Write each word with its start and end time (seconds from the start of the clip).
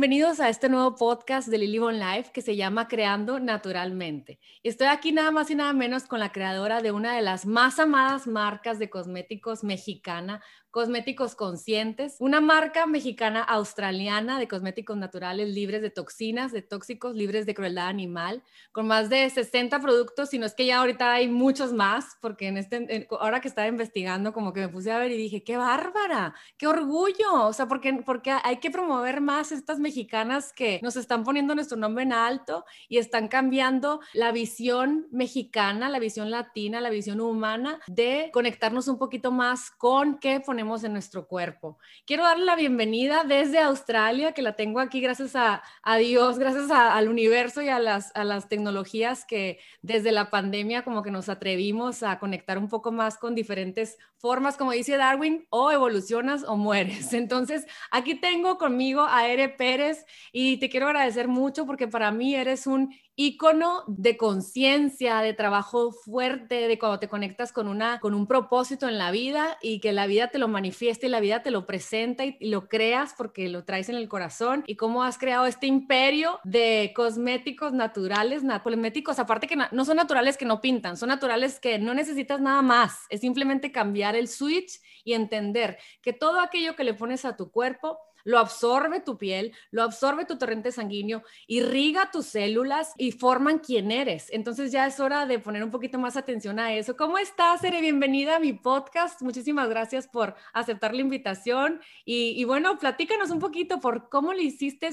bienvenidos 0.00 0.40
a 0.40 0.48
este 0.48 0.70
nuevo 0.70 0.94
podcast 0.94 1.48
de 1.48 1.58
Lily 1.58 1.76
Bon 1.78 1.98
Life 1.98 2.30
que 2.32 2.40
se 2.40 2.56
llama 2.56 2.88
Creando 2.88 3.38
Naturalmente. 3.38 4.40
Estoy 4.62 4.86
aquí 4.86 5.12
nada 5.12 5.30
más 5.30 5.50
y 5.50 5.54
nada 5.54 5.74
menos 5.74 6.04
con 6.04 6.20
la 6.20 6.32
creadora 6.32 6.80
de 6.80 6.90
una 6.90 7.14
de 7.14 7.20
las 7.20 7.44
más 7.44 7.78
amadas 7.78 8.26
marcas 8.26 8.78
de 8.78 8.88
cosméticos 8.88 9.62
mexicana, 9.62 10.42
Cosméticos 10.70 11.34
Conscientes, 11.34 12.14
una 12.20 12.40
marca 12.40 12.86
mexicana 12.86 13.42
australiana 13.42 14.38
de 14.38 14.46
cosméticos 14.46 14.96
naturales 14.96 15.48
libres 15.52 15.82
de 15.82 15.90
toxinas, 15.90 16.52
de 16.52 16.62
tóxicos, 16.62 17.16
libres 17.16 17.44
de 17.44 17.54
crueldad 17.54 17.88
animal, 17.88 18.44
con 18.70 18.86
más 18.86 19.08
de 19.08 19.28
60 19.28 19.80
productos, 19.80 20.30
si 20.30 20.38
no 20.38 20.46
es 20.46 20.54
que 20.54 20.66
ya 20.66 20.78
ahorita 20.78 21.12
hay 21.12 21.26
muchos 21.26 21.72
más, 21.72 22.16
porque 22.20 22.46
en 22.46 22.56
este, 22.56 23.08
ahora 23.10 23.40
que 23.40 23.48
estaba 23.48 23.66
investigando, 23.66 24.32
como 24.32 24.52
que 24.52 24.60
me 24.60 24.68
puse 24.68 24.92
a 24.92 24.98
ver 24.98 25.10
y 25.10 25.16
dije, 25.16 25.42
qué 25.42 25.56
bárbara, 25.56 26.34
qué 26.56 26.68
orgullo, 26.68 27.46
o 27.46 27.52
sea, 27.52 27.66
porque, 27.66 27.92
porque 28.06 28.30
hay 28.30 28.58
que 28.58 28.70
promover 28.70 29.20
más 29.20 29.50
estas 29.50 29.80
mexicanas 29.80 30.52
que 30.52 30.78
nos 30.84 30.94
están 30.94 31.24
poniendo 31.24 31.56
nuestro 31.56 31.78
nombre 31.78 32.04
en 32.04 32.12
alto 32.12 32.64
y 32.88 32.98
están 32.98 33.26
cambiando 33.26 33.98
la 34.12 34.30
visión 34.30 35.08
mexicana, 35.10 35.88
la 35.88 35.98
visión 35.98 36.30
latina, 36.30 36.80
la 36.80 36.90
visión 36.90 37.20
humana 37.20 37.80
de 37.88 38.30
conectarnos 38.32 38.86
un 38.86 38.98
poquito 38.98 39.32
más 39.32 39.72
con 39.72 40.20
qué 40.20 40.38
poner 40.38 40.59
en 40.60 40.92
nuestro 40.92 41.26
cuerpo. 41.26 41.78
Quiero 42.04 42.22
darle 42.22 42.44
la 42.44 42.54
bienvenida 42.54 43.24
desde 43.24 43.60
Australia, 43.60 44.32
que 44.32 44.42
la 44.42 44.56
tengo 44.56 44.78
aquí 44.78 45.00
gracias 45.00 45.32
a, 45.34 45.62
Dios, 45.96 46.38
gracias 46.38 46.70
al 46.70 47.08
universo 47.08 47.62
y 47.62 47.70
a 47.70 47.78
las, 47.78 48.14
a 48.14 48.24
las 48.24 48.50
tecnologías 48.50 49.24
que 49.24 49.58
desde 49.80 50.12
la 50.12 50.28
pandemia 50.28 50.84
como 50.84 51.02
que 51.02 51.10
nos 51.10 51.30
atrevimos 51.30 52.02
a 52.02 52.18
conectar 52.18 52.58
un 52.58 52.68
poco 52.68 52.92
más 52.92 53.16
con 53.16 53.34
diferentes 53.34 53.96
formas, 54.18 54.58
como 54.58 54.72
dice 54.72 54.98
Darwin, 54.98 55.46
o 55.48 55.70
evolucionas 55.70 56.44
o 56.46 56.58
mueres. 56.58 57.12
Entonces, 57.14 57.66
aquí 57.90 58.14
tengo 58.14 58.58
conmigo 58.58 59.06
a 59.08 59.26
Ere 59.28 59.48
Pérez 59.48 60.04
y 60.30 60.58
te 60.58 60.68
quiero 60.68 60.86
agradecer 60.88 61.26
mucho 61.26 61.64
porque 61.64 61.88
para 61.88 62.10
mí 62.10 62.34
eres 62.34 62.66
un 62.66 62.94
icono 63.22 63.84
de 63.86 64.16
conciencia, 64.16 65.18
de 65.20 65.34
trabajo 65.34 65.92
fuerte, 65.92 66.68
de 66.68 66.78
cuando 66.78 66.98
te 66.98 67.08
conectas 67.08 67.52
con, 67.52 67.68
una, 67.68 68.00
con 68.00 68.14
un 68.14 68.26
propósito 68.26 68.88
en 68.88 68.96
la 68.96 69.10
vida 69.10 69.58
y 69.60 69.80
que 69.80 69.92
la 69.92 70.06
vida 70.06 70.28
te 70.28 70.38
lo 70.38 70.48
manifieste 70.48 71.06
y 71.06 71.10
la 71.10 71.20
vida 71.20 71.42
te 71.42 71.50
lo 71.50 71.66
presenta 71.66 72.24
y, 72.24 72.38
lo 72.40 72.66
creas 72.66 73.12
porque 73.14 73.50
lo 73.50 73.64
traes 73.64 73.90
en 73.90 73.96
el 73.96 74.08
corazón. 74.08 74.64
Y 74.66 74.76
cómo 74.76 75.04
has 75.04 75.18
creado 75.18 75.44
este 75.44 75.66
imperio 75.66 76.40
de 76.44 76.92
cosméticos 76.96 77.74
naturales, 77.74 78.42
cosméticos 78.62 79.18
aparte 79.18 79.46
que 79.46 79.56
no 79.70 79.84
son 79.84 79.98
naturales 79.98 80.38
que 80.38 80.46
no 80.46 80.62
pintan, 80.62 80.96
son 80.96 81.10
naturales 81.10 81.60
que 81.60 81.78
no 81.78 81.92
necesitas 81.92 82.40
nada 82.40 82.62
más, 82.62 83.00
es 83.10 83.20
simplemente 83.20 83.70
cambiar 83.70 84.16
el 84.16 84.28
switch 84.28 84.80
y 85.04 85.12
entender 85.12 85.76
que 86.00 86.14
todo 86.14 86.40
aquello 86.40 86.74
que 86.74 86.84
le 86.84 86.94
pones 86.94 87.26
a 87.26 87.36
tu 87.36 87.50
cuerpo 87.50 87.98
lo 88.24 88.38
absorbe 88.38 89.00
tu 89.00 89.16
piel, 89.16 89.52
lo 89.70 89.82
absorbe 89.82 90.24
tu 90.24 90.36
torrente 90.36 90.72
sanguíneo, 90.72 91.22
irriga 91.46 92.10
tus 92.10 92.26
células 92.26 92.92
y 92.96 93.12
forman 93.12 93.58
quién 93.58 93.90
eres. 93.90 94.28
Entonces 94.32 94.72
ya 94.72 94.86
es 94.86 95.00
hora 95.00 95.26
de 95.26 95.38
poner 95.38 95.64
un 95.64 95.70
poquito 95.70 95.98
más 95.98 96.16
atención 96.16 96.58
a 96.58 96.74
eso. 96.74 96.96
¿Cómo 96.96 97.18
estás, 97.18 97.62
Ere? 97.64 97.80
Bienvenida 97.80 98.36
a 98.36 98.40
mi 98.40 98.52
podcast. 98.52 99.22
Muchísimas 99.22 99.68
gracias 99.68 100.08
por 100.08 100.34
aceptar 100.52 100.94
la 100.94 101.00
invitación. 101.00 101.80
Y, 102.04 102.34
y 102.36 102.44
bueno, 102.44 102.78
platícanos 102.78 103.30
un 103.30 103.38
poquito 103.38 103.80
por 103.80 104.08
cómo 104.08 104.32
le 104.32 104.42
hiciste 104.42 104.90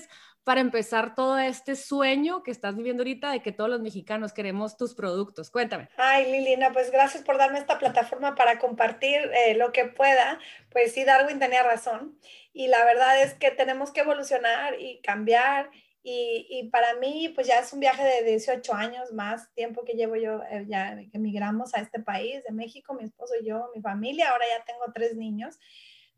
para 0.48 0.62
empezar 0.62 1.14
todo 1.14 1.38
este 1.38 1.76
sueño 1.76 2.42
que 2.42 2.52
estás 2.52 2.74
viviendo 2.78 3.02
ahorita 3.02 3.32
de 3.32 3.42
que 3.42 3.52
todos 3.52 3.70
los 3.70 3.82
mexicanos 3.82 4.32
queremos 4.32 4.78
tus 4.78 4.96
productos. 4.96 5.52
Cuéntame. 5.52 5.90
Ay, 5.98 6.32
Lilina, 6.32 6.72
pues 6.72 6.90
gracias 6.90 7.22
por 7.22 7.38
darme 7.38 7.60
esta 7.60 7.78
plataforma 7.78 8.34
para 8.34 8.58
compartir 8.58 9.30
eh, 9.46 9.56
lo 9.56 9.74
que 9.74 9.84
pueda. 9.84 10.40
Pues 10.72 10.94
sí, 10.94 11.04
Darwin 11.04 11.38
tenía 11.38 11.64
razón 11.64 12.18
y 12.54 12.70
la 12.70 12.86
verdad 12.86 13.22
es 13.22 13.34
que 13.34 13.52
tenemos 13.52 13.92
que 13.92 14.00
evolucionar 14.00 14.80
y 14.80 15.02
cambiar. 15.02 15.70
Y, 16.02 16.48
y, 16.50 16.70
para 16.70 16.94
mí, 16.94 17.28
pues 17.36 17.46
ya 17.46 17.60
es 17.60 17.74
un 17.74 17.82
viaje 17.82 18.06
de 18.06 18.24
18 18.24 18.74
años 18.74 19.12
más 19.12 19.54
tiempo 19.54 19.84
que 19.84 19.96
llevo 19.96 20.16
yo, 20.16 20.44
eh, 20.50 20.64
ya 20.66 20.96
que 20.96 21.18
emigramos 21.18 21.76
a 21.76 21.82
este 21.82 22.00
país 22.00 22.42
de 22.46 22.54
México, 22.54 22.94
mi 22.94 23.04
esposo 23.04 23.34
y 23.42 23.46
yo, 23.46 23.70
mi 23.76 23.82
familia. 23.82 24.30
Ahora 24.30 24.46
ya 24.48 24.64
tengo 24.64 24.86
tres 24.94 25.18
niños, 25.18 25.60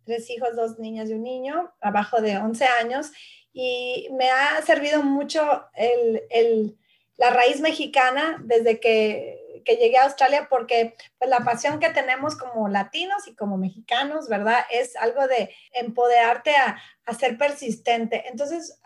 tres 0.09 0.29
hijos, 0.31 0.55
dos 0.55 0.79
niñas 0.79 1.09
y 1.09 1.13
un 1.13 1.23
niño, 1.23 1.71
abajo 1.81 2.19
de 2.19 2.37
11 2.37 2.65
años 2.81 3.11
y 3.53 4.07
me 4.11 4.29
ha 4.29 4.61
servido 4.63 5.03
mucho 5.03 5.65
el, 5.75 6.77
la 7.17 7.29
raíz 7.29 7.61
mexicana 7.61 8.37
desde 8.43 8.79
que, 8.79 9.61
que, 9.65 9.75
llegué 9.75 9.97
a 9.97 10.05
Australia 10.05 10.47
porque 10.49 10.95
pues, 11.17 11.29
la 11.29 11.39
pasión 11.41 11.79
que 11.79 11.89
tenemos 11.89 12.35
como 12.35 12.67
latinos 12.69 13.27
y 13.27 13.35
como 13.35 13.57
mexicanos, 13.57 14.29
¿verdad? 14.29 14.65
Es 14.71 14.95
algo 14.95 15.27
de 15.27 15.53
empoderarte 15.73 16.55
a, 16.55 16.81
a 17.05 17.13
ser 17.13 17.37
persistente. 17.37 18.23
Entonces, 18.29 18.79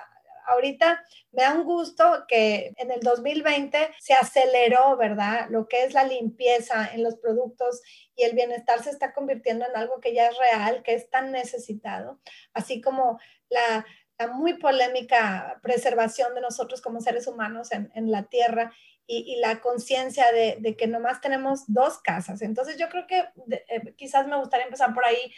ahorita 0.48 1.04
me 1.32 1.44
da 1.44 1.54
un 1.54 1.64
gusto 1.64 2.26
que 2.28 2.74
en 2.78 2.92
el 2.92 3.00
2020 3.02 3.90
se 4.00 4.14
aceleró, 4.14 4.98
¿verdad? 4.98 5.48
Lo 5.50 5.68
que 5.68 5.84
es 5.84 5.94
la 5.94 6.04
limpieza 6.04 6.90
en 6.94 7.04
los 7.04 7.16
productos 7.18 7.82
y 8.16 8.24
el 8.24 8.36
bienestar 8.36 8.84
se 8.84 8.92
está 8.92 9.14
convirtiendo 9.14 9.66
en 9.66 9.76
algo 9.76 10.00
que 10.00 10.14
ya 10.14 10.28
es 10.28 10.38
real, 10.38 10.84
que 10.84 10.94
es 10.94 11.10
tan 11.10 11.32
necesitado, 11.32 12.20
así 12.54 12.82
como 12.82 13.20
la, 13.50 13.86
muy 14.34 14.54
polémica 14.54 15.60
preservación 15.62 16.34
de 16.34 16.40
nosotros 16.40 16.82
como 16.82 17.02
seres 17.02 17.28
humanos 17.28 17.70
en, 17.74 18.10
la 18.10 18.24
tierra 18.24 18.72
y, 19.06 19.34
y 19.34 19.42
la 19.42 19.60
conciencia 19.60 20.32
de, 20.32 20.56
de, 20.60 20.78
que 20.78 20.88
nomás 20.88 21.20
tenemos 21.20 21.66
dos 21.68 21.98
casas. 22.00 22.42
Entonces 22.42 22.78
yo 22.78 22.88
creo 22.88 23.06
que 23.06 23.26
eh, 23.68 23.94
quizás 23.98 24.26
me 24.28 24.38
gustaría 24.38 24.66
empezar 24.66 24.94
por 24.94 25.04
ahí. 25.04 25.34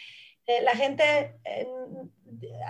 Eh, 0.46 0.62
la 0.62 0.72
gente, 0.72 1.38
eh, 1.44 1.68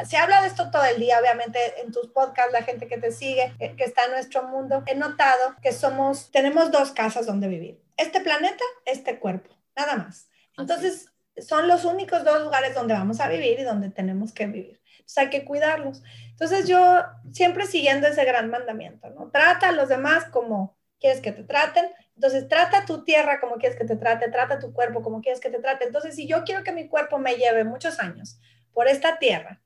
se 0.04 0.16
habla 0.16 0.42
de 0.42 0.48
esto 0.48 0.70
todo 0.70 0.84
el 0.84 0.98
día, 0.98 1.18
obviamente 1.20 1.58
en 1.80 1.92
tus 1.92 2.08
podcasts, 2.08 2.52
la 2.52 2.62
gente 2.62 2.88
que 2.88 2.98
te 2.98 3.12
sigue, 3.12 3.54
que 3.58 3.84
está 3.84 4.04
en 4.04 4.12
nuestro 4.12 4.44
mundo, 4.44 4.82
he 4.86 4.94
notado 4.94 5.56
que 5.62 5.72
somos, 5.72 6.30
tenemos 6.30 6.70
dos 6.70 6.92
casas 6.92 7.26
donde 7.26 7.48
vivir. 7.48 7.82
Este 7.96 8.20
planeta, 8.20 8.64
este 8.84 9.18
cuerpo, 9.18 9.54
nada 9.74 9.96
más. 9.96 10.28
Entonces, 10.56 11.10
son 11.38 11.68
los 11.68 11.84
únicos 11.84 12.24
dos 12.24 12.42
lugares 12.42 12.74
donde 12.74 12.94
vamos 12.94 13.20
a 13.20 13.28
vivir 13.28 13.60
y 13.60 13.64
donde 13.64 13.90
tenemos 13.90 14.32
que 14.32 14.46
vivir 14.46 14.80
hay 15.16 15.30
que 15.30 15.44
cuidarlos. 15.44 16.02
Entonces 16.30 16.66
yo 16.68 17.02
siempre 17.32 17.66
siguiendo 17.66 18.08
ese 18.08 18.24
gran 18.24 18.50
mandamiento, 18.50 19.08
¿no? 19.10 19.30
Trata 19.30 19.68
a 19.68 19.72
los 19.72 19.88
demás 19.88 20.24
como 20.30 20.76
quieres 20.98 21.20
que 21.20 21.32
te 21.32 21.44
traten. 21.44 21.86
Entonces 22.16 22.48
trata 22.48 22.84
tu 22.86 23.04
tierra 23.04 23.40
como 23.40 23.56
quieres 23.56 23.78
que 23.78 23.84
te 23.84 23.96
trate, 23.96 24.30
trata 24.30 24.58
tu 24.58 24.72
cuerpo 24.72 25.02
como 25.02 25.20
quieres 25.20 25.40
que 25.40 25.50
te 25.50 25.58
trate. 25.58 25.84
Entonces 25.84 26.16
si 26.16 26.26
yo 26.26 26.44
quiero 26.44 26.64
que 26.64 26.72
mi 26.72 26.88
cuerpo 26.88 27.18
me 27.18 27.36
lleve 27.36 27.62
muchos 27.64 28.00
años 28.00 28.38
por 28.72 28.88
esta 28.88 29.18
tierra 29.18 29.60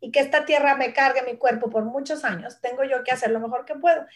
y 0.00 0.12
que 0.12 0.20
esta 0.20 0.44
tierra 0.44 0.76
me 0.76 0.92
cargue 0.92 1.22
mi 1.22 1.36
cuerpo 1.36 1.68
por 1.68 1.84
muchos 1.84 2.24
años, 2.24 2.60
tengo 2.60 2.84
yo 2.84 3.02
que 3.02 3.10
hacer 3.10 3.30
lo 3.30 3.40
mejor 3.40 3.64
que 3.64 3.74
puedo. 3.74 4.06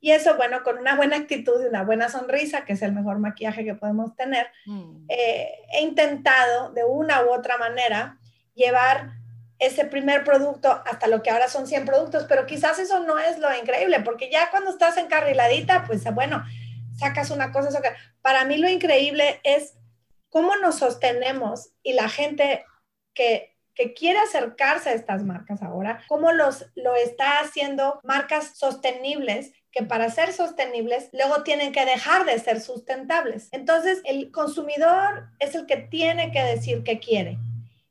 Y 0.00 0.12
eso, 0.12 0.36
bueno, 0.36 0.62
con 0.62 0.78
una 0.78 0.94
buena 0.94 1.16
actitud 1.16 1.60
y 1.62 1.66
una 1.66 1.82
buena 1.82 2.08
sonrisa, 2.08 2.64
que 2.64 2.74
es 2.74 2.82
el 2.82 2.92
mejor 2.92 3.18
maquillaje 3.18 3.64
que 3.64 3.74
podemos 3.74 4.14
tener, 4.14 4.46
mm. 4.66 5.06
eh, 5.08 5.48
he 5.72 5.82
intentado 5.82 6.70
de 6.72 6.84
una 6.84 7.24
u 7.24 7.30
otra 7.30 7.58
manera 7.58 8.18
llevar 8.54 9.10
ese 9.58 9.84
primer 9.84 10.22
producto 10.22 10.82
hasta 10.86 11.08
lo 11.08 11.22
que 11.22 11.30
ahora 11.30 11.48
son 11.48 11.66
100 11.66 11.84
productos, 11.84 12.26
pero 12.28 12.46
quizás 12.46 12.78
eso 12.78 13.00
no 13.00 13.18
es 13.18 13.38
lo 13.38 13.52
increíble, 13.56 14.00
porque 14.00 14.30
ya 14.30 14.50
cuando 14.50 14.70
estás 14.70 14.96
encarriladita, 14.98 15.84
pues 15.84 16.04
bueno, 16.14 16.44
sacas 16.98 17.30
una 17.30 17.52
cosa. 17.52 17.80
Para 18.22 18.44
mí 18.44 18.56
lo 18.56 18.68
increíble 18.68 19.40
es 19.44 19.74
cómo 20.28 20.56
nos 20.56 20.78
sostenemos 20.78 21.70
y 21.82 21.94
la 21.94 22.08
gente 22.08 22.64
que, 23.14 23.56
que 23.74 23.94
quiere 23.94 24.18
acercarse 24.18 24.90
a 24.90 24.94
estas 24.94 25.24
marcas 25.24 25.62
ahora, 25.62 26.02
cómo 26.08 26.32
los, 26.32 26.66
lo 26.74 26.94
está 26.94 27.40
haciendo 27.40 28.00
marcas 28.02 28.58
sostenibles 28.58 29.52
que 29.70 29.82
para 29.84 30.10
ser 30.10 30.32
sostenibles 30.32 31.10
luego 31.12 31.42
tienen 31.42 31.72
que 31.72 31.84
dejar 31.84 32.24
de 32.24 32.38
ser 32.38 32.60
sustentables. 32.60 33.48
Entonces, 33.52 34.00
el 34.04 34.30
consumidor 34.32 35.28
es 35.38 35.54
el 35.54 35.66
que 35.66 35.76
tiene 35.76 36.32
que 36.32 36.42
decir 36.42 36.82
qué 36.84 36.98
quiere 36.98 37.38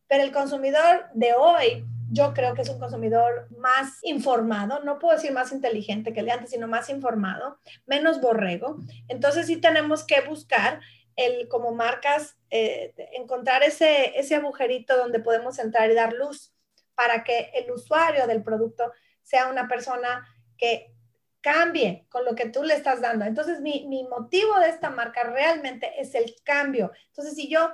pero 0.07 0.24
el 0.24 0.31
consumidor 0.31 1.06
de 1.13 1.33
hoy, 1.33 1.86
yo 2.09 2.33
creo 2.33 2.54
que 2.54 2.62
es 2.62 2.69
un 2.69 2.80
consumidor 2.80 3.48
más 3.57 4.00
informado, 4.04 4.83
no 4.83 5.00
puedo 5.00 5.15
decir 5.15 5.31
más 5.31 5.51
inteligente 5.51 6.13
que 6.13 6.21
el 6.21 6.27
de 6.27 6.31
antes, 6.31 6.51
sino 6.51 6.68
más 6.68 6.89
informado, 6.89 7.59
menos 7.86 8.21
borrego. 8.21 8.77
Entonces 9.07 9.48
sí 9.48 9.57
tenemos 9.57 10.06
que 10.06 10.21
buscar 10.21 10.80
el, 11.15 11.48
como 11.48 11.74
marcas, 11.74 12.38
eh, 12.50 12.94
encontrar 13.13 13.63
ese, 13.63 14.18
ese 14.18 14.36
agujerito 14.36 14.95
donde 14.95 15.19
podemos 15.19 15.59
entrar 15.59 15.89
y 15.89 15.95
dar 15.95 16.13
luz 16.13 16.54
para 16.95 17.24
que 17.24 17.51
el 17.54 17.69
usuario 17.71 18.25
del 18.27 18.44
producto 18.44 18.92
sea 19.21 19.48
una 19.48 19.68
persona 19.68 20.27
que 20.57 20.94
cambie 21.42 22.06
con 22.10 22.25
lo 22.25 22.36
que 22.36 22.50
tú 22.50 22.63
le 22.63 22.74
estás 22.74 23.01
dando. 23.01 23.25
Entonces, 23.25 23.62
mi, 23.62 23.86
mi 23.88 24.03
motivo 24.03 24.60
de 24.60 24.69
esta 24.69 24.89
marca 24.89 25.24
realmente 25.24 25.92
es 26.00 26.15
el 26.15 26.36
cambio. 26.44 26.92
Entonces, 27.10 27.36
si 27.36 27.50
yo 27.50 27.71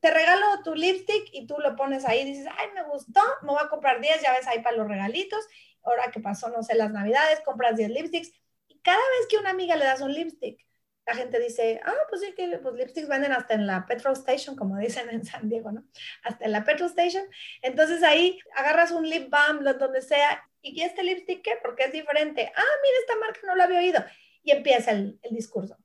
te 0.00 0.10
regalo 0.10 0.62
tu 0.64 0.74
lipstick 0.74 1.28
y 1.32 1.46
tú 1.46 1.56
lo 1.58 1.76
pones 1.76 2.04
ahí 2.06 2.24
dices, 2.24 2.46
ay, 2.58 2.68
me 2.74 2.82
gustó, 2.84 3.20
me 3.42 3.48
voy 3.48 3.62
a 3.62 3.68
comprar 3.68 4.00
10, 4.00 4.22
ya 4.22 4.32
ves 4.32 4.46
ahí 4.46 4.60
para 4.62 4.76
los 4.76 4.88
regalitos. 4.88 5.46
Ahora 5.82 6.10
que 6.10 6.20
pasó, 6.20 6.48
no 6.50 6.62
sé, 6.62 6.74
las 6.74 6.90
navidades, 6.90 7.40
compras 7.40 7.76
10 7.76 7.90
lipsticks. 7.90 8.32
Y 8.68 8.78
cada 8.80 8.98
vez 8.98 9.26
que 9.28 9.38
una 9.38 9.50
amiga 9.50 9.76
le 9.76 9.84
das 9.84 10.00
un 10.00 10.12
lipstick, 10.12 10.66
la 11.06 11.14
gente 11.14 11.40
dice, 11.40 11.80
ah, 11.84 11.94
pues 12.08 12.20
sí, 12.20 12.34
que 12.34 12.58
pues, 12.58 12.74
lipsticks 12.74 13.08
venden 13.08 13.32
hasta 13.32 13.54
en 13.54 13.66
la 13.66 13.86
petrol 13.86 14.12
station, 14.12 14.56
como 14.56 14.78
dicen 14.78 15.08
en 15.10 15.24
San 15.24 15.48
Diego, 15.48 15.72
¿no? 15.72 15.84
Hasta 16.22 16.44
en 16.44 16.52
la 16.52 16.64
petrol 16.64 16.88
station. 16.90 17.24
Entonces 17.62 18.02
ahí 18.02 18.38
agarras 18.54 18.92
un 18.92 19.08
lip 19.08 19.28
balm, 19.30 19.64
donde 19.64 20.02
sea, 20.02 20.44
y 20.62 20.82
este 20.82 21.02
lipstick, 21.02 21.42
¿qué? 21.42 21.52
Porque 21.62 21.84
es 21.84 21.92
diferente. 21.92 22.52
Ah, 22.54 22.62
mira, 22.82 22.96
esta 23.00 23.16
marca 23.16 23.40
no 23.46 23.56
la 23.56 23.64
había 23.64 23.78
oído. 23.78 24.04
Y 24.42 24.52
empieza 24.52 24.92
el, 24.92 25.18
el 25.22 25.34
discurso. 25.34 25.76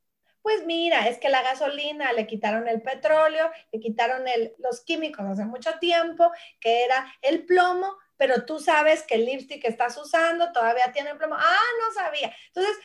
Pues 0.45 0.63
mira, 0.63 1.07
es 1.07 1.17
que 1.17 1.29
la 1.29 1.41
gasolina 1.41 2.13
le 2.13 2.27
quitaron 2.27 2.67
el 2.67 2.79
petróleo, 2.79 3.49
le 3.71 3.79
quitaron 3.79 4.27
el, 4.27 4.53
los 4.59 4.81
químicos 4.81 5.25
hace 5.25 5.43
mucho 5.43 5.79
tiempo, 5.79 6.31
que 6.59 6.83
era 6.83 7.11
el 7.23 7.47
plomo, 7.47 7.97
pero 8.15 8.45
tú 8.45 8.59
sabes 8.59 9.01
que 9.01 9.15
el 9.15 9.25
lipstick 9.25 9.59
que 9.59 9.69
estás 9.69 9.97
usando 9.97 10.51
todavía 10.51 10.91
tiene 10.93 11.15
plomo. 11.15 11.33
Ah, 11.35 11.67
no 11.81 11.93
sabía. 11.99 12.31
Entonces, 12.49 12.77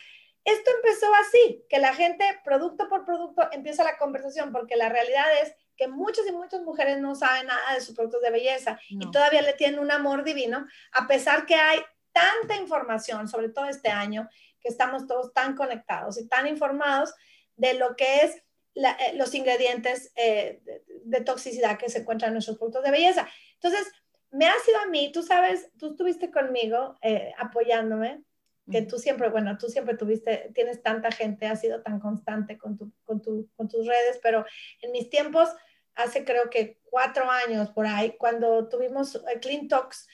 esto 0.43 0.71
empezó 0.77 1.13
así, 1.13 1.63
que 1.69 1.77
la 1.77 1.93
gente, 1.93 2.25
producto 2.43 2.89
por 2.89 3.05
producto, 3.05 3.47
empieza 3.51 3.83
la 3.83 3.99
conversación, 3.99 4.51
porque 4.51 4.75
la 4.75 4.89
realidad 4.89 5.27
es 5.43 5.53
que 5.77 5.87
muchas 5.87 6.25
y 6.25 6.31
muchas 6.31 6.61
mujeres 6.61 6.97
no 6.97 7.13
saben 7.13 7.45
nada 7.45 7.75
de 7.75 7.81
sus 7.81 7.93
productos 7.95 8.23
de 8.23 8.31
belleza 8.31 8.79
y 8.89 9.11
todavía 9.11 9.43
le 9.43 9.53
tienen 9.53 9.79
un 9.79 9.91
amor 9.91 10.23
divino, 10.23 10.65
a 10.93 11.05
pesar 11.05 11.45
que 11.45 11.53
hay 11.53 11.79
tanta 12.11 12.55
información, 12.55 13.27
sobre 13.27 13.49
todo 13.49 13.65
este 13.65 13.89
año, 13.89 14.27
que 14.59 14.69
estamos 14.69 15.05
todos 15.05 15.31
tan 15.31 15.55
conectados 15.55 16.19
y 16.19 16.27
tan 16.27 16.47
informados 16.47 17.13
de 17.61 17.75
lo 17.75 17.95
que 17.95 18.21
es 18.23 18.43
eh, 18.73 19.13
los 19.15 19.35
ingredientes 19.35 20.11
eh, 20.15 20.61
de, 21.03 21.21
toxicidad 21.21 21.77
que 21.77 21.89
se 21.89 21.99
encuentran 21.99 22.29
en 22.29 22.33
nuestros 22.33 22.57
productos 22.57 22.83
de 22.83 22.91
belleza. 22.91 23.27
Entonces, 23.53 23.87
me 24.31 24.47
ha 24.47 24.53
sido 24.65 24.79
a 24.79 24.87
mí, 24.87 25.11
tú 25.11 25.21
sabes, 25.21 25.69
tú 25.77 25.91
estuviste 25.91 26.31
conmigo 26.31 26.97
eh, 27.03 27.33
apoyándome 27.37 28.23
que 28.71 28.83
tú 28.83 28.97
siempre, 28.97 29.29
bueno, 29.29 29.57
tú 29.57 29.67
siempre 29.67 29.97
tuviste, 29.97 30.51
tienes 30.53 30.81
tanta 30.81 31.11
gente, 31.11 31.45
has 31.45 31.59
sido 31.59 31.81
tan 31.81 31.99
constante 31.99 32.57
con, 32.57 32.77
tu, 32.77 32.93
con, 33.03 33.21
tu, 33.21 33.49
con 33.57 33.67
tus 33.67 33.85
redes, 33.85 34.19
pero 34.23 34.45
en 34.81 34.91
mis 34.91 35.09
tiempos, 35.09 35.49
hace 35.95 36.23
creo 36.23 36.49
que 36.49 36.79
cuatro 36.83 37.29
años 37.29 37.69
por 37.71 37.85
ahí, 37.85 38.15
cuando 38.17 38.69
tuvimos 38.69 39.21
Clean 39.41 39.67
Talks 39.67 40.07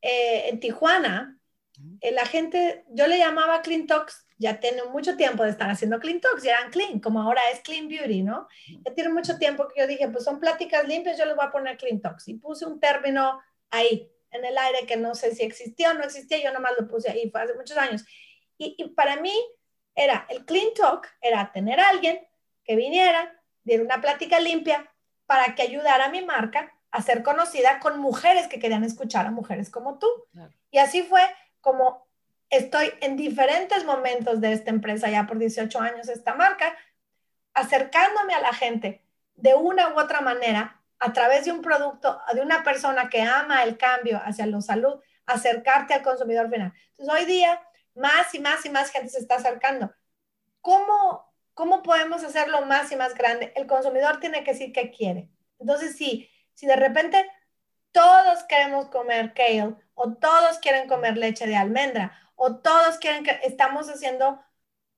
eh, 0.00 0.48
en 0.48 0.60
Tijuana, 0.60 1.40
eh, 2.00 2.12
la 2.12 2.24
gente, 2.24 2.84
yo 2.88 3.08
le 3.08 3.18
llamaba 3.18 3.62
Clean 3.62 3.86
Talks, 3.86 4.23
ya 4.36 4.58
tiene 4.58 4.82
mucho 4.84 5.16
tiempo 5.16 5.44
de 5.44 5.50
estar 5.50 5.70
haciendo 5.70 6.00
Clean 6.00 6.20
Talks, 6.20 6.42
ya 6.42 6.56
eran 6.58 6.70
Clean, 6.70 6.98
como 7.00 7.22
ahora 7.22 7.40
es 7.52 7.60
Clean 7.60 7.88
Beauty, 7.88 8.22
¿no? 8.22 8.48
Ya 8.84 8.94
tiene 8.94 9.10
mucho 9.10 9.38
tiempo 9.38 9.68
que 9.68 9.80
yo 9.80 9.86
dije, 9.86 10.08
pues 10.08 10.24
son 10.24 10.40
pláticas 10.40 10.86
limpias, 10.88 11.18
yo 11.18 11.24
les 11.24 11.36
voy 11.36 11.44
a 11.44 11.52
poner 11.52 11.76
Clean 11.76 12.00
Talks 12.00 12.28
y 12.28 12.34
puse 12.34 12.66
un 12.66 12.80
término 12.80 13.40
ahí, 13.70 14.10
en 14.30 14.44
el 14.44 14.58
aire 14.58 14.86
que 14.86 14.96
no 14.96 15.14
sé 15.14 15.34
si 15.34 15.44
existía 15.44 15.92
o 15.92 15.94
no 15.94 16.02
existía, 16.02 16.42
yo 16.42 16.52
nomás 16.52 16.72
lo 16.78 16.88
puse 16.88 17.10
ahí, 17.10 17.30
fue 17.30 17.42
hace 17.42 17.54
muchos 17.54 17.76
años. 17.76 18.04
Y, 18.58 18.88
para 18.96 19.16
mí 19.20 19.32
era 19.94 20.26
el 20.28 20.44
clean 20.44 20.74
talk, 20.74 21.08
era 21.20 21.52
tener 21.52 21.78
a 21.78 21.88
alguien 21.88 22.20
que 22.64 22.74
viniera, 22.74 23.40
diera 23.62 23.84
una 23.84 24.00
plática 24.00 24.40
limpia 24.40 24.92
para 25.26 25.54
que 25.54 25.62
ayudara 25.62 26.06
a 26.06 26.10
mi 26.10 26.22
marca 26.22 26.72
a 26.90 27.00
ser 27.02 27.22
conocida 27.22 27.78
con 27.78 27.98
mujeres 27.98 28.48
que 28.48 28.58
querían 28.58 28.84
escuchar 28.84 29.26
a 29.26 29.30
mujeres 29.30 29.70
como 29.70 29.98
tú. 29.98 30.08
Y 30.70 30.78
así 30.78 31.02
fue 31.02 31.22
como 31.60 32.03
estoy 32.50 32.92
en 33.00 33.16
diferentes 33.16 33.84
momentos 33.84 34.40
de 34.40 34.52
esta 34.52 34.70
empresa, 34.70 35.08
ya 35.10 35.26
por 35.26 35.38
18 35.38 35.80
años 35.80 36.08
esta 36.08 36.34
marca, 36.34 36.76
acercándome 37.52 38.34
a 38.34 38.40
la 38.40 38.52
gente 38.52 39.04
de 39.36 39.54
una 39.54 39.88
u 39.88 39.98
otra 39.98 40.20
manera 40.20 40.80
a 40.98 41.12
través 41.12 41.44
de 41.44 41.52
un 41.52 41.62
producto, 41.62 42.20
de 42.32 42.40
una 42.40 42.62
persona 42.62 43.08
que 43.08 43.22
ama 43.22 43.62
el 43.62 43.76
cambio 43.76 44.20
hacia 44.24 44.46
la 44.46 44.60
salud, 44.60 45.00
acercarte 45.26 45.94
al 45.94 46.02
consumidor 46.02 46.50
final. 46.50 46.72
Entonces, 46.90 47.14
hoy 47.14 47.26
día, 47.26 47.60
más 47.94 48.34
y 48.34 48.40
más 48.40 48.64
y 48.64 48.70
más 48.70 48.90
gente 48.90 49.10
se 49.10 49.18
está 49.18 49.36
acercando. 49.36 49.92
¿Cómo, 50.60 51.32
cómo 51.54 51.82
podemos 51.82 52.24
hacerlo 52.24 52.64
más 52.66 52.90
y 52.92 52.96
más 52.96 53.14
grande? 53.14 53.52
El 53.54 53.66
consumidor 53.66 54.20
tiene 54.20 54.44
que 54.44 54.52
decir 54.52 54.72
qué 54.72 54.90
quiere. 54.90 55.28
Entonces, 55.58 55.96
si, 55.96 56.30
si 56.54 56.66
de 56.66 56.76
repente 56.76 57.30
todos 57.92 58.42
queremos 58.44 58.86
comer 58.86 59.34
kale 59.34 59.76
o 59.94 60.14
todos 60.14 60.58
quieren 60.58 60.88
comer 60.88 61.16
leche 61.16 61.46
de 61.46 61.56
almendra 61.56 62.18
o 62.34 62.56
todos 62.56 62.98
quieren 62.98 63.24
que 63.24 63.38
estamos 63.44 63.88
haciendo 63.88 64.40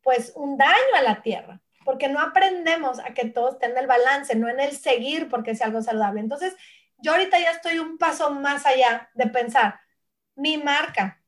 pues 0.02 0.32
un 0.36 0.56
daño 0.56 0.94
a 0.96 1.02
la 1.02 1.22
tierra 1.22 1.60
porque 1.86 2.08
no 2.08 2.20
aprendemos 2.20 2.98
a 2.98 3.14
que 3.14 3.26
todos 3.26 3.60
tengan 3.60 3.84
el 3.84 3.86
balance, 3.86 4.34
no 4.34 4.48
en 4.48 4.58
el 4.58 4.72
seguir 4.72 5.28
porque 5.28 5.54
sea 5.54 5.68
algo 5.68 5.82
saludable. 5.82 6.20
Entonces, 6.20 6.54
yo 6.98 7.12
ahorita 7.12 7.38
ya 7.38 7.52
estoy 7.52 7.78
un 7.78 7.96
paso 7.96 8.32
más 8.32 8.66
allá 8.66 9.08
de 9.14 9.28
pensar, 9.28 9.78
mi 10.34 10.58
marca, 10.58 11.22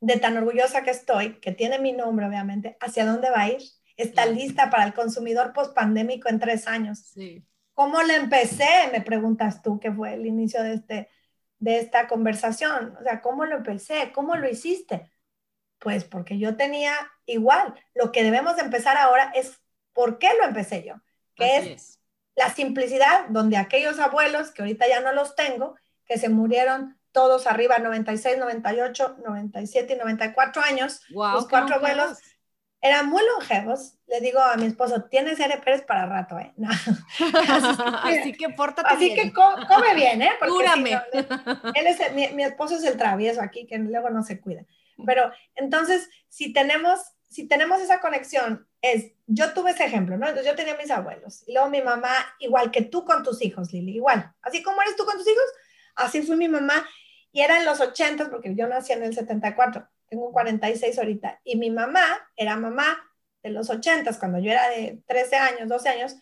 de 0.00 0.16
tan 0.16 0.36
orgullosa 0.36 0.84
que 0.84 0.92
estoy, 0.92 1.40
que 1.40 1.50
tiene 1.50 1.80
mi 1.80 1.92
nombre 1.92 2.26
obviamente, 2.26 2.76
¿hacia 2.80 3.04
dónde 3.04 3.28
va 3.30 3.40
a 3.40 3.48
ir? 3.48 3.60
Está 3.96 4.24
lista 4.26 4.70
para 4.70 4.84
el 4.84 4.94
consumidor 4.94 5.52
post-pandémico 5.52 6.28
en 6.28 6.38
tres 6.38 6.68
años. 6.68 7.00
Sí. 7.00 7.44
¿Cómo 7.74 8.00
le 8.02 8.14
empecé? 8.14 8.68
Me 8.92 9.00
preguntas 9.00 9.62
tú, 9.62 9.80
que 9.80 9.90
fue 9.90 10.14
el 10.14 10.26
inicio 10.26 10.62
de, 10.62 10.74
este, 10.74 11.08
de 11.58 11.78
esta 11.78 12.06
conversación. 12.06 12.96
O 13.00 13.02
sea, 13.02 13.20
¿cómo 13.20 13.44
lo 13.44 13.56
empecé? 13.56 14.12
¿Cómo 14.12 14.36
lo 14.36 14.48
hiciste? 14.48 15.10
Pues 15.78 16.04
porque 16.04 16.38
yo 16.38 16.56
tenía 16.56 16.94
igual. 17.26 17.74
Lo 17.94 18.12
que 18.12 18.22
debemos 18.22 18.58
empezar 18.58 18.96
ahora 18.96 19.32
es 19.34 19.60
¿Por 19.98 20.20
qué 20.20 20.28
lo 20.38 20.44
empecé 20.44 20.84
yo? 20.84 20.94
Que 21.34 21.56
es, 21.56 21.98
la 22.36 22.50
simplicidad 22.50 23.26
donde 23.30 23.56
aquellos 23.56 23.98
abuelos, 23.98 24.52
que 24.52 24.62
ahorita 24.62 24.86
ya 24.86 25.00
no 25.00 25.12
los 25.12 25.34
tengo, 25.34 25.74
que 26.06 26.18
se 26.18 26.28
murieron 26.28 26.96
todos 27.10 27.48
arriba, 27.48 27.80
96, 27.80 28.38
98, 28.38 29.16
97 29.24 29.92
y 29.92 29.96
94 29.96 30.62
años, 30.62 31.02
los 31.08 31.48
cuatro 31.48 31.74
abuelos 31.74 32.16
eran 32.80 33.08
muy 33.08 33.24
longevos. 33.26 33.98
Le 34.06 34.20
digo 34.20 34.38
a 34.38 34.56
mi 34.56 34.66
esposo, 34.66 35.02
tienes 35.10 35.40
R. 35.40 35.58
Pérez 35.58 35.82
para 35.82 36.06
rato, 36.06 36.38
¿eh? 36.38 36.54
así 38.04 38.32
que 38.34 38.50
pórtate 38.50 38.94
Así 38.94 39.14
que 39.14 39.32
come 39.32 39.94
bien, 39.96 40.22
¿eh? 40.22 40.30
Porque 40.38 40.64
él 41.74 41.86
es, 41.88 42.14
mi, 42.14 42.28
mi 42.28 42.44
esposo 42.44 42.76
es 42.76 42.84
el 42.84 42.96
travieso 42.96 43.42
aquí, 43.42 43.66
que 43.66 43.78
luego 43.78 44.10
no 44.10 44.22
se 44.22 44.40
cuida. 44.40 44.64
Pero 45.04 45.30
entonces, 45.54 46.08
si 46.28 46.52
tenemos 46.52 47.00
si 47.28 47.46
tenemos 47.46 47.80
esa 47.80 48.00
conexión, 48.00 48.66
es, 48.80 49.12
yo 49.26 49.52
tuve 49.52 49.72
ese 49.72 49.84
ejemplo, 49.84 50.16
¿no? 50.16 50.28
Entonces 50.28 50.50
yo 50.50 50.56
tenía 50.56 50.76
mis 50.76 50.90
abuelos 50.90 51.44
y 51.46 51.52
luego 51.52 51.68
mi 51.68 51.82
mamá, 51.82 52.10
igual 52.38 52.70
que 52.70 52.82
tú 52.82 53.04
con 53.04 53.22
tus 53.22 53.42
hijos, 53.42 53.72
Lili, 53.72 53.96
igual. 53.96 54.32
Así 54.40 54.62
como 54.62 54.80
eres 54.82 54.96
tú 54.96 55.04
con 55.04 55.16
tus 55.16 55.28
hijos, 55.28 55.44
así 55.94 56.22
fue 56.22 56.36
mi 56.36 56.48
mamá. 56.48 56.86
Y 57.30 57.42
era 57.42 57.58
en 57.58 57.66
los 57.66 57.80
80, 57.80 58.30
porque 58.30 58.54
yo 58.54 58.66
nací 58.66 58.92
en 58.92 59.02
el 59.02 59.14
74, 59.14 59.86
tengo 60.08 60.32
46 60.32 60.98
ahorita. 60.98 61.40
Y 61.44 61.56
mi 61.56 61.70
mamá 61.70 62.02
era 62.34 62.56
mamá 62.56 62.98
de 63.42 63.50
los 63.50 63.68
80, 63.68 64.18
cuando 64.18 64.38
yo 64.38 64.50
era 64.50 64.68
de 64.70 65.02
13 65.06 65.36
años, 65.36 65.68
12 65.68 65.88
años, 65.90 66.16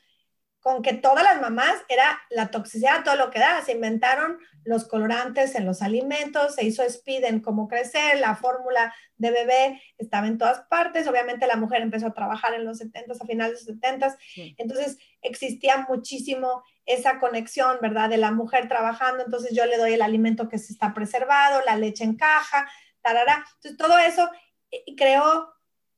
con 0.67 0.83
que 0.83 0.95
todas 0.95 1.23
las 1.23 1.41
mamás 1.41 1.77
era 1.89 2.21
la 2.29 2.51
toxicidad, 2.51 3.05
todo 3.05 3.15
lo 3.15 3.31
que 3.31 3.39
da. 3.39 3.63
Se 3.63 3.71
inventaron 3.71 4.41
los 4.65 4.89
colorantes 4.89 5.55
en 5.55 5.65
los 5.65 5.81
alimentos, 5.81 6.57
se 6.57 6.65
hizo 6.65 6.83
speed 6.83 7.23
en 7.23 7.39
cómo 7.39 7.69
crecer, 7.69 8.19
la 8.19 8.35
fórmula 8.35 8.93
de 9.17 9.31
bebé 9.31 9.81
estaba 9.97 10.27
en 10.27 10.39
todas 10.39 10.63
partes. 10.63 11.07
Obviamente 11.07 11.47
la 11.47 11.55
mujer 11.55 11.83
empezó 11.83 12.09
a 12.09 12.15
trabajar 12.15 12.53
en 12.55 12.65
los 12.65 12.79
70 12.79 13.13
a 13.13 13.27
finales 13.27 13.65
de 13.65 13.75
los 13.75 13.81
70 13.81 14.19
Entonces 14.57 14.99
existía 15.23 15.87
muchísimo 15.89 16.65
esa 16.85 17.21
conexión, 17.21 17.79
¿verdad? 17.81 18.09
De 18.09 18.17
la 18.17 18.33
mujer 18.33 18.67
trabajando. 18.67 19.23
Entonces 19.23 19.55
yo 19.55 19.67
le 19.67 19.77
doy 19.77 19.93
el 19.93 20.03
alimento 20.03 20.49
que 20.49 20.59
se 20.59 20.73
está 20.73 20.93
preservado, 20.93 21.63
la 21.65 21.77
leche 21.77 22.03
en 22.03 22.17
caja, 22.17 22.69
tarara. 23.03 23.47
Entonces 23.55 23.77
todo 23.77 23.97
eso 24.01 24.29
eh, 24.73 24.83
creó 24.97 25.49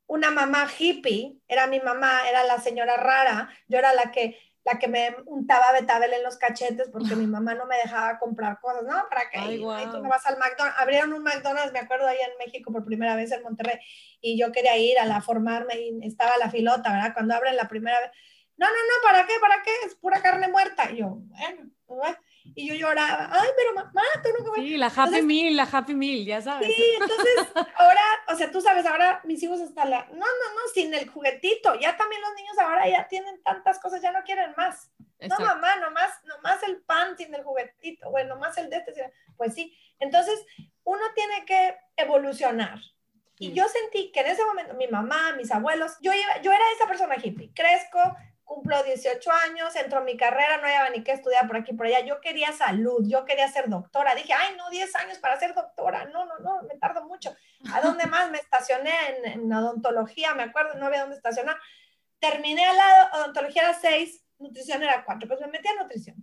una 0.08 0.30
mamá 0.30 0.66
hippie, 0.78 1.38
era 1.48 1.66
mi 1.66 1.80
mamá, 1.80 2.28
era 2.28 2.42
la 2.44 2.58
señora 2.58 2.96
rara, 2.96 3.50
yo 3.68 3.78
era 3.78 3.92
la 3.92 4.10
que 4.10 4.38
la 4.70 4.78
que 4.78 4.88
me 4.88 5.14
untaba 5.26 5.72
betabel 5.72 6.12
en 6.12 6.22
los 6.22 6.36
cachetes 6.36 6.88
porque 6.90 7.16
mi 7.16 7.26
mamá 7.26 7.54
no 7.54 7.66
me 7.66 7.76
dejaba 7.76 8.18
comprar 8.18 8.60
cosas, 8.60 8.82
¿no? 8.84 9.08
¿Para 9.08 9.30
que 9.30 9.38
Ahí 9.38 9.58
tú 9.58 10.02
no 10.02 10.08
vas 10.08 10.26
al 10.26 10.38
McDonald's. 10.38 10.80
Abrieron 10.80 11.12
un 11.12 11.22
McDonald's, 11.22 11.72
me 11.72 11.80
acuerdo, 11.80 12.06
ahí 12.06 12.18
en 12.20 12.46
México 12.46 12.72
por 12.72 12.84
primera 12.84 13.16
vez 13.16 13.32
en 13.32 13.42
Monterrey, 13.42 13.78
y 14.20 14.38
yo 14.38 14.52
quería 14.52 14.76
ir 14.76 14.98
a 14.98 15.06
la 15.06 15.20
formarme 15.20 15.74
y 15.78 16.06
estaba 16.06 16.36
la 16.38 16.50
filota, 16.50 16.92
¿verdad? 16.92 17.14
Cuando 17.14 17.34
abren 17.34 17.56
la 17.56 17.68
primera 17.68 17.98
vez. 18.00 18.10
No, 18.56 18.66
no, 18.66 18.72
no, 18.72 19.08
¿para 19.08 19.26
qué? 19.26 19.34
¿Para 19.40 19.62
qué? 19.62 19.70
Es 19.86 19.94
pura 19.94 20.20
carne 20.20 20.48
muerta. 20.48 20.90
Y 20.90 20.98
yo, 20.98 21.18
bueno, 21.20 21.70
bueno 21.86 22.18
y 22.54 22.68
yo 22.68 22.74
lloraba, 22.74 23.28
ay, 23.30 23.48
pero 23.56 23.74
mamá, 23.74 24.02
tú 24.22 24.30
no 24.38 24.44
comes. 24.44 24.64
Sí, 24.64 24.76
la 24.76 24.92
Happy 24.94 25.22
Meal, 25.22 25.56
la 25.56 25.68
Happy 25.70 25.94
Meal, 25.94 26.24
ya 26.24 26.40
sabes. 26.40 26.68
Sí, 26.74 26.96
entonces 27.00 27.66
ahora, 27.76 28.02
o 28.28 28.36
sea, 28.36 28.50
tú 28.50 28.60
sabes, 28.60 28.86
ahora 28.86 29.20
mis 29.24 29.42
hijos 29.42 29.60
están 29.60 29.90
la, 29.90 30.04
no, 30.06 30.16
no, 30.16 30.24
no, 30.24 30.68
sin 30.74 30.92
el 30.94 31.08
juguetito, 31.08 31.74
ya 31.78 31.96
también 31.96 32.20
los 32.22 32.34
niños 32.34 32.58
ahora 32.58 32.88
ya 32.88 33.06
tienen 33.08 33.42
tantas 33.42 33.78
cosas, 33.78 34.02
ya 34.02 34.12
no 34.12 34.22
quieren 34.22 34.52
más. 34.56 34.90
No, 35.20 35.38
mamá, 35.38 35.76
nomás, 35.76 36.10
nomás 36.24 36.62
el 36.62 36.80
pan 36.82 37.16
sin 37.16 37.34
el 37.34 37.42
juguetito, 37.42 38.10
bueno, 38.10 38.34
nomás 38.34 38.56
el 38.58 38.70
de 38.70 38.76
este, 38.76 39.12
pues 39.36 39.54
sí. 39.54 39.76
Entonces, 39.98 40.44
uno 40.84 41.02
tiene 41.14 41.44
que 41.44 41.76
evolucionar. 41.96 42.78
Y 43.40 43.52
yo 43.52 43.66
sentí 43.68 44.10
que 44.10 44.20
en 44.20 44.26
ese 44.26 44.44
momento 44.44 44.74
mi 44.74 44.88
mamá, 44.88 45.32
mis 45.36 45.50
abuelos, 45.52 45.96
yo, 46.00 46.12
iba, 46.12 46.40
yo 46.42 46.50
era 46.50 46.64
esa 46.74 46.88
persona 46.88 47.16
hippie, 47.22 47.52
crezco, 47.54 48.00
cumplo 48.48 48.82
18 48.82 49.30
años, 49.30 49.76
entro 49.76 50.00
en 50.00 50.06
mi 50.06 50.16
carrera, 50.16 50.56
no 50.56 50.64
había 50.64 50.88
ni 50.90 51.04
qué 51.04 51.12
estudiar 51.12 51.46
por 51.46 51.58
aquí, 51.58 51.74
por 51.74 51.86
allá. 51.86 52.00
Yo 52.00 52.20
quería 52.20 52.50
salud, 52.52 53.04
yo 53.06 53.26
quería 53.26 53.46
ser 53.46 53.68
doctora. 53.68 54.14
Dije, 54.14 54.32
ay, 54.32 54.56
no, 54.56 54.70
10 54.70 54.96
años 54.96 55.18
para 55.18 55.38
ser 55.38 55.54
doctora. 55.54 56.06
No, 56.06 56.24
no, 56.24 56.38
no, 56.38 56.62
me 56.62 56.76
tardo 56.78 57.04
mucho. 57.06 57.36
¿A 57.72 57.80
dónde 57.82 58.06
más? 58.06 58.30
Me 58.30 58.38
estacioné 58.38 58.92
en, 59.10 59.32
en 59.32 59.52
odontología, 59.52 60.34
me 60.34 60.44
acuerdo, 60.44 60.74
no 60.78 60.86
había 60.86 61.02
dónde 61.02 61.16
estacionar. 61.16 61.56
terminé 62.18 62.64
al 62.64 62.76
lado, 62.76 63.22
odontología 63.22 63.62
era 63.62 63.74
6, 63.74 64.24
nutrición 64.38 64.82
era 64.82 65.04
4, 65.04 65.28
pues 65.28 65.40
me 65.40 65.48
metí 65.48 65.68
a 65.68 65.82
nutrición. 65.82 66.16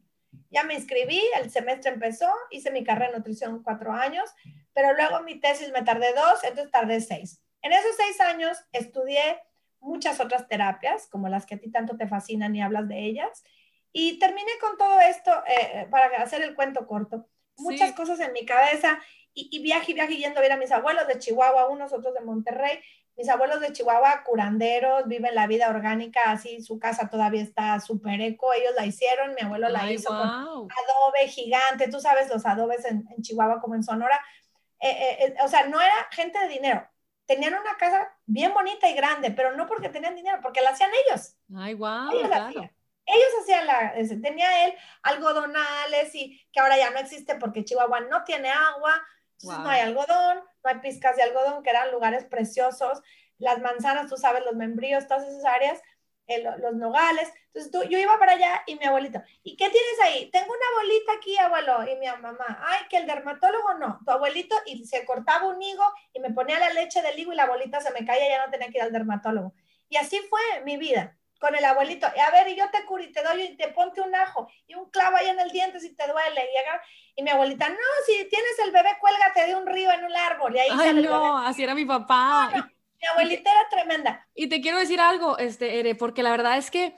Ya 0.49 0.63
me 0.63 0.73
inscribí, 0.73 1.21
el 1.39 1.51
semestre 1.51 1.91
empezó, 1.91 2.31
hice 2.49 2.71
mi 2.71 2.83
carrera 2.83 3.11
en 3.11 3.17
nutrición 3.17 3.61
cuatro 3.61 3.91
años, 3.91 4.29
pero 4.73 4.93
luego 4.93 5.21
mi 5.21 5.39
tesis 5.39 5.71
me 5.71 5.83
tardé 5.83 6.13
dos, 6.13 6.43
entonces 6.43 6.71
tardé 6.71 7.01
seis. 7.01 7.41
En 7.61 7.73
esos 7.73 7.95
seis 7.97 8.19
años 8.21 8.57
estudié 8.71 9.39
muchas 9.79 10.19
otras 10.19 10.47
terapias, 10.47 11.07
como 11.07 11.29
las 11.29 11.45
que 11.45 11.55
a 11.55 11.59
ti 11.59 11.71
tanto 11.71 11.97
te 11.97 12.07
fascinan 12.07 12.55
y 12.55 12.61
hablas 12.61 12.87
de 12.87 13.05
ellas, 13.05 13.43
y 13.91 14.19
terminé 14.19 14.51
con 14.59 14.77
todo 14.77 14.99
esto, 14.99 15.31
eh, 15.47 15.71
eh, 15.73 15.87
para 15.89 16.21
hacer 16.21 16.41
el 16.41 16.55
cuento 16.55 16.85
corto, 16.87 17.27
muchas 17.57 17.93
cosas 17.93 18.19
en 18.19 18.33
mi 18.33 18.45
cabeza, 18.45 18.99
y, 19.33 19.49
y 19.51 19.61
viaje 19.61 19.91
y 19.91 19.95
viaje 19.95 20.17
yendo 20.17 20.39
a 20.39 20.41
ver 20.41 20.51
a 20.51 20.57
mis 20.57 20.71
abuelos 20.71 21.07
de 21.07 21.19
Chihuahua, 21.19 21.69
unos 21.69 21.93
otros 21.93 22.13
de 22.13 22.21
Monterrey, 22.21 22.79
mis 23.17 23.29
abuelos 23.29 23.61
de 23.61 23.71
Chihuahua, 23.71 24.23
curanderos, 24.25 25.07
viven 25.07 25.35
la 25.35 25.47
vida 25.47 25.69
orgánica, 25.69 26.19
así 26.25 26.61
su 26.61 26.79
casa 26.79 27.09
todavía 27.09 27.41
está 27.41 27.79
súper 27.79 28.19
eco, 28.19 28.51
ellos 28.53 28.73
la 28.75 28.85
hicieron, 28.85 29.33
mi 29.33 29.41
abuelo 29.41 29.69
la 29.69 29.89
hizo 29.89 30.09
con 30.09 30.27
adobe 30.27 31.27
gigante, 31.27 31.87
tú 31.89 32.01
sabes 32.01 32.29
los 32.29 32.45
adobes 32.45 32.83
en, 32.85 33.05
Chihuahua 33.21 33.61
como 33.61 33.75
en 33.75 33.83
Sonora, 33.83 34.19
eh, 34.81 35.33
o 35.41 35.47
sea, 35.47 35.67
no 35.67 35.79
era 35.79 35.93
gente 36.11 36.37
de 36.39 36.49
dinero, 36.49 36.85
tenían 37.25 37.53
una 37.53 37.75
casa 37.77 38.13
bien 38.25 38.53
bonita 38.53 38.89
y 38.89 38.93
grande, 38.93 39.31
pero 39.31 39.55
no 39.55 39.65
porque 39.67 39.89
tenían 39.89 40.15
dinero, 40.15 40.39
porque 40.41 40.61
la 40.61 40.71
hacían 40.71 40.91
ellos. 41.05 41.37
Ay, 41.55 41.73
wow. 41.73 42.11
Ellos, 42.11 42.31
hacían. 42.31 42.71
ellos 43.05 43.29
hacían 43.41 43.67
la, 43.67 43.93
tenía 44.21 44.65
él 44.65 44.73
algodonales 45.03 46.13
y 46.13 46.41
que 46.51 46.59
ahora 46.59 46.77
ya 46.77 46.91
no 46.91 46.99
existe 46.99 47.35
porque 47.35 47.63
Chihuahua 47.63 48.01
no 48.01 48.23
tiene 48.23 48.49
agua, 48.49 49.01
entonces 49.33 49.63
no 49.63 49.69
hay 49.69 49.81
algodón, 49.81 50.37
no 50.63 50.69
hay 50.69 50.79
pizcas 50.79 51.15
de 51.15 51.23
algodón, 51.23 51.63
que 51.63 51.69
eran 51.69 51.91
lugares 51.91 52.25
preciosos, 52.25 53.01
las 53.37 53.59
manzanas, 53.59 54.09
tú 54.09 54.17
sabes, 54.17 54.43
los 54.45 54.55
membríos, 54.55 55.07
todas 55.07 55.27
esas 55.27 55.45
áreas, 55.45 55.81
los 56.59 56.73
nogales. 56.75 57.31
Entonces 57.47 57.71
tú, 57.71 57.83
yo 57.83 57.97
iba 57.97 58.17
para 58.19 58.33
allá 58.33 58.63
y 58.65 58.75
mi 58.75 58.85
abuelito, 58.85 59.21
¿y 59.43 59.55
qué 59.55 59.69
tienes 59.69 60.01
ahí? 60.03 60.29
Tengo 60.31 60.47
una 60.47 60.81
bolita 60.81 61.13
aquí, 61.13 61.37
abuelo, 61.37 61.83
y 61.89 61.95
mi 61.97 62.07
mamá, 62.07 62.63
ay, 62.67 62.87
que 62.89 62.97
el 62.97 63.07
dermatólogo 63.07 63.75
no, 63.75 63.99
tu 64.05 64.11
abuelito, 64.11 64.55
y 64.65 64.85
se 64.85 65.05
cortaba 65.05 65.47
un 65.47 65.61
higo 65.61 65.85
y 66.13 66.19
me 66.19 66.31
ponía 66.31 66.59
la 66.59 66.71
leche 66.71 67.01
del 67.01 67.17
higo 67.17 67.31
y 67.31 67.35
la 67.35 67.45
bolita 67.45 67.79
se 67.79 67.91
me 67.91 68.05
caía, 68.05 68.29
ya 68.29 68.45
no 68.45 68.51
tenía 68.51 68.69
que 68.69 68.77
ir 68.77 68.83
al 68.83 68.91
dermatólogo. 68.91 69.53
Y 69.89 69.97
así 69.97 70.19
fue 70.29 70.41
mi 70.63 70.77
vida 70.77 71.15
con 71.39 71.55
el 71.55 71.63
abuelito. 71.63 72.07
A 72.07 72.31
ver, 72.31 72.47
y 72.47 72.55
yo 72.55 72.69
te 72.71 72.85
curo 72.85 73.03
y 73.03 73.11
te 73.11 73.21
doy 73.21 73.41
y 73.43 73.57
te 73.57 73.67
ponte 73.69 74.01
un 74.01 74.15
ajo 74.15 74.49
y 74.67 74.75
un 74.75 74.89
clavo 74.89 75.17
ahí 75.17 75.27
en 75.27 75.39
el 75.39 75.51
diente 75.51 75.79
si 75.79 75.95
te 75.95 76.07
duele. 76.07 76.41
Y, 76.41 77.19
y 77.21 77.23
mi 77.23 77.29
abuelita, 77.29 77.69
no, 77.69 77.75
si 78.05 78.25
tienes 78.25 78.59
el 78.65 78.71
bebé, 78.71 78.97
cuélgate 78.99 79.45
de 79.45 79.55
un 79.55 79.67
río 79.67 79.91
en 79.91 80.05
un 80.05 80.15
árbol. 80.15 80.55
Y 80.55 80.59
ahí 80.59 80.69
Ay, 80.71 80.93
no, 80.93 81.37
así 81.37 81.63
era 81.63 81.75
mi 81.75 81.85
papá. 81.85 82.71
Mi 83.01 83.07
abuelita 83.07 83.51
era 83.51 83.69
tremenda. 83.69 84.27
Y 84.35 84.47
te 84.47 84.61
quiero 84.61 84.77
decir 84.77 84.99
algo, 84.99 85.37
este, 85.37 85.93
porque 85.95 86.23
la 86.23 86.31
verdad 86.31 86.57
es 86.57 86.71
que, 86.71 86.95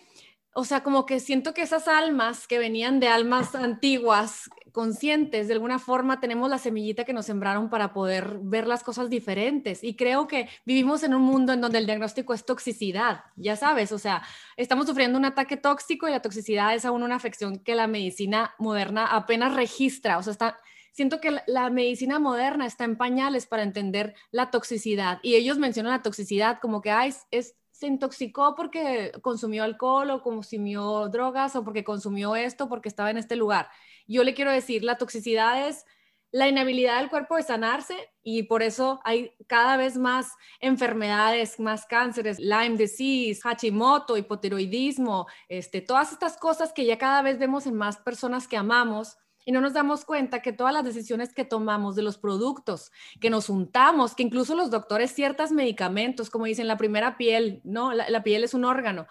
o 0.54 0.64
sea, 0.64 0.82
como 0.82 1.06
que 1.06 1.20
siento 1.20 1.54
que 1.54 1.62
esas 1.62 1.88
almas 1.88 2.48
que 2.48 2.60
venían 2.60 3.00
de 3.00 3.08
almas 3.08 3.56
antiguas, 3.56 4.50
conscientes, 4.78 5.48
de 5.48 5.56
alguna 5.56 5.80
forma 5.80 6.20
tenemos 6.20 6.52
la 6.52 6.60
semillita 6.60 7.04
que 7.04 7.12
nos 7.12 7.26
sembraron 7.26 7.68
para 7.68 7.94
poder 7.94 8.38
ver 8.44 8.68
las 8.68 8.84
cosas 8.84 9.10
diferentes. 9.10 9.84
Y 9.84 9.96
creo 9.96 10.28
que 10.28 10.50
vivimos 10.66 11.02
en 11.02 11.16
un 11.16 11.24
mundo 11.24 11.52
en 11.52 11.62
donde 11.62 11.80
el 11.80 11.88
diagnóstico 11.88 12.36
es 12.36 12.46
toxicidad, 12.46 13.24
ya 13.36 13.56
sabes, 13.56 13.92
o 13.92 13.98
sea, 13.98 14.22
estamos 14.56 14.86
sufriendo 14.86 15.18
un 15.18 15.26
ataque 15.26 15.58
tóxico 15.58 16.08
y 16.08 16.12
la 16.12 16.22
toxicidad 16.22 16.76
es 16.76 16.86
aún 16.86 17.02
una 17.02 17.16
afección 17.16 17.58
que 17.58 17.74
la 17.74 17.88
medicina 17.88 18.54
moderna 18.60 19.08
apenas 19.08 19.56
registra, 19.56 20.20
o 20.20 20.24
sea, 20.24 20.34
está... 20.34 20.60
Siento 20.98 21.22
que 21.22 21.44
la 21.46 21.70
medicina 21.70 22.18
moderna 22.18 22.66
está 22.66 22.84
en 22.84 22.98
pañales 22.98 23.46
para 23.46 23.62
entender 23.62 24.16
la 24.32 24.50
toxicidad 24.50 25.20
y 25.22 25.36
ellos 25.36 25.60
mencionan 25.60 25.92
la 25.92 26.02
toxicidad 26.02 26.58
como 26.60 26.82
que 26.82 26.90
ay, 26.90 27.14
es, 27.30 27.56
se 27.70 27.86
intoxicó 27.86 28.56
porque 28.56 29.12
consumió 29.22 29.64
alcohol 29.64 30.10
o 30.10 30.24
consumió 30.24 31.08
drogas 31.10 31.56
o 31.56 31.64
porque 31.64 31.84
consumió 31.84 32.36
esto 32.36 32.68
porque 32.68 32.90
estaba 32.90 33.12
en 33.12 33.20
este 33.20 33.36
lugar. 33.36 33.70
Yo 34.08 34.24
le 34.24 34.34
quiero 34.34 34.52
decir, 34.52 34.84
la 34.84 34.98
toxicidad 34.98 35.68
es 35.68 35.86
la 36.32 36.48
inhabilidad 36.48 36.98
del 37.00 37.12
cuerpo 37.12 37.36
de 37.36 37.44
sanarse 37.44 37.96
y 38.24 38.44
por 38.44 38.64
eso 38.64 39.00
hay 39.04 39.36
cada 39.46 39.78
vez 39.78 39.98
más 39.98 40.34
enfermedades, 40.62 41.60
más 41.60 41.86
cánceres, 41.86 42.40
Lyme 42.40 42.76
disease, 42.76 43.40
Hashimoto, 43.44 44.18
hipotiroidismo, 44.18 45.28
este, 45.48 45.82
todas 45.82 46.12
estas 46.12 46.38
cosas 46.38 46.74
que 46.74 46.86
ya 46.86 46.98
cada 46.98 47.22
vez 47.22 47.38
vemos 47.38 47.68
en 47.68 47.76
más 47.76 47.98
personas 47.98 48.48
que 48.48 48.58
amamos 48.58 49.20
y 49.48 49.54
no 49.54 49.62
nos 49.62 49.72
damos 49.72 50.04
cuenta 50.04 50.42
que 50.42 50.52
todas 50.52 50.74
las 50.74 50.84
decisiones 50.84 51.34
que 51.34 51.46
tomamos 51.46 51.96
de 51.96 52.02
los 52.02 52.18
productos 52.18 52.92
que 53.22 53.30
nos 53.30 53.48
untamos, 53.48 54.14
que 54.14 54.24
incluso 54.24 54.56
los 54.56 54.72
doctores 54.72 55.14
ciertos 55.14 55.54
medicamentos, 55.54 56.30
como 56.30 56.44
dicen, 56.44 56.68
la 56.68 56.76
primera 56.76 57.16
piel, 57.16 57.62
¿no? 57.64 57.94
La, 57.94 58.10
la 58.10 58.24
piel 58.24 58.44
es 58.44 58.54
un 58.54 58.66
órgano, 58.66 59.08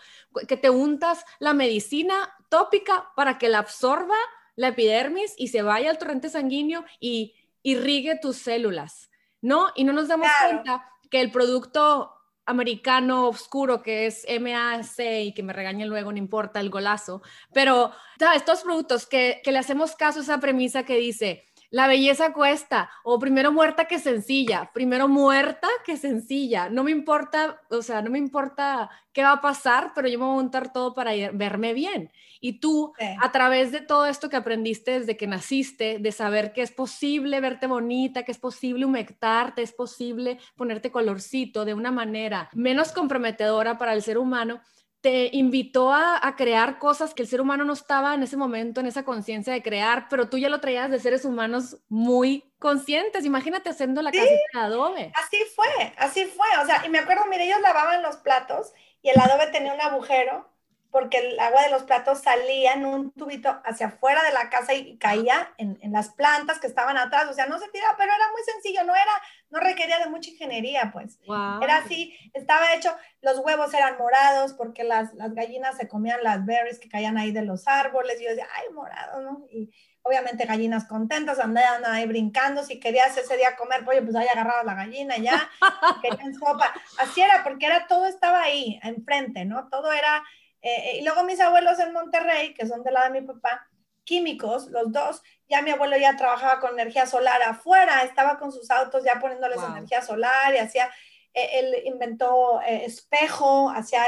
que 0.46 0.58
te 0.58 0.68
untas 0.68 1.24
la 1.38 1.54
medicina 1.54 2.36
tópica 2.50 3.12
para 3.16 3.38
que 3.38 3.48
la 3.48 3.60
absorba 3.60 4.14
la 4.56 4.68
epidermis 4.68 5.32
y 5.38 5.48
se 5.48 5.62
vaya 5.62 5.88
al 5.88 5.96
torrente 5.96 6.28
sanguíneo 6.28 6.84
y 7.00 7.34
irrigue 7.62 8.18
tus 8.20 8.36
células, 8.36 9.10
¿no? 9.40 9.68
Y 9.74 9.84
no 9.84 9.94
nos 9.94 10.06
damos 10.06 10.28
cuenta 10.42 10.86
que 11.10 11.22
el 11.22 11.30
producto 11.30 12.12
americano 12.46 13.28
oscuro 13.28 13.82
que 13.82 14.06
es 14.06 14.24
MAC 14.40 14.98
y 14.98 15.34
que 15.34 15.42
me 15.42 15.52
regañe 15.52 15.84
luego, 15.84 16.12
no 16.12 16.18
importa 16.18 16.60
el 16.60 16.70
golazo, 16.70 17.22
pero 17.52 17.92
estos 18.34 18.62
productos 18.62 19.06
que, 19.06 19.40
que 19.44 19.52
le 19.52 19.58
hacemos 19.58 19.94
caso 19.96 20.20
a 20.20 20.22
esa 20.22 20.40
premisa 20.40 20.84
que 20.84 20.96
dice, 20.96 21.46
la 21.70 21.86
belleza 21.86 22.32
cuesta, 22.32 22.90
o 23.04 23.18
primero 23.18 23.52
muerta 23.52 23.86
que 23.86 23.98
sencilla, 23.98 24.70
primero 24.72 25.08
muerta 25.08 25.68
que 25.84 25.96
sencilla. 25.96 26.68
No 26.68 26.84
me 26.84 26.90
importa, 26.90 27.60
o 27.70 27.82
sea, 27.82 28.02
no 28.02 28.10
me 28.10 28.18
importa 28.18 28.90
qué 29.12 29.22
va 29.22 29.32
a 29.32 29.40
pasar, 29.40 29.92
pero 29.94 30.08
yo 30.08 30.18
me 30.18 30.24
voy 30.24 30.34
a 30.34 30.42
montar 30.42 30.72
todo 30.72 30.94
para 30.94 31.12
verme 31.32 31.72
bien. 31.74 32.10
Y 32.40 32.60
tú, 32.60 32.92
a 33.20 33.32
través 33.32 33.72
de 33.72 33.80
todo 33.80 34.06
esto 34.06 34.28
que 34.28 34.36
aprendiste 34.36 35.00
desde 35.00 35.16
que 35.16 35.26
naciste, 35.26 35.98
de 35.98 36.12
saber 36.12 36.52
que 36.52 36.62
es 36.62 36.70
posible 36.70 37.40
verte 37.40 37.66
bonita, 37.66 38.24
que 38.24 38.32
es 38.32 38.38
posible 38.38 38.84
humectarte, 38.84 39.62
es 39.62 39.72
posible 39.72 40.38
ponerte 40.54 40.90
colorcito 40.90 41.64
de 41.64 41.74
una 41.74 41.90
manera 41.90 42.50
menos 42.52 42.92
comprometedora 42.92 43.78
para 43.78 43.94
el 43.94 44.02
ser 44.02 44.18
humano, 44.18 44.60
te 45.06 45.30
invitó 45.30 45.92
a, 45.92 46.34
crear 46.36 46.80
cosas 46.80 47.14
que 47.14 47.22
el 47.22 47.28
ser 47.28 47.40
humano 47.40 47.64
no 47.64 47.74
estaba 47.74 48.12
en 48.16 48.24
ese 48.24 48.36
momento, 48.36 48.80
en 48.80 48.88
esa 48.88 49.04
conciencia 49.04 49.52
de 49.52 49.62
crear, 49.62 50.08
pero 50.10 50.28
tú 50.28 50.36
ya 50.36 50.48
lo 50.48 50.58
traías 50.58 50.90
de 50.90 50.98
seres 50.98 51.24
humanos 51.24 51.76
muy 51.88 52.52
conscientes. 52.58 53.24
Imagínate 53.24 53.70
haciendo 53.70 54.02
la 54.02 54.10
casita 54.10 54.34
de 54.52 54.58
adobe. 54.58 55.12
Así 55.14 55.38
fue, 55.54 55.94
así 55.96 56.24
fue. 56.24 56.48
O 56.60 56.66
sea, 56.66 56.84
y 56.84 56.88
me 56.88 56.98
acuerdo, 56.98 57.24
mire, 57.26 57.44
ellos 57.44 57.60
lavaban 57.60 58.02
los 58.02 58.16
platos 58.16 58.72
y 59.00 59.10
el 59.10 59.20
adobe 59.20 59.46
tenía 59.52 59.74
un 59.74 59.80
agujero 59.80 60.50
porque 60.96 61.18
el 61.18 61.38
agua 61.38 61.62
de 61.62 61.68
los 61.68 61.82
platos 61.82 62.22
salía 62.22 62.72
en 62.72 62.86
un 62.86 63.12
tubito 63.12 63.60
hacia 63.66 63.88
afuera 63.88 64.22
de 64.22 64.32
la 64.32 64.48
casa 64.48 64.72
y 64.72 64.96
caía 64.96 65.52
en, 65.58 65.78
en, 65.82 65.92
las 65.92 66.08
plantas 66.08 66.58
que 66.58 66.66
estaban 66.66 66.96
atrás, 66.96 67.28
o 67.28 67.34
sea, 67.34 67.44
no 67.44 67.58
se 67.58 67.68
tiraba, 67.68 67.98
pero 67.98 68.14
era 68.14 68.32
muy 68.32 68.42
sencillo, 68.50 68.82
no 68.82 68.94
era, 68.94 69.12
no 69.50 69.60
requería 69.60 69.98
de 69.98 70.08
mucha 70.08 70.30
ingeniería, 70.30 70.88
pues. 70.94 71.18
Era 71.60 71.76
así, 71.84 72.16
estaba 72.32 72.72
hecho, 72.72 72.96
los 73.20 73.40
huevos 73.40 73.74
eran 73.74 73.98
morados 73.98 74.54
porque 74.54 74.84
las, 74.84 75.12
las, 75.12 75.34
gallinas 75.34 75.76
se 75.76 75.86
comían 75.86 76.22
las 76.22 76.46
berries 76.46 76.78
que 76.78 76.88
caían 76.88 77.18
ahí 77.18 77.30
de 77.30 77.42
los 77.42 77.68
árboles, 77.68 78.18
y 78.18 78.24
yo 78.24 78.30
decía, 78.30 78.48
ay, 78.54 78.72
morado, 78.72 79.20
¿no? 79.20 79.46
Y 79.50 79.70
obviamente 80.00 80.46
gallinas 80.46 80.86
contentas, 80.86 81.38
andaban 81.40 81.84
ahí 81.84 82.06
brincando, 82.06 82.62
si 82.62 82.80
querías 82.80 83.14
ese 83.18 83.36
día 83.36 83.54
comer 83.54 83.84
pollo, 83.84 84.02
pues 84.02 84.16
ahí 84.16 84.28
agarrabas 84.28 84.64
la 84.64 84.76
gallina 84.76 85.18
ya, 85.18 85.46
querían 86.00 86.32
sopa, 86.32 86.72
así 87.00 87.20
era, 87.20 87.44
porque 87.44 87.66
era, 87.66 87.86
todo 87.86 88.06
estaba 88.06 88.40
ahí, 88.40 88.80
enfrente, 88.82 89.44
¿no? 89.44 89.68
Todo 89.68 89.92
era 89.92 90.24
eh, 90.68 90.98
y 90.98 91.04
luego 91.04 91.22
mis 91.22 91.38
abuelos 91.38 91.78
en 91.78 91.92
Monterrey, 91.92 92.52
que 92.52 92.66
son 92.66 92.82
de 92.82 92.90
la 92.90 93.08
de 93.08 93.20
mi 93.20 93.26
papá, 93.26 93.68
químicos, 94.02 94.66
los 94.68 94.90
dos, 94.90 95.22
ya 95.48 95.62
mi 95.62 95.70
abuelo 95.70 95.96
ya 95.96 96.16
trabajaba 96.16 96.58
con 96.58 96.72
energía 96.72 97.06
solar 97.06 97.40
afuera, 97.42 98.02
estaba 98.02 98.36
con 98.36 98.50
sus 98.50 98.68
autos 98.72 99.04
ya 99.04 99.20
poniéndoles 99.20 99.62
energía 99.62 100.02
solar 100.02 100.54
y 100.54 100.58
hacía, 100.58 100.90
eh, 101.34 101.50
él 101.52 101.82
inventó 101.84 102.60
eh, 102.62 102.84
espejo, 102.84 103.70
hacía 103.70 104.02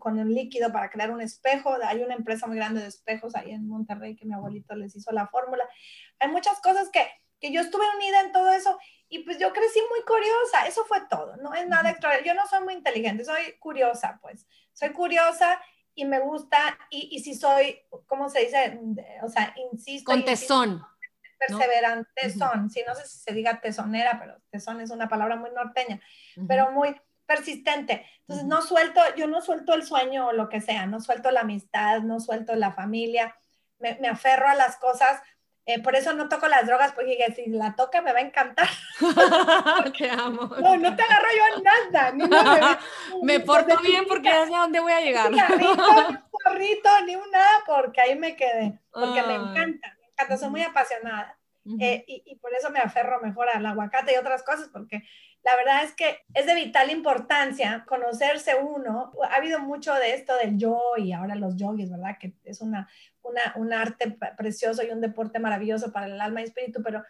con 0.00 0.18
el 0.18 0.34
líquido 0.34 0.72
para 0.72 0.90
crear 0.90 1.12
un 1.12 1.20
espejo, 1.20 1.76
hay 1.80 2.02
una 2.02 2.14
empresa 2.14 2.48
muy 2.48 2.56
grande 2.56 2.80
de 2.80 2.88
espejos 2.88 3.36
ahí 3.36 3.52
en 3.52 3.68
Monterrey 3.68 4.16
que 4.16 4.26
mi 4.26 4.34
abuelito 4.34 4.74
les 4.74 4.96
hizo 4.96 5.12
la 5.12 5.28
fórmula. 5.28 5.68
Hay 6.18 6.30
muchas 6.30 6.60
cosas 6.60 6.90
que, 6.90 7.06
que 7.40 7.52
yo 7.52 7.60
estuve 7.60 7.84
unida 7.96 8.22
en 8.22 8.32
todo 8.32 8.50
eso 8.50 8.76
y 9.08 9.20
pues 9.20 9.38
yo 9.38 9.52
crecí 9.52 9.80
muy 9.88 10.02
curiosa, 10.02 10.66
eso 10.66 10.84
fue 10.84 10.98
todo, 11.08 11.36
no 11.36 11.54
es 11.54 11.68
nada 11.68 11.90
extra, 11.90 12.24
yo 12.24 12.34
no 12.34 12.44
soy 12.48 12.64
muy 12.64 12.74
inteligente, 12.74 13.24
soy 13.24 13.56
curiosa, 13.60 14.18
pues, 14.20 14.48
soy 14.72 14.92
curiosa 14.92 15.60
y 15.96 16.04
me 16.04 16.20
gusta, 16.20 16.78
y, 16.90 17.08
y 17.10 17.20
si 17.20 17.34
soy, 17.34 17.80
¿cómo 18.06 18.28
se 18.28 18.40
dice? 18.40 18.78
O 19.22 19.28
sea, 19.28 19.54
insisto. 19.72 20.12
Con 20.12 20.24
tesón. 20.24 20.86
Perseverante 21.38 22.30
son, 22.30 22.70
si 22.70 22.82
no 22.86 22.94
sé 22.94 23.06
si 23.06 23.18
se 23.18 23.32
diga 23.32 23.60
tesonera, 23.60 24.18
pero 24.18 24.40
tesón 24.50 24.80
es 24.80 24.90
una 24.90 25.08
palabra 25.08 25.36
muy 25.36 25.50
norteña, 25.50 26.00
pero 26.48 26.72
muy 26.72 26.98
persistente. 27.26 28.06
Entonces, 28.20 28.46
no 28.46 28.62
suelto, 28.62 29.00
yo 29.16 29.26
no 29.26 29.42
suelto 29.42 29.74
el 29.74 29.84
sueño 29.84 30.28
o 30.28 30.32
lo 30.32 30.48
que 30.48 30.62
sea, 30.62 30.86
no 30.86 31.00
suelto 31.00 31.30
la 31.30 31.40
amistad, 31.40 32.00
no 32.00 32.20
suelto 32.20 32.54
la 32.54 32.72
familia, 32.72 33.36
me, 33.78 33.98
me 34.00 34.08
aferro 34.08 34.48
a 34.48 34.54
las 34.54 34.76
cosas 34.78 35.20
Eh, 35.68 35.82
por 35.82 35.96
eso 35.96 36.12
no 36.12 36.28
toco 36.28 36.46
las 36.46 36.64
drogas, 36.64 36.92
porque 36.92 37.18
si 37.34 37.46
la 37.46 37.74
toca 37.74 38.00
me 38.00 38.12
va 38.12 38.20
a 38.20 38.22
encantar. 38.22 38.68
te 39.98 40.08
amo. 40.08 40.42
No, 40.60 40.76
no 40.76 40.94
te 40.94 41.02
agarro 41.02 41.26
yo 41.36 41.62
nada. 41.62 42.78
Me 43.22 43.40
porto 43.40 43.76
bien 43.82 44.04
porque 44.06 44.28
ya 44.28 44.46
sé 44.46 44.54
a 44.54 44.60
dónde 44.60 44.78
voy 44.78 44.92
a 44.92 45.00
llegar. 45.00 45.32
Ni 45.32 45.40
un 45.40 46.22
porrito, 46.30 46.88
ni 47.04 47.16
un 47.16 47.28
nada, 47.32 47.64
porque 47.66 48.00
ahí 48.00 48.16
me 48.16 48.36
quedé. 48.36 48.78
Porque 48.92 49.22
me 49.22 49.34
encanta, 49.34 49.96
me 50.00 50.06
encanta, 50.12 50.36
soy 50.36 50.50
muy 50.50 50.62
apasionada. 50.62 51.36
Eh, 51.80 52.04
y, 52.06 52.22
y, 52.24 52.36
por 52.36 52.54
eso 52.54 52.70
me 52.70 52.78
aferro 52.78 53.20
mejor 53.20 53.48
al 53.48 53.66
aguacate 53.66 54.12
y 54.12 54.16
otras 54.18 54.44
cosas, 54.44 54.68
porque 54.72 55.02
la 55.42 55.56
verdad 55.56 55.84
es 55.84 55.92
que 55.94 56.18
es 56.34 56.46
de 56.46 56.54
vital 56.54 56.90
importancia 56.90 57.84
conocerse 57.86 58.54
uno. 58.54 59.12
Ha 59.30 59.36
habido 59.36 59.58
mucho 59.58 59.94
de 59.94 60.14
esto 60.14 60.36
del 60.36 60.58
yo 60.58 60.80
y 60.96 61.12
ahora 61.12 61.34
los 61.34 61.56
yogis, 61.56 61.90
¿verdad? 61.90 62.18
Que 62.20 62.34
es 62.44 62.60
una, 62.60 62.88
una, 63.28 63.54
un 63.56 63.72
arte 63.72 64.16
precioso 64.36 64.82
y 64.82 64.90
un 64.90 65.00
deporte 65.00 65.38
maravilloso 65.38 65.92
para 65.92 66.06
el 66.06 66.20
alma 66.20 66.40
y 66.40 66.44
espíritu, 66.44 66.82
pero 66.82 67.04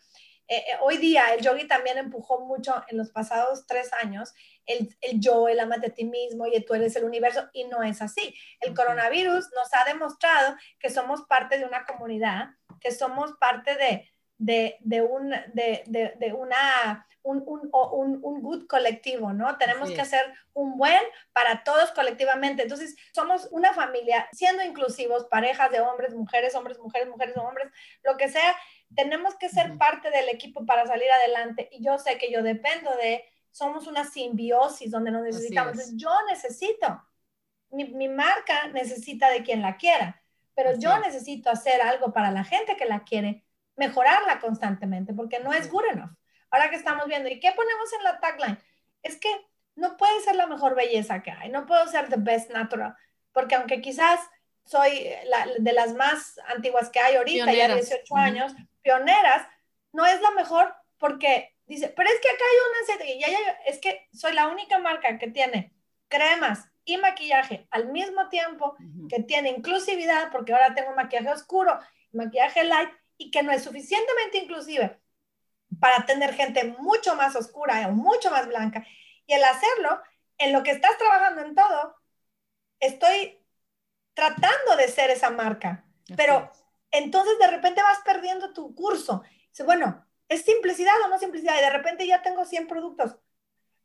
eh, 0.49 0.59
eh, 0.59 0.77
hoy 0.83 0.99
día 0.99 1.35
el 1.35 1.43
yogi 1.43 1.67
también 1.67 1.99
empujó 1.99 2.47
mucho 2.47 2.85
en 2.89 2.99
los 2.99 3.11
pasados 3.11 3.67
tres 3.67 3.93
años 3.93 4.33
el, 4.65 4.97
el 5.01 5.21
yo, 5.21 5.49
el 5.49 5.59
amate 5.59 5.89
a 5.89 5.95
ti 5.95 6.05
mismo 6.05 6.47
y 6.47 6.65
tú 6.65 6.75
eres 6.75 6.95
el 6.97 7.05
universo 7.05 7.49
y 7.53 7.65
no 7.65 7.83
es 7.83 8.01
así. 8.01 8.35
El 8.61 8.75
coronavirus 8.75 9.49
nos 9.55 9.69
ha 9.73 9.85
demostrado 9.91 10.57
que 10.79 10.91
somos 10.91 11.23
parte 11.23 11.59
de 11.59 11.65
una 11.65 11.85
comunidad, 11.85 12.51
que 12.81 12.93
somos 12.93 13.33
parte 13.41 13.75
de, 13.75 14.09
de, 14.39 14.77
de, 14.81 15.03
un, 15.03 15.31
de, 15.55 16.15
de 16.19 16.33
una, 16.33 17.07
un, 17.27 17.43
un, 17.47 17.69
un, 17.73 18.21
un, 18.23 18.43
good 18.43 18.67
colectivo, 18.67 19.33
¿no? 19.33 19.59
Tenemos 19.59 19.91
que 19.91 20.01
hacer 20.01 20.25
un 20.53 20.77
buen 20.77 21.01
para 21.33 21.65
todos 21.65 21.91
colectivamente. 21.91 22.63
Entonces, 22.63 22.97
somos 23.13 23.49
una 23.51 23.73
familia, 23.73 24.29
siendo 24.33 24.63
inclusivos, 24.63 25.27
parejas 25.27 25.71
de 25.73 25.81
hombres, 25.81 26.15
mujeres, 26.15 26.55
hombres, 26.55 26.79
mujeres, 26.79 27.09
mujeres, 27.09 27.37
hombres, 27.37 27.69
lo 28.05 28.17
que 28.17 28.29
sea, 28.29 28.55
tenemos 28.95 29.35
que 29.37 29.49
ser 29.49 29.77
parte 29.77 30.11
del 30.11 30.29
equipo 30.29 30.65
para 30.65 30.87
salir 30.87 31.11
adelante. 31.11 31.69
Y 31.73 31.83
yo 31.83 31.99
sé 31.99 32.17
que 32.19 32.31
yo 32.31 32.43
dependo 32.43 32.95
de, 32.97 33.25
somos 33.51 33.87
una 33.87 34.05
simbiosis 34.05 34.91
donde 34.91 35.11
nos 35.11 35.23
necesitamos. 35.23 35.77
yo 35.95 36.11
necesito, 36.29 37.03
mi, 37.71 37.85
mi, 37.85 38.09
marca 38.09 38.69
necesita 38.69 39.31
de 39.31 39.43
quien 39.43 39.63
la 39.63 39.77
quiera, 39.77 40.23
pero 40.55 40.79
yo 40.79 40.99
necesito 40.99 41.51
hacer 41.51 41.83
algo 41.83 42.13
para 42.13 42.31
la 42.31 42.45
gente 42.45 42.77
que 42.77 42.85
la 42.85 43.03
quiere, 43.03 43.46
mejorarla 43.77 44.41
constantemente, 44.41 45.13
porque 45.15 45.41
no 45.41 45.53
es 45.53 45.71
good 45.71 45.85
enough. 45.93 46.11
Ahora 46.51 46.71
que 46.71 46.77
estamos 46.77 47.07
viendo, 47.07 47.29
¿y 47.29 47.41
qué 47.41 47.53
ponemos 47.53 47.93
en 47.93 48.05
la 48.05 48.21
tagline? 48.21 48.59
Es 49.03 49.19
que 49.19 49.29
no 49.75 49.97
puede 49.97 50.21
ser 50.21 50.37
la 50.37 50.47
mejor 50.47 50.75
belleza 50.75 51.23
que 51.23 51.31
hay, 51.31 51.51
no 51.51 51.67
puedo 51.67 51.87
ser 51.87 52.09
the 52.09 52.17
best 52.19 52.51
natural, 52.51 52.97
porque 53.33 53.55
aunque 53.55 53.81
quizás 53.81 54.21
soy 54.65 55.11
la, 55.27 55.47
de 55.59 55.73
las 55.73 55.95
más 55.95 56.41
antiguas 56.49 56.91
que 56.91 56.99
hay 56.99 57.17
ahorita, 57.17 57.53
ya 57.53 57.75
18 57.75 58.17
años, 58.17 58.53
pioneras, 58.83 59.47
no 59.93 60.05
es 60.07 60.21
la 60.21 60.31
mejor 60.33 60.75
porque 60.99 61.55
dice, 61.67 61.93
pero 61.95 62.09
es 62.09 62.21
que 62.21 62.29
acá 62.29 62.45
hay 62.45 62.57
una 62.71 62.99
serie, 62.99 63.21
ya, 63.21 63.29
ya, 63.29 63.53
es 63.67 63.79
que 63.79 64.09
soy 64.13 64.33
la 64.33 64.49
única 64.49 64.79
marca 64.79 65.19
que 65.19 65.29
tiene 65.29 65.73
cremas 66.09 66.69
y 66.85 66.97
maquillaje 66.97 67.67
al 67.71 67.89
mismo 67.89 68.29
tiempo, 68.29 68.77
que 69.09 69.23
tiene 69.23 69.51
inclusividad, 69.51 70.31
porque 70.31 70.53
ahora 70.53 70.75
tengo 70.75 70.95
maquillaje 70.95 71.31
oscuro, 71.31 71.79
maquillaje 72.13 72.65
light, 72.65 72.91
y 73.19 73.31
que 73.31 73.43
no 73.43 73.53
es 73.53 73.65
suficientemente 73.65 74.39
inclusive 74.39 75.01
para 75.81 76.07
tener 76.07 76.35
gente 76.35 76.65
mucho 76.79 77.17
más 77.17 77.37
oscura 77.37 77.87
o 77.89 77.93
mucho 77.93 78.31
más 78.31 78.47
blanca. 78.47 78.87
Y 79.27 79.35
el 79.35 79.45
hacerlo, 79.45 80.01
en 80.39 80.53
lo 80.53 80.63
que 80.63 80.71
estás 80.71 80.97
trabajando 80.99 81.43
en 81.43 81.55
todo, 81.55 81.97
estoy 82.81 83.43
tratando 84.15 84.77
de 84.77 84.89
ser 84.89 85.11
esa 85.11 85.31
marca, 85.31 85.85
pero 86.17 86.51
entonces 86.91 87.39
de 87.39 87.49
repente 87.49 87.83
vas 87.83 87.99
perdiendo 88.05 88.53
tu 88.53 88.75
curso. 88.75 89.23
Dice, 89.51 89.65
bueno, 89.65 90.07
¿es 90.29 90.43
simplicidad 90.43 90.95
o 91.05 91.09
no 91.09 91.19
simplicidad? 91.19 91.59
Y 91.59 91.63
de 91.63 91.71
repente 91.71 92.07
ya 92.07 92.23
tengo 92.23 92.45
100 92.45 92.67
productos. 92.67 93.17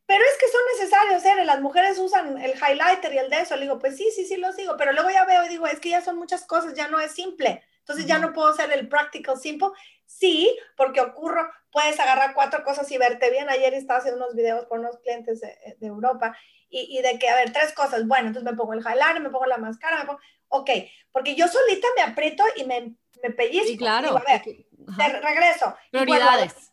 Pero 0.05 0.23
es 0.23 0.37
que 0.39 0.47
son 0.47 0.61
necesarios, 0.77 1.25
¿eh? 1.25 1.45
Las 1.45 1.61
mujeres 1.61 1.97
usan 1.97 2.37
el 2.37 2.51
highlighter 2.51 3.13
y 3.13 3.17
el 3.17 3.29
de 3.29 3.41
eso. 3.41 3.55
Le 3.55 3.61
digo, 3.61 3.79
pues 3.79 3.95
sí, 3.95 4.11
sí, 4.13 4.25
sí, 4.25 4.35
lo 4.35 4.51
sigo. 4.51 4.75
Pero 4.75 4.91
luego 4.91 5.09
ya 5.09 5.23
veo 5.23 5.45
y 5.45 5.49
digo, 5.49 5.67
es 5.67 5.79
que 5.79 5.89
ya 5.89 6.01
son 6.01 6.17
muchas 6.17 6.45
cosas, 6.45 6.73
ya 6.73 6.89
no 6.89 6.99
es 6.99 7.13
simple. 7.13 7.63
Entonces 7.81 8.05
ya 8.05 8.19
no 8.19 8.33
puedo 8.33 8.53
ser 8.53 8.71
el 8.71 8.87
practical 8.87 9.37
simple. 9.37 9.69
Sí, 10.05 10.55
porque 10.75 11.01
ocurro, 11.01 11.49
puedes 11.71 11.99
agarrar 11.99 12.33
cuatro 12.33 12.63
cosas 12.63 12.91
y 12.91 12.97
verte 12.97 13.29
bien. 13.29 13.49
Ayer 13.49 13.73
estaba 13.73 13.99
haciendo 13.99 14.23
unos 14.23 14.35
videos 14.35 14.65
por 14.65 14.79
unos 14.79 14.97
clientes 14.99 15.41
de, 15.41 15.55
de 15.79 15.87
Europa 15.87 16.37
y, 16.69 16.97
y, 16.97 17.01
de 17.01 17.17
que, 17.17 17.29
a 17.29 17.35
ver, 17.35 17.51
tres 17.51 17.73
cosas. 17.73 18.07
Bueno, 18.07 18.27
entonces 18.27 18.49
me 18.49 18.57
pongo 18.57 18.73
el 18.73 18.79
highlighter, 18.81 19.21
me 19.21 19.29
pongo 19.29 19.45
la 19.45 19.57
máscara, 19.57 19.99
me 19.99 20.05
pongo, 20.05 20.19
ok, 20.49 20.69
porque 21.11 21.35
yo 21.35 21.47
solita 21.47 21.87
me 21.95 22.01
aprieto 22.03 22.43
y 22.55 22.65
me, 22.65 22.95
me 23.23 23.31
pellizco. 23.31 23.67
Sí, 23.67 23.77
claro. 23.77 24.17
a 24.17 24.23
ver, 24.23 25.21
regreso. 25.21 25.75
Prioridades. 25.91 26.71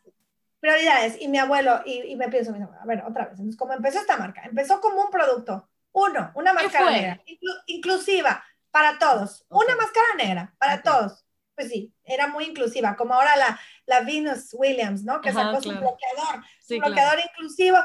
prioridades. 0.61 1.21
Y 1.21 1.29
mi 1.29 1.39
abuelo, 1.39 1.81
y, 1.85 2.03
y 2.03 2.17
me 2.17 2.29
pienso, 2.29 2.53
a 2.53 2.87
ver, 2.87 3.03
otra 3.07 3.25
vez. 3.25 3.33
Entonces, 3.33 3.57
¿cómo 3.57 3.73
empezó 3.73 3.99
esta 4.01 4.17
marca? 4.17 4.43
Empezó 4.45 4.81
como 4.81 5.03
un 5.03 5.11
producto. 5.11 5.69
Uno, 5.93 6.31
una 6.35 6.53
máscara 6.53 6.91
negra, 6.91 7.21
inclusiva 7.67 8.45
para 8.79 8.99
todos. 8.99 9.45
Una 9.49 9.75
máscara 9.77 10.15
negra 10.17 10.55
para 10.59 10.83
todos. 10.83 11.25
Pues 11.55 11.71
sí, 11.71 11.93
era 12.05 12.29
muy 12.29 12.45
inclusiva, 12.45 12.95
como 12.95 13.15
ahora 13.15 13.37
la, 13.37 13.61
la 13.87 14.03
Venus 14.03 14.51
Williams, 14.53 15.03
¿no? 15.03 15.21
Que 15.21 15.33
sacó 15.33 15.61
su 15.61 15.71
bloqueador, 15.71 16.45
su 16.61 16.79
bloqueador 16.79 17.19
inclusivo, 17.19 17.79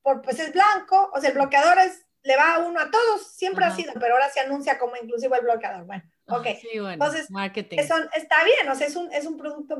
por, 0.00 0.22
pues 0.22 0.38
es 0.38 0.52
blanco, 0.52 1.10
o 1.12 1.20
sea, 1.20 1.30
el 1.30 1.34
bloqueador 1.34 1.78
es 1.80 2.06
le 2.22 2.36
va 2.36 2.54
a 2.54 2.58
uno 2.58 2.80
a 2.80 2.90
todos, 2.90 3.34
siempre 3.36 3.64
ha 3.64 3.70
sido, 3.70 3.92
pero 4.00 4.14
ahora 4.14 4.28
se 4.28 4.40
anuncia 4.40 4.78
como 4.78 4.96
inclusivo 4.96 5.36
el 5.36 5.42
bloqueador. 5.42 5.84
Bueno, 5.84 6.02
ok. 6.26 6.46
Sí, 6.60 6.78
bueno, 6.80 6.92
Entonces, 6.94 7.30
marketing. 7.30 7.78
Eso 7.78 7.94
está 8.14 8.42
bien, 8.42 8.68
o 8.68 8.74
sea, 8.74 8.88
es 8.88 8.96
un, 8.96 9.12
es 9.12 9.26
un 9.26 9.38
producto 9.38 9.76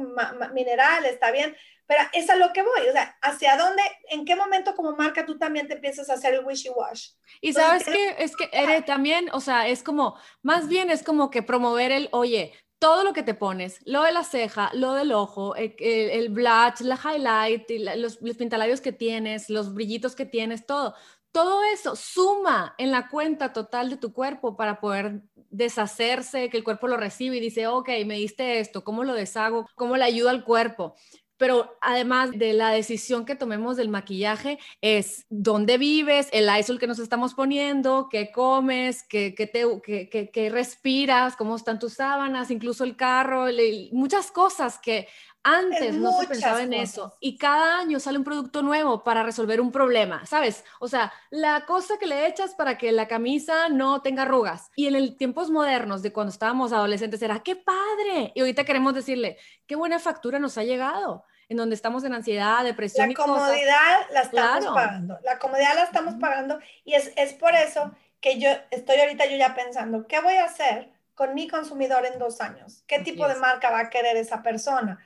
mineral, 0.55 1.05
está 1.07 1.33
bien, 1.33 1.57
pero 1.87 2.03
es 2.13 2.29
a 2.31 2.37
lo 2.37 2.53
que 2.53 2.63
voy, 2.63 2.89
o 2.89 2.93
sea, 2.93 3.17
hacia 3.23 3.57
dónde, 3.57 3.83
en 4.11 4.25
qué 4.25 4.37
momento 4.37 4.75
como 4.75 4.97
marca 4.97 5.25
tú 5.25 5.39
también 5.39 5.69
te 5.69 5.75
empiezas 5.75 6.11
a 6.11 6.15
hacer 6.15 6.35
el 6.35 6.45
wishy-wash. 6.45 7.11
Y 7.41 7.53
sabes 7.53 7.85
que 7.85 8.17
es 8.19 8.37
que 8.37 8.49
eres 8.53 8.85
también, 8.85 9.29
o 9.33 9.41
sea, 9.41 9.69
es 9.69 9.83
como, 9.83 10.17
más 10.43 10.69
bien 10.69 10.91
es 10.91 11.03
como 11.03 11.31
que 11.31 11.43
promover 11.43 11.93
el, 11.93 12.09
oye, 12.13 12.53
todo 12.79 13.05
lo 13.05 13.13
que 13.13 13.23
te 13.23 13.35
pones, 13.35 13.81
lo 13.87 14.03
de 14.03 14.13
la 14.13 14.23
ceja, 14.23 14.71
lo 14.75 14.93
del 14.93 15.13
ojo, 15.13 15.57
el, 15.57 15.75
el, 15.79 16.29
blush, 16.29 16.81
la 16.81 16.99
highlight, 17.03 17.71
los, 17.97 18.21
los 18.21 18.37
pintalabios 18.37 18.81
que 18.81 18.93
tienes, 18.93 19.49
los 19.49 19.73
brillitos 19.73 20.15
que 20.15 20.27
tienes, 20.27 20.67
todo 20.67 20.95
todo 21.37 21.63
eso 21.65 21.97
suma 21.97 22.75
en 22.79 22.91
la 22.91 23.11
cuenta 23.11 23.53
total 23.53 23.91
de 23.91 23.99
tu 23.99 24.15
cuerpo 24.15 24.57
para 24.57 24.81
poder 24.81 25.21
deshacerse, 25.51 26.49
que 26.49 26.57
el 26.57 26.65
cuerpo 26.65 26.89
lo 26.89 26.97
recibe 26.97 27.37
y 27.37 27.41
dice, 27.41 27.67
ok, 27.67 27.91
me 28.07 28.15
diste 28.15 28.59
esto, 28.59 28.83
¿cómo 28.85 29.05
lo 29.05 29.13
deshago? 29.13 29.69
¿Cómo 29.75 29.99
le 29.99 30.05
ayudo 30.05 30.31
al 30.31 30.45
cuerpo? 30.45 30.95
Pero 31.37 31.77
además 31.81 32.31
de 32.33 32.53
la 32.53 32.71
decisión 32.71 33.25
que 33.25 33.37
tomemos 33.37 33.77
del 33.77 33.89
maquillaje, 33.89 34.59
es 34.81 35.27
dónde 35.29 35.79
vives, 35.79 36.29
el 36.33 36.49
ISOL 36.59 36.79
que 36.79 36.87
nos 36.87 36.99
estamos 36.99 37.35
poniendo, 37.35 38.09
qué 38.11 38.31
comes, 38.33 39.03
qué, 39.03 39.33
te, 39.33 40.31
qué, 40.33 40.51
respiras, 40.51 41.37
cómo 41.37 41.57
están 41.57 41.79
tus 41.79 41.95
sábanas, 41.95 42.51
incluso 42.51 42.85
el 42.85 42.97
carro, 42.97 43.47
muchas 43.93 44.31
cosas 44.31 44.79
que 44.79 45.09
antes 45.47 45.95
no 45.95 46.21
se 46.21 46.27
pensaba 46.27 46.63
en 46.63 46.73
eso 46.73 47.17
y 47.21 47.39
cada 47.39 47.79
año 47.79 48.01
sale 48.01 48.19
un 48.19 48.25
producto 48.25 48.63
nuevo 48.63 49.05
para 49.05 49.23
resolver 49.23 49.61
un 49.61 49.71
problema, 49.71 50.27
¿sabes? 50.27 50.65
O 50.81 50.89
sea, 50.89 51.13
la 51.31 51.65
cosa 51.67 51.99
que 51.99 52.07
le 52.07 52.27
echas 52.27 52.55
para 52.55 52.77
que 52.77 52.91
la 52.91 53.07
camisa 53.07 53.69
no 53.69 54.03
tenga 54.03 54.23
arrugas. 54.23 54.71
Y 54.75 54.89
en 54.89 54.97
el 54.97 55.17
tiempos 55.17 55.51
modernos 55.51 56.03
de 56.03 56.13
cuando 56.13 56.33
estábamos 56.33 56.73
adolescentes 56.73 57.23
era, 57.23 57.41
¡qué 57.41 57.55
padre! 57.55 58.33
Y 58.35 58.41
ahorita 58.41 58.65
queremos 58.65 58.95
decirle, 58.95 59.39
¡qué 59.67 59.77
buena 59.77 60.01
factura 60.01 60.39
nos 60.39 60.59
ha 60.59 60.65
llegado! 60.65 61.25
En 61.49 61.59
donde 61.59 61.77
estamos 61.77 62.03
en 62.03 62.13
ansiedad, 62.13 62.65
depresión. 62.65 63.09
La 63.09 63.15
comodidad 63.15 64.11
la 64.11 64.23
estamos 64.23 64.67
pagando, 64.75 65.19
la 65.23 65.39
comodidad 65.39 65.75
la 65.77 65.85
estamos 65.85 66.15
pagando 66.15 66.59
y 66.85 66.95
es, 66.95 67.13
es 67.17 67.35
por 67.35 67.55
eso 67.55 67.93
que 68.21 68.41
yo 68.41 68.49
estoy 68.73 68.99
ahorita 68.99 69.27
yo 69.27 69.37
ya 69.37 69.55
pensando, 69.55 70.09
¿qué 70.09 70.21
voy 70.21 70.35
a 70.35 70.47
hacer 70.47 70.91
con 71.15 71.35
mi 71.35 71.47
consumidor 71.47 72.05
en 72.05 72.19
dos 72.19 72.41
años? 72.41 72.83
¿Qué 72.89 72.99
tipo 72.99 73.29
de 73.29 73.37
marca 73.37 73.71
va 73.71 73.81
a 73.81 73.91
querer 73.91 74.17
esa 74.17 74.43
persona? 74.43 74.99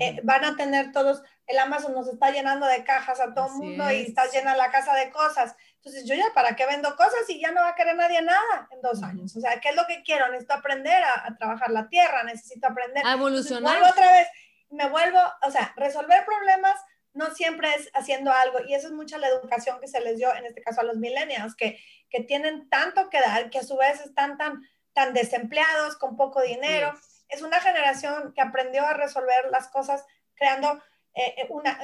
Eh, 0.00 0.20
van 0.24 0.44
a 0.44 0.56
tener 0.56 0.90
todos, 0.90 1.22
el 1.46 1.58
Amazon 1.58 1.94
nos 1.94 2.08
está 2.08 2.32
llenando 2.32 2.66
de 2.66 2.82
cajas 2.82 3.20
a 3.20 3.32
todo 3.32 3.46
el 3.46 3.52
mundo 3.52 3.90
y 3.92 4.02
está 4.02 4.26
llena 4.26 4.56
la 4.56 4.70
casa 4.70 4.94
de 4.94 5.10
cosas. 5.10 5.54
Entonces, 5.76 6.04
yo 6.08 6.16
ya, 6.16 6.24
¿para 6.34 6.56
qué 6.56 6.66
vendo 6.66 6.96
cosas 6.96 7.28
y 7.28 7.40
ya 7.40 7.52
no 7.52 7.60
va 7.60 7.68
a 7.68 7.74
querer 7.76 7.94
nadie 7.94 8.20
nada 8.20 8.68
en 8.72 8.82
dos 8.82 9.02
años? 9.02 9.36
O 9.36 9.40
sea, 9.40 9.60
¿qué 9.60 9.68
es 9.68 9.76
lo 9.76 9.86
que 9.86 10.02
quiero? 10.02 10.26
Necesito 10.28 10.54
aprender 10.54 11.02
a, 11.04 11.36
trabajar 11.38 11.70
la 11.70 11.88
tierra, 11.88 12.24
necesito 12.24 12.66
aprender. 12.66 13.06
A 13.06 13.12
evolucionar. 13.12 13.78
vuelvo 13.78 13.88
otra 13.88 14.10
vez, 14.10 14.28
me 14.70 14.88
vuelvo, 14.88 15.20
o 15.42 15.50
sea, 15.52 15.72
resolver 15.76 16.24
problemas 16.24 16.74
no 17.12 17.30
siempre 17.34 17.72
es 17.74 17.88
haciendo 17.94 18.30
algo 18.30 18.58
y 18.66 18.74
eso 18.74 18.88
es 18.88 18.92
mucha 18.92 19.16
la 19.16 19.28
educación 19.28 19.80
que 19.80 19.88
se 19.88 20.00
les 20.00 20.18
dio, 20.18 20.34
en 20.34 20.44
este 20.44 20.62
caso 20.62 20.82
a 20.82 20.84
los 20.84 20.96
millennials, 20.96 21.54
que, 21.54 21.78
que 22.10 22.22
tienen 22.24 22.68
tanto 22.68 23.08
que 23.08 23.20
dar, 23.20 23.48
que 23.50 23.60
a 23.60 23.62
su 23.62 23.76
vez 23.76 24.00
están 24.00 24.36
tan, 24.36 24.60
tan 24.92 25.14
desempleados, 25.14 25.96
con 25.96 26.16
poco 26.16 26.42
dinero 26.42 26.92
es 27.28 27.42
una 27.42 27.60
generación 27.60 28.32
que 28.34 28.40
aprendió 28.40 28.84
a 28.84 28.94
resolver 28.94 29.50
las 29.50 29.68
cosas 29.68 30.04
creando 30.34 30.82
eh, 31.14 31.34
eh 31.38 31.46
una, 31.50 31.78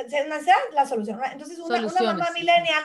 la 0.72 0.86
solución. 0.86 1.20
Entonces, 1.30 1.58
una, 1.58 1.80
mamá 1.80 2.30
millennial 2.34 2.82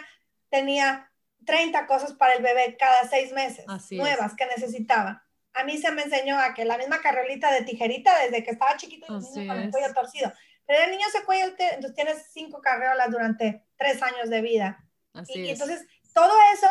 tenía 0.50 1.12
30 1.46 1.86
cosas 1.88 2.14
para 2.14 2.34
el 2.34 2.44
bebé 2.44 2.78
cada 2.78 3.08
seis 3.08 3.32
meses, 3.32 3.66
nuevas 3.92 4.36
que 4.36 4.46
necesitaba. 4.46 5.24
a 5.54 5.64
mí 5.64 5.78
se 5.78 5.92
me 5.92 6.04
enseñó 6.04 6.40
a 6.40 6.54
que 6.54 6.66
la 6.66 6.78
misma 6.78 7.02
carrolita 7.02 7.52
de 7.52 7.64
tijerita 7.64 8.18
desde 8.20 8.44
que 8.44 8.52
estaba 8.52 8.78
chiquito 8.78 9.08
y 9.10 9.16
el 9.16 9.24
niño 9.24 9.54
con 9.54 9.64
el 9.64 9.72
cuello 9.72 9.94
torcido. 9.94 10.32
Pero 10.68 10.84
el 10.84 10.92
niño 10.92 11.08
se 11.12 11.24
cuello, 11.24 11.46
entonces 11.58 11.96
tienes 11.96 12.28
cinco 12.32 12.62
carreolas 12.62 13.10
durante 13.10 13.64
tres 13.78 14.02
años 14.04 14.30
de 14.30 14.42
vida. 14.42 14.86
Así 15.14 15.40
y, 15.40 15.50
entonces 15.50 15.88
todo 16.14 16.34
eso 16.54 16.68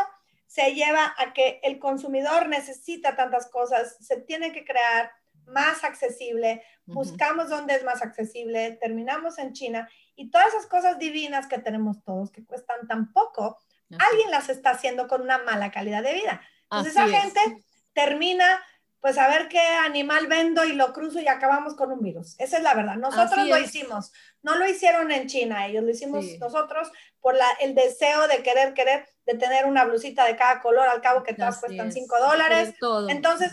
se 0.47 0.75
lleva 0.75 1.15
a 1.19 1.33
que 1.33 1.61
el 1.63 1.79
consumidor 1.79 2.49
necesita 2.49 3.17
tantas 3.17 3.49
cosas, 3.49 3.97
se 4.01 4.21
tiene 4.21 4.53
que 4.53 4.65
crear 4.65 5.11
más 5.47 5.85
accesible, 5.85 6.63
buscamos 6.87 7.49
dónde 7.49 7.75
es 7.75 7.85
más 7.85 8.03
accesible, 8.03 8.79
terminamos 8.81 9.39
en 9.39 9.53
China 9.53 9.89
y 10.15 10.31
todas 10.31 10.49
esas 10.49 10.67
cosas 10.67 10.99
divinas 10.99 11.47
que 11.47 11.59
tenemos 11.59 12.03
todos, 12.03 12.31
que 12.31 12.45
cuestan 12.45 12.87
tan 12.87 13.13
poco, 13.13 13.59
alguien 13.99 14.31
las 14.31 14.49
está 14.49 14.71
haciendo 14.71 15.07
con 15.07 15.23
una 15.23 15.39
mala 15.39 15.71
calidad 15.71 16.03
de 16.03 16.15
vida. 16.15 16.41
Entonces 16.65 16.93
esa 16.93 17.09
gente 17.09 17.65
termina, 17.93 18.61
pues 19.01 19.19
a 19.19 19.29
ver 19.29 19.49
qué 19.49 19.61
animal 19.61 20.27
vendo 20.27 20.65
y 20.65 20.73
lo 20.73 20.93
cruzo 20.93 21.21
y 21.21 21.29
acabamos 21.29 21.77
con 21.77 21.93
un 21.93 22.01
virus. 22.01 22.35
Esa 22.41 22.57
es 22.57 22.63
la 22.63 22.75
verdad. 22.75 22.97
Nosotros 22.97 23.47
lo 23.47 23.59
hicimos. 23.59 24.13
No 24.43 24.57
lo 24.57 24.69
hicieron 24.69 25.13
en 25.13 25.29
China, 25.29 25.67
ellos 25.67 25.85
lo 25.85 25.91
hicimos 25.91 26.25
nosotros 26.41 26.91
por 27.21 27.35
la, 27.35 27.47
el 27.61 27.75
deseo 27.75 28.27
de 28.27 28.43
querer, 28.43 28.75
querer, 28.75 29.09
de 29.25 29.35
tener 29.35 29.67
una 29.67 29.85
blusita 29.85 30.25
de 30.25 30.37
cada 30.37 30.61
color, 30.61 30.89
al 30.89 31.01
cabo 31.01 31.23
que 31.23 31.35
todas 31.35 31.59
cuestan 31.59 31.93
5 31.93 32.19
dólares. 32.19 32.75
Entonces, 33.09 33.53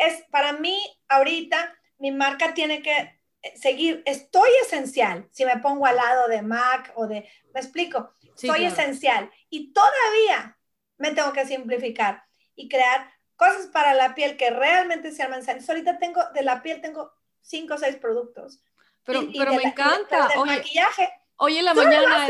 es 0.00 0.22
para 0.30 0.54
mí 0.54 0.78
ahorita, 1.08 1.76
mi 1.98 2.10
marca 2.10 2.54
tiene 2.54 2.82
que 2.82 3.20
seguir, 3.54 4.02
estoy 4.06 4.50
esencial, 4.62 5.28
si 5.30 5.44
me 5.44 5.58
pongo 5.58 5.86
al 5.86 5.96
lado 5.96 6.28
de 6.28 6.42
Mac 6.42 6.92
o 6.96 7.06
de, 7.06 7.28
me 7.54 7.60
explico, 7.60 8.14
soy 8.34 8.64
esencial 8.64 9.30
y 9.50 9.72
todavía 9.72 10.58
me 10.96 11.12
tengo 11.12 11.32
que 11.32 11.46
simplificar 11.46 12.24
y 12.54 12.68
crear 12.68 13.10
cosas 13.36 13.66
para 13.66 13.94
la 13.94 14.14
piel 14.14 14.36
que 14.36 14.50
realmente 14.50 15.12
sean 15.12 15.32
esenciales. 15.32 15.68
Ahorita 15.68 15.98
tengo, 15.98 16.22
de 16.34 16.42
la 16.42 16.62
piel 16.62 16.80
tengo 16.80 17.12
cinco 17.40 17.74
o 17.74 17.78
seis 17.78 17.96
productos. 17.96 18.62
Pero, 19.04 19.22
pero 19.36 19.54
me 19.54 19.62
encanta. 19.62 20.28
Oye, 20.36 20.56
maquillaje. 20.56 21.10
Hoy 21.36 21.58
en 21.58 21.64
la 21.64 21.74
mañana, 21.74 22.26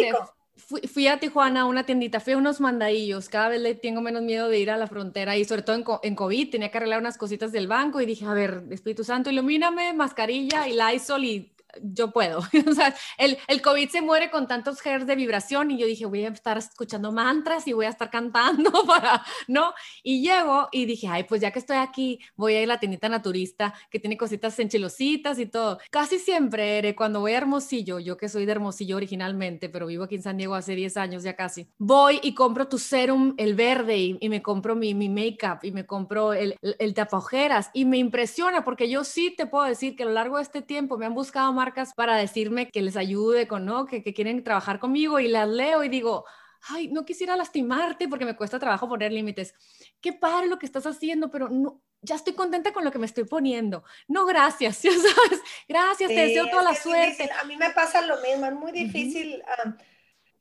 fui, 0.61 1.07
a 1.07 1.19
Tijuana 1.19 1.63
a 1.63 1.65
una 1.65 1.85
tiendita, 1.85 2.21
fui 2.21 2.35
a 2.35 2.37
unos 2.37 2.61
mandadillos, 2.61 3.29
cada 3.29 3.49
vez 3.49 3.61
le 3.61 3.75
tengo 3.75 4.01
menos 4.01 4.23
miedo 4.23 4.49
de 4.49 4.59
ir 4.59 4.71
a 4.71 4.77
la 4.77 4.87
frontera 4.87 5.37
y 5.37 5.45
sobre 5.45 5.63
todo 5.63 5.77
en, 5.77 5.85
en, 6.03 6.15
COVID 6.15 6.51
tenía 6.51 6.71
que 6.71 6.79
arreglar 6.79 7.01
unas 7.01 7.19
cositas 7.19 7.53
del 7.53 7.67
banco 7.67 8.01
y 8.01 8.07
dije, 8.07 8.25
a 8.25 8.35
ver, 8.35 8.65
Espíritu 8.71 9.05
Santo, 9.05 9.31
ilumíname, 9.31 9.93
mascarilla 9.93 10.69
y 10.69 10.75
Lysol 10.75 11.25
y 11.25 11.51
yo 11.83 12.13
puedo. 12.13 12.39
o 12.69 12.75
sea, 12.75 12.95
el, 13.19 13.39
el, 13.49 13.63
COVID 13.63 13.89
se 13.89 14.03
muere 14.03 14.31
con 14.31 14.47
tantos 14.47 14.85
hertz 14.85 15.07
de 15.07 15.17
vibración 15.17 15.71
y 15.71 15.79
yo 15.79 15.87
dije, 15.87 16.07
voy 16.07 16.25
a 16.25 16.29
estar 16.29 16.59
escuchando 16.59 17.13
mantras 17.13 17.67
y 17.67 17.73
voy 17.73 17.87
a 17.87 17.91
estar 17.91 18.11
cantando 18.11 18.71
para, 18.87 19.25
¿no? 19.49 19.73
Y 20.03 20.23
llego 20.23 20.69
y 20.73 20.87
dije, 20.87 21.09
ay, 21.09 21.25
pues 21.25 21.41
ya 21.41 21.51
que 21.51 21.59
estoy 21.59 21.77
aquí, 21.77 22.21
voy 22.37 22.55
a 22.55 22.63
ir 22.63 22.71
a 22.71 22.75
la 22.75 22.81
tiendita 22.81 23.09
naturista 23.09 23.75
que 23.91 23.99
tiene 23.99 24.17
cositas 24.17 24.59
enchilositas 24.59 25.39
y 25.39 25.47
todo. 25.47 25.79
Casi 25.91 26.19
siempre, 26.19 26.95
cuando 26.95 27.21
voy 27.21 27.33
a 27.33 27.39
Hermosillo, 27.39 27.99
yo 27.99 28.17
que 28.17 28.29
soy 28.29 28.47
de 28.47 28.53
Hermosillo 28.53 28.97
originalmente, 28.97 29.69
pero 29.69 29.87
vivo 29.87 30.05
aquí 30.05 30.17
en 30.17 30.23
San 30.23 30.37
Diego 30.37 30.55
hace 30.55 30.75
10 30.75 30.97
años 30.97 31.23
ya 31.23 31.37
casi, 31.37 31.69
voy 31.79 32.21
y 32.23 32.35
compro 32.35 32.69
tu 32.69 32.79
serum, 32.79 33.35
el 33.37 33.55
verde, 33.55 34.19
y, 34.21 34.29
me 34.29 34.43
compro 34.43 34.77
mi, 34.77 34.95
mi 34.95 35.09
make-up 35.09 35.59
y 35.63 35.73
me 35.73 35.85
compro 35.85 36.33
el, 36.33 36.57
el, 36.63 36.77
el 36.79 36.95
tapajeras 36.95 37.71
y 37.75 37.85
me 37.85 37.99
impresiona 37.99 38.65
porque 38.65 38.89
yo 38.89 39.05
sí 39.05 39.35
te 39.37 39.47
puedo 39.47 39.65
decir 39.65 39.97
que 39.97 40.05
a 40.05 40.07
lo 40.07 40.13
largo 40.13 40.37
de 40.37 40.43
este 40.43 40.63
tiempo 40.63 40.97
me 40.97 41.07
han 41.07 41.15
buscado 41.15 41.53
marcas 41.61 41.95
para 41.95 42.17
decirme 42.17 42.71
que 42.71 42.83
les 42.83 42.97
ayude 42.97 43.47
con, 43.47 43.65
¿no? 43.65 43.87
Que, 43.87 44.03
que 44.03 44.15
quieren 44.15 44.43
trabajar 44.43 44.79
conmigo 44.79 45.21
y 45.21 45.29
las 45.29 45.49
leo 45.49 45.85
y 45.85 45.89
digo, 45.89 46.25
ay, 46.69 46.89
no 46.89 47.05
quisiera 47.05 47.37
lastimarte 47.37 48.09
porque 48.09 48.25
me 48.25 48.37
cuesta 48.37 48.59
trabajo 48.59 48.89
poner 48.89 49.13
límites. 49.13 49.55
Qué 50.01 50.13
padre 50.13 50.49
lo 50.49 50.59
que 50.59 50.67
estás 50.67 50.87
haciendo, 50.87 51.31
pero 51.31 51.49
no, 51.49 51.81
ya 52.03 52.15
estoy 52.15 52.35
contenta 52.35 52.73
con 52.73 52.85
lo 52.85 52.91
que 52.91 52.99
me 52.99 53.07
estoy 53.07 53.25
poniendo. 53.25 53.85
No, 54.09 54.27
gracias, 54.27 54.83
ya 54.83 54.93
sabes. 54.93 55.41
Gracias, 55.69 56.09
te 56.09 56.27
deseo 56.27 56.49
toda 56.49 56.63
la 56.63 56.75
suerte. 56.75 57.31
A 57.41 57.45
mí 57.45 57.57
me 57.57 57.71
pasa 57.71 58.03
lo 58.03 58.21
mismo, 58.21 58.47
es 58.47 58.55
muy 58.55 58.73
difícil. 58.73 59.43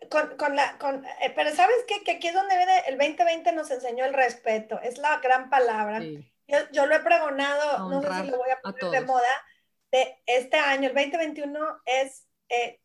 con, 0.10 0.38
con, 0.38 0.56
la, 0.56 0.78
con, 0.78 1.06
eh, 1.06 1.34
pero 1.36 1.54
sabes 1.56 1.78
qué? 1.88 2.04
que 2.04 2.12
aquí 2.12 2.28
es 2.28 2.34
donde 2.34 2.56
viene 2.56 2.80
el 2.88 2.98
2020 2.98 3.52
nos 3.54 3.70
enseñó 3.72 4.06
el 4.06 4.14
respeto, 4.14 4.80
es 4.82 4.98
la 4.98 5.20
gran 5.20 5.50
palabra. 5.50 6.02
Yo, 6.02 6.58
yo, 6.72 6.88
lo 6.88 6.96
he 6.96 7.00
pregonado, 7.00 7.90
no 7.90 8.02
sé 8.02 8.08
si 8.24 8.32
lo 8.32 8.38
voy 8.38 8.50
a 8.50 8.60
poner 8.60 9.02
de 9.02 9.06
moda, 9.06 9.28
de 9.92 10.18
este 10.26 10.58
año, 10.58 10.90
el 10.90 10.96
2021, 10.96 11.60
es, 11.86 12.28
eh, 12.50 12.80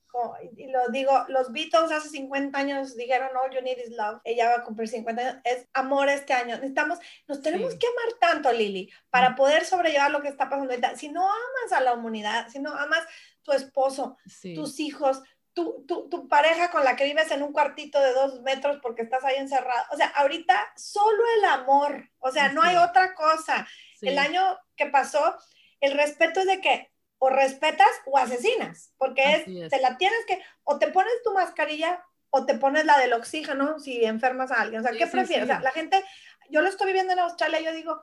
y 0.57 0.69
lo 0.71 0.89
digo, 0.89 1.25
los 1.29 1.53
Beatles 1.53 1.91
hace 1.91 2.09
50 2.09 2.57
años 2.57 2.97
dijeron, 2.97 3.31
All 3.37 3.53
You 3.53 3.61
Need 3.63 3.79
Is 3.79 3.91
Love, 3.91 4.21
ella 4.25 4.49
va 4.49 4.55
a 4.57 4.63
cumplir 4.63 4.89
50 4.89 5.21
años, 5.21 5.37
es 5.45 5.67
amor 5.73 6.09
este 6.09 6.33
año. 6.33 6.57
Necesitamos, 6.57 6.99
nos 7.27 7.43
tenemos 7.43 7.75
que 7.75 7.87
amar 7.87 8.19
tanto, 8.21 8.53
Lili, 8.53 8.91
para 9.11 9.31
mm. 9.31 9.37
poder 9.37 9.65
sobrellevar 9.65 10.11
lo 10.11 10.23
que 10.23 10.29
está 10.29 10.49
pasando 10.49 10.73
ahorita. 10.73 10.97
Si 10.97 11.09
no 11.09 11.23
amas 11.23 11.73
a 11.73 11.81
la 11.81 11.95
humanidad, 11.95 12.49
si 12.49 12.61
no 12.61 12.73
amas 12.73 13.05
tu 13.43 13.53
esposo, 13.53 14.17
tus 14.55 14.79
hijos, 14.79 15.21
tu, 15.53 15.85
tu, 15.87 16.09
tu, 16.09 16.29
pareja 16.29 16.71
con 16.71 16.85
la 16.85 16.97
que 16.97 17.05
vives 17.05 17.31
en 17.31 17.43
un 17.43 17.53
cuartito 17.53 18.01
de 18.01 18.13
dos 18.13 18.41
metros 18.43 18.79
porque 18.83 19.03
estás 19.03 19.25
ahí 19.25 19.37
encerrado. 19.37 19.85
O 19.93 19.97
sea, 19.97 20.09
ahorita 20.09 20.73
solo 20.77 21.23
el 21.39 21.45
amor, 21.45 22.11
o 22.19 22.31
sea, 22.31 22.51
no 22.51 22.63
hay 22.63 22.77
otra 22.77 23.15
cosa. 23.15 23.67
El 24.01 24.19
año 24.19 24.59
que 24.77 24.87
pasó, 24.87 25.37
el 25.81 25.93
respeto 25.93 26.41
es 26.41 26.47
de 26.47 26.61
que 26.61 26.94
o 27.25 27.31
respetas 27.31 27.89
o 28.05 28.19
asesinas, 28.19 28.93
porque 28.99 29.23
es, 29.33 29.71
te 29.71 29.81
la 29.81 29.97
tienes 29.97 30.19
que, 30.27 30.43
o 30.63 30.79
te 30.79 30.89
pones 30.89 31.15
tu 31.25 31.33
mascarilla 31.33 32.05
o 32.29 32.45
te 32.45 32.55
pones 32.55 32.85
la 32.85 32.99
del 32.99 33.15
oxígeno 33.15 33.79
si 33.79 34.05
enfermas 34.05 34.51
a 34.51 34.61
alguien. 34.61 34.81
O 34.81 34.83
sea, 34.83 34.93
¿qué 34.93 35.07
prefieres? 35.07 35.45
O 35.45 35.47
sea, 35.47 35.61
la 35.61 35.71
gente, 35.71 36.05
yo 36.51 36.61
lo 36.61 36.69
estoy 36.69 36.89
viviendo 36.89 37.15
en 37.15 37.21
Australia, 37.21 37.61
yo 37.61 37.73
digo, 37.73 38.03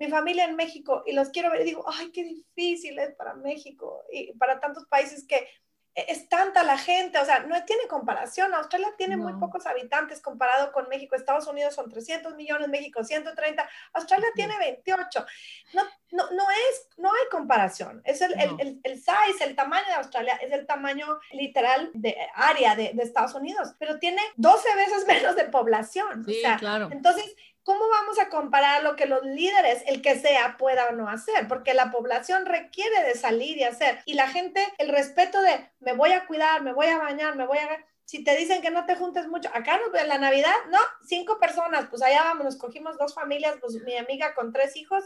mi 0.00 0.08
familia 0.08 0.46
en 0.46 0.56
México 0.56 1.04
y 1.06 1.12
los 1.12 1.28
quiero 1.28 1.52
ver 1.52 1.60
y 1.60 1.64
digo, 1.64 1.84
ay, 1.86 2.10
qué 2.10 2.24
difícil 2.24 2.98
es 2.98 3.14
para 3.14 3.34
México 3.34 4.02
y 4.12 4.32
para 4.32 4.58
tantos 4.58 4.86
países 4.86 5.24
que 5.28 5.48
es 5.96 6.28
tanta 6.28 6.62
la 6.62 6.76
gente, 6.76 7.18
o 7.18 7.24
sea, 7.24 7.40
no 7.40 7.64
tiene 7.64 7.86
comparación. 7.88 8.52
Australia 8.52 8.88
tiene 8.98 9.16
muy 9.16 9.32
pocos 9.34 9.66
habitantes 9.66 10.20
comparado 10.20 10.70
con 10.70 10.88
México. 10.90 11.16
Estados 11.16 11.46
Unidos 11.46 11.74
son 11.74 11.88
300 11.88 12.34
millones, 12.34 12.68
México 12.68 13.02
130, 13.02 13.66
Australia 13.94 14.28
tiene 14.34 14.58
28. 14.58 15.26
No, 15.72 15.82
no, 16.12 16.30
no, 16.32 16.44
es, 16.50 16.88
no 16.98 17.10
hay 17.10 17.28
comparación. 17.30 18.02
Es 18.04 18.20
el, 18.20 18.38
el, 18.38 18.80
el, 18.84 18.96
size, 18.96 19.42
el 19.42 19.56
tamaño 19.56 19.86
de 19.86 19.94
Australia, 19.94 20.34
es 20.42 20.52
el 20.52 20.66
tamaño 20.66 21.18
literal 21.32 21.90
de 21.94 22.14
área 22.34 22.76
de, 22.76 22.92
de 22.92 23.02
Estados 23.02 23.34
Unidos, 23.34 23.74
pero 23.78 23.98
tiene 23.98 24.20
12 24.36 24.76
veces 24.76 25.06
menos 25.08 25.34
de 25.34 25.44
población. 25.44 26.24
Sí, 26.26 26.36
o 26.36 26.40
sea, 26.42 26.58
claro. 26.58 26.90
Entonces, 26.92 27.34
¿cómo 27.66 27.88
vamos 27.88 28.20
a 28.20 28.28
comparar 28.28 28.84
lo 28.84 28.94
que 28.94 29.06
los 29.06 29.24
líderes, 29.24 29.82
el 29.86 30.00
que 30.00 30.16
sea, 30.16 30.56
pueda 30.56 30.86
o 30.86 30.92
no 30.92 31.08
hacer? 31.08 31.48
Porque 31.48 31.74
la 31.74 31.90
población 31.90 32.46
requiere 32.46 33.02
de 33.02 33.16
salir 33.16 33.58
y 33.58 33.64
hacer. 33.64 33.98
Y 34.04 34.14
la 34.14 34.28
gente, 34.28 34.64
el 34.78 34.88
respeto 34.88 35.42
de 35.42 35.68
me 35.80 35.92
voy 35.92 36.12
a 36.12 36.26
cuidar, 36.26 36.62
me 36.62 36.72
voy 36.72 36.86
a 36.86 36.98
bañar, 36.98 37.34
me 37.34 37.44
voy 37.44 37.58
a... 37.58 37.84
Si 38.04 38.22
te 38.22 38.36
dicen 38.36 38.62
que 38.62 38.70
no 38.70 38.86
te 38.86 38.94
juntes 38.94 39.26
mucho, 39.26 39.50
acá 39.52 39.80
en 39.94 40.08
la 40.08 40.16
Navidad, 40.16 40.54
no, 40.70 40.78
cinco 41.08 41.40
personas, 41.40 41.86
pues 41.90 42.02
allá 42.02 42.22
vamos, 42.22 42.44
nos 42.44 42.56
cogimos 42.56 42.96
dos 42.98 43.12
familias, 43.12 43.56
pues 43.60 43.74
mi 43.82 43.96
amiga 43.96 44.32
con 44.36 44.52
tres 44.52 44.76
hijos 44.76 45.02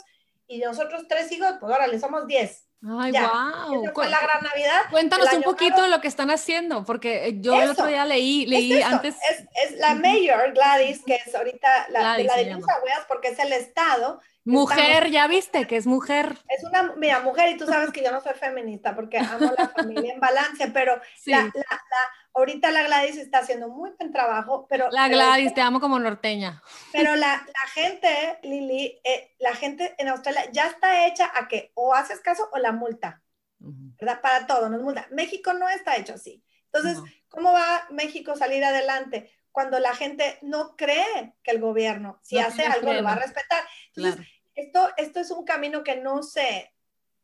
y 0.47 0.59
nosotros 0.59 1.09
tres 1.09 1.33
hijos, 1.33 1.55
pues 1.61 1.73
órale, 1.73 1.99
somos 1.99 2.27
diez. 2.27 2.70
Ay, 2.83 3.13
wow. 3.13 3.91
Fue 3.93 4.09
la 4.09 4.21
gran 4.21 4.43
Navidad. 4.43 4.83
Cuéntanos 4.91 5.31
un 5.35 5.43
poquito 5.43 5.83
de 5.83 5.89
lo 5.89 6.01
que 6.01 6.09
están 6.09 6.31
haciendo, 6.31 6.85
porque 6.85 7.29
eh, 7.29 7.35
yo 7.39 7.61
el 7.61 7.71
otro 7.71 7.87
día 7.87 8.07
leí, 8.07 8.47
leí 8.47 8.81
antes. 8.81 9.17
Es, 9.31 9.45
es, 9.65 9.79
la 9.79 9.95
mayor 9.95 10.53
Gladys, 10.55 11.03
que 11.05 11.17
es 11.17 11.35
ahorita 11.35 11.89
la, 11.91 12.17
de 12.17 12.25
la 12.25 12.37
de 12.37 12.57
porque 13.07 13.29
es 13.29 13.39
el 13.39 13.53
estado. 13.53 14.21
Mujer, 14.45 15.11
ya 15.11 15.27
viste 15.27 15.67
que 15.67 15.77
es 15.77 15.87
mujer. 15.87 16.39
Es 16.49 16.65
una, 16.65 16.95
mira, 16.97 17.21
mujer, 17.21 17.51
y 17.51 17.59
tú 17.59 17.67
sabes 17.67 17.91
que 17.91 18.03
yo 18.03 18.11
no 18.11 18.23
soy 18.23 18.33
feminista 18.33 18.95
porque 18.95 19.19
amo 19.19 19.53
la 19.57 19.69
familia 19.77 20.15
en 20.15 20.21
balance, 20.21 20.71
pero 20.73 20.99
la, 21.27 21.43
la, 21.43 21.83
ahorita 22.35 22.71
la 22.71 22.83
Gladys 22.85 23.17
está 23.17 23.39
haciendo 23.39 23.69
muy 23.69 23.91
buen 23.91 24.13
trabajo, 24.13 24.67
pero... 24.69 24.89
La 24.91 25.09
Gladys, 25.09 25.55
te 25.55 25.61
amo 25.61 25.81
como 25.81 25.99
norteña. 25.99 26.63
Pero 26.93 27.17
la, 27.17 27.45
la 27.47 27.71
gente, 27.73 28.39
Lili, 28.43 29.01
eh, 29.05 29.35
la 29.39 29.55
gente 29.55 29.95
en 29.99 30.09
Australia 30.09 30.49
ya 30.53 30.67
está 30.67 31.07
hecha 31.07 31.31
a 31.35 31.49
que 31.49 31.73
o 31.75 31.95
haces 31.95 32.21
caso 32.21 32.49
o 32.53 32.59
la 32.59 32.73
multa, 32.73 33.23
¿verdad? 33.59 34.21
Para 34.21 34.47
todo, 34.47 34.69
nos 34.69 34.83
multa. 34.83 35.07
México 35.11 35.53
no 35.53 35.69
está 35.69 35.97
hecho 35.97 36.15
así. 36.15 36.43
Entonces, 36.73 37.03
¿cómo 37.29 37.53
va 37.53 37.87
México 37.91 38.33
a 38.33 38.37
salir 38.37 38.65
adelante? 38.65 39.31
Cuando 39.51 39.81
la 39.81 39.95
gente 39.95 40.39
no 40.43 40.77
cree 40.77 41.35
que 41.43 41.51
el 41.51 41.61
gobierno, 41.61 42.21
si 42.23 42.39
hace 42.39 42.65
algo, 42.65 42.93
lo 42.93 43.03
va 43.03 43.13
a 43.13 43.19
respetar. 43.19 43.65
Entonces, 43.95 44.27
esto, 44.55 44.91
esto 44.97 45.21
es 45.21 45.31
un 45.31 45.45
camino 45.45 45.83
que 45.83 45.97
no 45.97 46.23
sé 46.23 46.73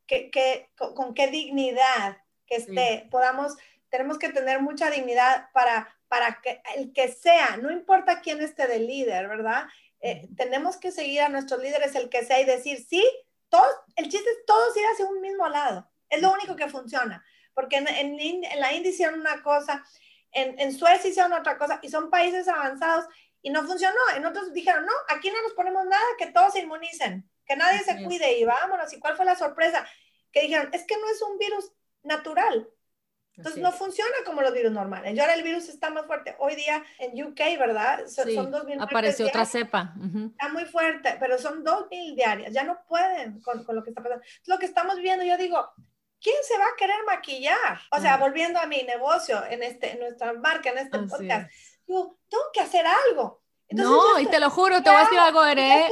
que, 0.06 0.30
que, 0.30 0.70
con, 0.76 1.14
qué 1.14 1.28
dignidad 1.28 2.18
que 2.46 2.56
esté, 2.56 3.08
podamos, 3.10 3.56
tenemos 3.90 4.18
que 4.18 4.28
tener 4.30 4.60
mucha 4.60 4.90
dignidad 4.90 5.48
para, 5.52 5.94
para 6.08 6.40
que 6.40 6.60
el 6.76 6.92
que 6.92 7.08
sea, 7.08 7.56
no 7.56 7.70
importa 7.70 8.20
quién 8.20 8.40
esté 8.40 8.66
de 8.66 8.80
líder, 8.80 9.28
¿verdad? 9.28 9.66
Eh, 10.00 10.28
tenemos 10.36 10.76
que 10.76 10.92
seguir 10.92 11.22
a 11.22 11.28
nuestros 11.28 11.60
líderes, 11.60 11.94
el 11.94 12.08
que 12.08 12.24
sea, 12.24 12.40
y 12.40 12.44
decir, 12.44 12.84
sí, 12.88 13.04
todos, 13.48 13.68
el 13.96 14.08
chiste 14.08 14.28
es 14.30 14.44
todos 14.46 14.76
ir 14.76 14.84
hacia 14.92 15.06
un 15.06 15.20
mismo 15.20 15.48
lado. 15.48 15.88
Es 16.08 16.20
lo 16.20 16.32
único 16.32 16.56
que 16.56 16.68
funciona. 16.68 17.24
Porque 17.54 17.76
en, 17.76 17.88
en, 17.88 18.20
en 18.44 18.60
la 18.60 18.72
India 18.72 18.90
hicieron 18.90 19.20
una 19.20 19.42
cosa, 19.42 19.84
en, 20.32 20.58
en 20.60 20.72
Suecia 20.72 21.08
hicieron 21.10 21.32
otra 21.32 21.56
cosa, 21.56 21.78
y 21.82 21.88
son 21.88 22.10
países 22.10 22.48
avanzados 22.48 23.06
y 23.40 23.50
no 23.50 23.64
funcionó. 23.64 23.98
En 24.14 24.26
otros 24.26 24.52
dijeron, 24.52 24.84
no, 24.84 24.92
aquí 25.08 25.30
no 25.30 25.40
nos 25.42 25.54
ponemos 25.54 25.84
nada, 25.86 26.04
que 26.18 26.26
todos 26.26 26.52
se 26.52 26.60
inmunicen. 26.60 27.28
que 27.46 27.56
nadie 27.56 27.78
se 27.84 28.02
cuide 28.02 28.38
y 28.38 28.44
vámonos. 28.44 28.92
¿Y 28.92 28.98
cuál 28.98 29.16
fue 29.16 29.24
la 29.24 29.36
sorpresa? 29.36 29.88
Que 30.32 30.42
dijeron, 30.42 30.68
es 30.72 30.84
que 30.84 30.96
no 30.96 31.08
es 31.08 31.22
un 31.22 31.38
virus 31.38 31.72
natural. 32.02 32.68
Entonces 33.36 33.62
no 33.62 33.70
funciona 33.70 34.14
como 34.24 34.40
los 34.40 34.52
virus 34.52 34.72
normales. 34.72 35.14
Y 35.14 35.20
ahora 35.20 35.34
el 35.34 35.42
virus 35.42 35.68
está 35.68 35.90
más 35.90 36.06
fuerte. 36.06 36.34
Hoy 36.38 36.56
día 36.56 36.82
en 36.98 37.22
UK, 37.22 37.38
¿verdad? 37.58 38.06
Son, 38.06 38.50
dos 38.50 38.64
mil 38.64 38.80
Apareció 38.80 39.26
otra 39.26 39.44
cepa. 39.44 39.94
Está 40.30 40.48
muy 40.48 40.64
fuerte, 40.64 41.16
pero 41.20 41.38
son 41.38 41.62
dos 41.62 41.86
mil 41.90 42.16
diarias. 42.16 42.52
Ya 42.52 42.64
no 42.64 42.78
pueden 42.88 43.40
con, 43.42 43.64
con, 43.64 43.76
lo 43.76 43.82
que 43.82 43.90
está 43.90 44.02
pasando. 44.02 44.24
Lo 44.46 44.58
que 44.58 44.66
estamos 44.66 44.96
viendo, 44.96 45.24
yo 45.24 45.36
digo, 45.36 45.70
¿quién 46.20 46.36
se 46.42 46.58
va 46.58 46.64
a 46.64 46.76
querer 46.78 46.96
maquillar? 47.06 47.80
O 47.90 48.00
sea, 48.00 48.16
volviendo 48.16 48.58
a 48.58 48.66
mi 48.66 48.82
negocio, 48.82 49.44
en, 49.44 49.62
este, 49.62 49.92
en 49.92 50.00
nuestra 50.00 50.32
marca, 50.32 50.70
en 50.70 50.78
este 50.78 50.98
podcast, 51.00 51.50
digo, 51.86 52.18
tengo 52.28 52.44
que 52.52 52.60
hacer 52.60 52.86
algo 52.86 53.42
no, 53.70 54.20
y 54.20 54.26
te 54.26 54.38
lo 54.38 54.48
juro, 54.50 54.82
te 54.82 54.90
voy 54.90 54.98
a 54.98 55.02
decir 55.02 55.18
algo, 55.18 55.44
Ere. 55.44 55.88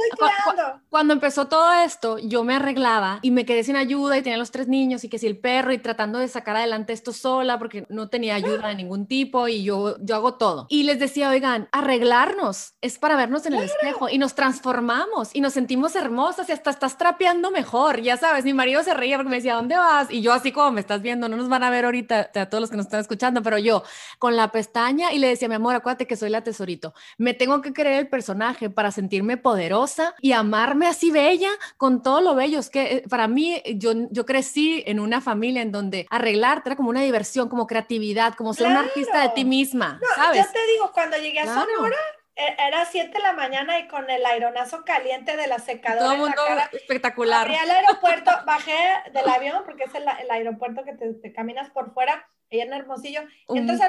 cuando 0.89 1.13
empezó 1.13 1.47
todo 1.47 1.73
esto, 1.73 2.17
yo 2.19 2.43
me 2.43 2.55
arreglaba 2.55 3.19
y 3.21 3.31
me 3.31 3.45
quedé 3.45 3.63
sin 3.63 3.75
ayuda 3.75 4.17
y 4.17 4.21
tenía 4.21 4.37
los 4.37 4.51
tres 4.51 4.67
niños 4.67 5.03
y 5.03 5.09
que 5.09 5.19
si 5.19 5.27
el 5.27 5.37
perro 5.37 5.73
y 5.73 5.77
tratando 5.77 6.19
de 6.19 6.27
sacar 6.29 6.55
adelante 6.55 6.93
esto 6.93 7.11
sola 7.11 7.59
porque 7.59 7.85
no 7.89 8.07
tenía 8.09 8.35
ayuda 8.35 8.69
de 8.69 8.75
ningún 8.75 9.07
tipo 9.07 9.47
y 9.47 9.63
yo, 9.63 9.97
yo 9.99 10.15
hago 10.15 10.35
todo. 10.35 10.67
Y 10.69 10.83
les 10.83 10.99
decía, 10.99 11.29
oigan, 11.29 11.67
arreglarnos 11.71 12.75
es 12.81 12.97
para 12.97 13.17
vernos 13.17 13.45
en 13.45 13.55
el 13.55 13.63
espejo 13.63 14.07
y 14.09 14.17
nos 14.17 14.35
transformamos 14.35 15.35
y 15.35 15.41
nos 15.41 15.53
sentimos 15.53 15.95
hermosas 15.95 16.47
y 16.47 16.53
hasta 16.53 16.69
estás 16.69 16.97
trapeando 16.97 17.51
mejor, 17.51 18.01
ya 18.01 18.15
sabes. 18.15 18.45
Mi 18.45 18.53
marido 18.53 18.83
se 18.83 18.93
reía 18.93 19.17
porque 19.17 19.29
me 19.29 19.35
decía, 19.37 19.55
¿dónde 19.55 19.75
vas? 19.75 20.09
Y 20.09 20.21
yo 20.21 20.31
así 20.31 20.51
como 20.51 20.71
me 20.71 20.79
estás 20.79 21.01
viendo, 21.01 21.27
no 21.27 21.35
nos 21.35 21.49
van 21.49 21.63
a 21.63 21.69
ver 21.69 21.85
ahorita 21.85 22.31
a 22.33 22.45
todos 22.45 22.61
los 22.61 22.69
que 22.69 22.77
nos 22.77 22.85
están 22.85 23.01
escuchando, 23.01 23.43
pero 23.43 23.57
yo 23.57 23.83
con 24.17 24.37
la 24.37 24.51
pestaña 24.51 25.11
y 25.11 25.19
le 25.19 25.27
decía, 25.27 25.49
mi 25.49 25.55
amor, 25.55 25.75
acuérdate 25.75 26.07
que 26.07 26.15
soy 26.15 26.29
la 26.29 26.41
tesorito. 26.41 26.93
Me 27.17 27.33
tengo 27.33 27.61
que 27.61 27.64
creer 27.73 27.99
el 27.99 28.07
personaje 28.07 28.69
para 28.69 28.91
sentirme 28.91 29.37
poderosa 29.37 30.15
y 30.21 30.33
amarme 30.33 30.87
así 30.87 31.11
bella 31.11 31.49
con 31.77 32.01
todo 32.01 32.21
lo 32.21 32.35
bello. 32.35 32.59
Es 32.59 32.69
que 32.69 32.97
eh, 32.97 33.03
para 33.09 33.27
mí, 33.27 33.61
yo, 33.75 33.93
yo 34.11 34.25
crecí 34.25 34.83
en 34.85 34.99
una 34.99 35.21
familia 35.21 35.61
en 35.61 35.71
donde 35.71 36.07
arreglarte 36.09 36.69
era 36.69 36.75
como 36.75 36.89
una 36.89 37.01
diversión, 37.01 37.49
como 37.49 37.67
creatividad, 37.67 38.35
como 38.35 38.53
ser 38.53 38.67
una 38.67 38.81
artista 38.81 39.21
de 39.21 39.29
ti 39.29 39.45
misma, 39.45 39.99
¿sabes? 40.15 40.45
Yo 40.45 40.51
te 40.51 40.71
digo, 40.73 40.91
cuando 40.93 41.17
llegué 41.17 41.39
a 41.39 41.45
Sonora, 41.45 41.97
e, 42.35 42.55
era 42.67 42.85
7 42.85 43.11
de 43.11 43.19
la 43.19 43.33
mañana 43.33 43.79
y 43.79 43.87
con 43.87 44.09
el 44.09 44.25
aeronazo 44.25 44.83
caliente 44.83 45.37
de 45.37 45.47
la 45.47 45.59
secadora. 45.59 46.01
Todo 46.01 46.13
el 46.13 46.19
mundo 46.19 46.41
espectacular. 46.73 47.47
Fui 47.47 47.55
al 47.55 47.71
aeropuerto, 47.71 48.31
bajé 48.45 48.77
del 49.13 49.29
avión 49.29 49.63
porque 49.65 49.85
es 49.85 49.95
el, 49.95 50.05
aeropuerto 50.29 50.83
que 50.83 50.93
te, 50.93 51.31
caminas 51.33 51.69
por 51.69 51.93
fuera 51.93 52.27
ella 52.55 52.65
en 52.65 52.73
Hermosillo. 52.73 53.21
Y 53.49 53.57
entonces 53.57 53.87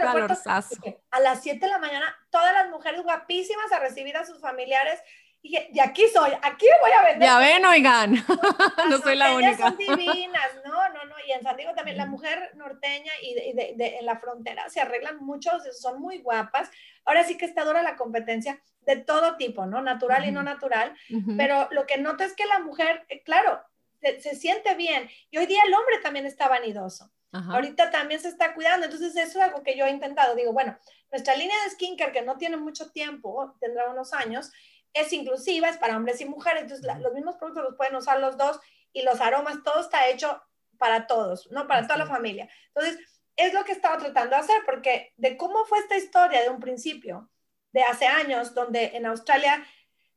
a 1.10 1.20
las 1.20 1.42
7 1.42 1.58
de 1.58 1.68
la 1.68 1.78
mañana, 1.78 2.14
todas 2.30 2.52
las 2.52 2.70
mujeres 2.70 3.02
guapísimas 3.02 3.72
a 3.72 3.80
recibir 3.80 4.16
a 4.16 4.26
sus 4.26 4.40
familiares. 4.40 5.00
Y 5.42 5.52
de 5.52 5.80
aquí 5.80 6.04
soy, 6.12 6.32
aquí 6.42 6.66
voy 6.82 6.90
a 6.90 7.02
vender. 7.04 7.28
Ya 7.28 7.38
ven, 7.38 7.64
oigan, 7.64 8.14
no 8.90 8.98
soy 8.98 9.14
la 9.14 9.36
única. 9.36 9.68
son 9.68 9.76
divinas, 9.76 10.48
no, 10.64 10.88
no, 10.88 11.04
no. 11.04 11.14
Y 11.26 11.32
en 11.32 11.42
San 11.42 11.56
Diego 11.56 11.72
también, 11.74 11.96
la 11.96 12.06
mujer 12.06 12.50
norteña 12.56 13.12
y 13.22 13.34
de, 13.34 13.74
de, 13.76 13.98
en 13.98 14.06
la 14.06 14.18
frontera 14.18 14.68
se 14.68 14.80
arreglan 14.80 15.18
muchos, 15.18 15.62
son 15.78 16.00
muy 16.00 16.18
guapas. 16.18 16.68
Ahora 17.04 17.22
sí 17.22 17.38
que 17.38 17.44
está 17.44 17.64
dura 17.64 17.82
la 17.82 17.96
competencia 17.96 18.60
de 18.80 18.96
todo 18.96 19.36
tipo, 19.36 19.66
¿no? 19.66 19.82
Natural 19.82 20.26
y 20.26 20.32
no 20.32 20.42
natural. 20.42 20.96
Pero 21.36 21.68
lo 21.70 21.86
que 21.86 21.98
noto 21.98 22.24
es 22.24 22.34
que 22.34 22.46
la 22.46 22.60
mujer, 22.60 23.04
eh, 23.08 23.22
claro, 23.22 23.60
se, 24.00 24.20
se 24.20 24.34
siente 24.34 24.74
bien. 24.74 25.08
Y 25.30 25.38
hoy 25.38 25.46
día 25.46 25.62
el 25.66 25.74
hombre 25.74 25.98
también 26.02 26.26
está 26.26 26.48
vanidoso. 26.48 27.10
Ahorita 27.50 27.90
también 27.90 28.20
se 28.20 28.28
está 28.28 28.54
cuidando, 28.54 28.86
entonces 28.86 29.16
eso 29.16 29.38
es 29.38 29.44
algo 29.44 29.62
que 29.62 29.76
yo 29.76 29.84
he 29.86 29.90
intentado. 29.90 30.34
Digo, 30.34 30.52
bueno, 30.52 30.78
nuestra 31.10 31.34
línea 31.34 31.56
de 31.64 31.70
skincare, 31.70 32.12
que 32.12 32.22
no 32.22 32.36
tiene 32.36 32.56
mucho 32.56 32.90
tiempo, 32.90 33.54
tendrá 33.60 33.90
unos 33.90 34.12
años, 34.12 34.52
es 34.92 35.12
inclusiva, 35.12 35.68
es 35.68 35.76
para 35.76 35.96
hombres 35.96 36.20
y 36.20 36.24
mujeres, 36.24 36.62
entonces 36.62 36.86
los 37.00 37.12
mismos 37.12 37.36
productos 37.36 37.64
los 37.64 37.76
pueden 37.76 37.96
usar 37.96 38.18
los 38.20 38.36
dos 38.36 38.58
y 38.92 39.02
los 39.02 39.20
aromas, 39.20 39.62
todo 39.64 39.80
está 39.80 40.08
hecho 40.08 40.42
para 40.78 41.06
todos, 41.06 41.50
¿no? 41.50 41.66
Para 41.66 41.82
toda 41.86 41.98
la 41.98 42.06
familia. 42.06 42.48
Entonces, 42.74 42.98
es 43.36 43.52
lo 43.52 43.64
que 43.64 43.72
estaba 43.72 43.98
tratando 43.98 44.30
de 44.30 44.42
hacer, 44.42 44.62
porque 44.64 45.12
de 45.16 45.36
cómo 45.36 45.64
fue 45.66 45.78
esta 45.80 45.96
historia 45.96 46.42
de 46.42 46.48
un 46.48 46.60
principio, 46.60 47.30
de 47.72 47.82
hace 47.82 48.06
años, 48.06 48.54
donde 48.54 48.96
en 48.96 49.04
Australia 49.04 49.66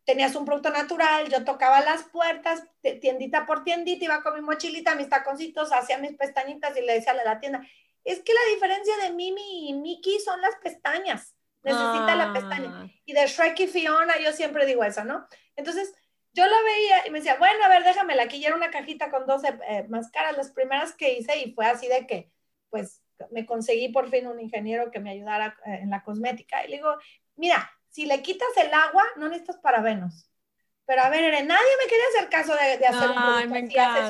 tenías 0.10 0.36
un 0.36 0.44
producto 0.44 0.72
natural, 0.72 1.30
yo 1.30 1.46
tocaba 1.46 1.82
las 1.82 2.02
puertas, 2.06 2.64
tiendita 3.00 3.46
por 3.46 3.64
tiendita, 3.64 4.06
iba 4.06 4.24
con 4.24 4.34
mi 4.34 4.42
mochilita, 4.42 4.96
mis 4.96 5.08
taconcitos, 5.08 5.72
hacía 5.72 6.00
mis 6.00 6.14
pestañitas 6.14 6.76
y 6.76 6.82
le 6.82 6.94
decía 6.94 7.12
a 7.12 7.24
la 7.24 7.40
tienda, 7.40 7.62
es 8.04 8.20
que 8.24 8.34
la 8.34 8.52
diferencia 8.52 8.98
de 9.04 9.12
Mimi 9.12 9.70
y 9.70 9.74
Mickey 9.74 10.20
son 10.20 10.42
las 10.42 10.56
pestañas, 10.64 11.36
necesita 11.62 12.16
la 12.16 12.34
pestaña. 12.34 12.72
Ah. 12.74 12.88
Y 13.06 13.14
de 13.14 13.28
Shrek 13.28 13.60
y 13.60 13.68
Fiona, 13.68 14.18
yo 14.18 14.34
siempre 14.34 14.66
digo 14.66 14.84
eso, 14.84 15.04
¿no? 15.04 15.28
Entonces, 15.56 15.94
yo 16.34 16.44
la 16.48 16.60
veía 16.64 17.06
y 17.06 17.12
me 17.12 17.20
decía, 17.20 17.36
bueno, 17.38 17.64
a 17.64 17.70
ver, 17.70 17.84
déjamela, 17.84 18.24
aquí 18.24 18.40
ya 18.40 18.48
era 18.48 18.58
una 18.58 18.72
cajita 18.72 19.12
con 19.12 19.28
12 19.28 19.60
eh, 19.68 19.86
máscaras, 19.90 20.36
las 20.36 20.50
primeras 20.50 20.94
que 20.94 21.20
hice, 21.20 21.38
y 21.38 21.54
fue 21.54 21.68
así 21.68 21.88
de 21.88 22.08
que, 22.08 22.32
pues, 22.72 23.04
me 23.30 23.46
conseguí 23.46 23.90
por 23.90 24.10
fin 24.10 24.26
un 24.26 24.40
ingeniero 24.40 24.90
que 24.90 25.00
me 25.00 25.12
ayudara 25.12 25.56
eh, 25.68 25.82
en 25.84 25.92
la 25.92 26.02
cosmética. 26.02 26.66
Y 26.66 26.70
le 26.70 26.78
digo, 26.78 26.96
mira, 27.36 27.70
si 27.90 28.06
le 28.06 28.22
quitas 28.22 28.50
el 28.58 28.74
agua, 28.74 29.04
no 29.18 29.28
necesitas 29.28 29.58
parabenos. 29.58 30.30
Pero 30.86 31.04
a 31.04 31.10
ver, 31.10 31.32
nadie 31.46 31.70
me 31.84 31.88
quería 31.88 32.06
hacer 32.16 32.30
caso 32.30 32.54
de, 32.56 32.86
hacer 32.86 33.12
Ay, 33.16 33.46
un 33.46 33.52
me 33.52 33.60
encanta. 33.60 34.10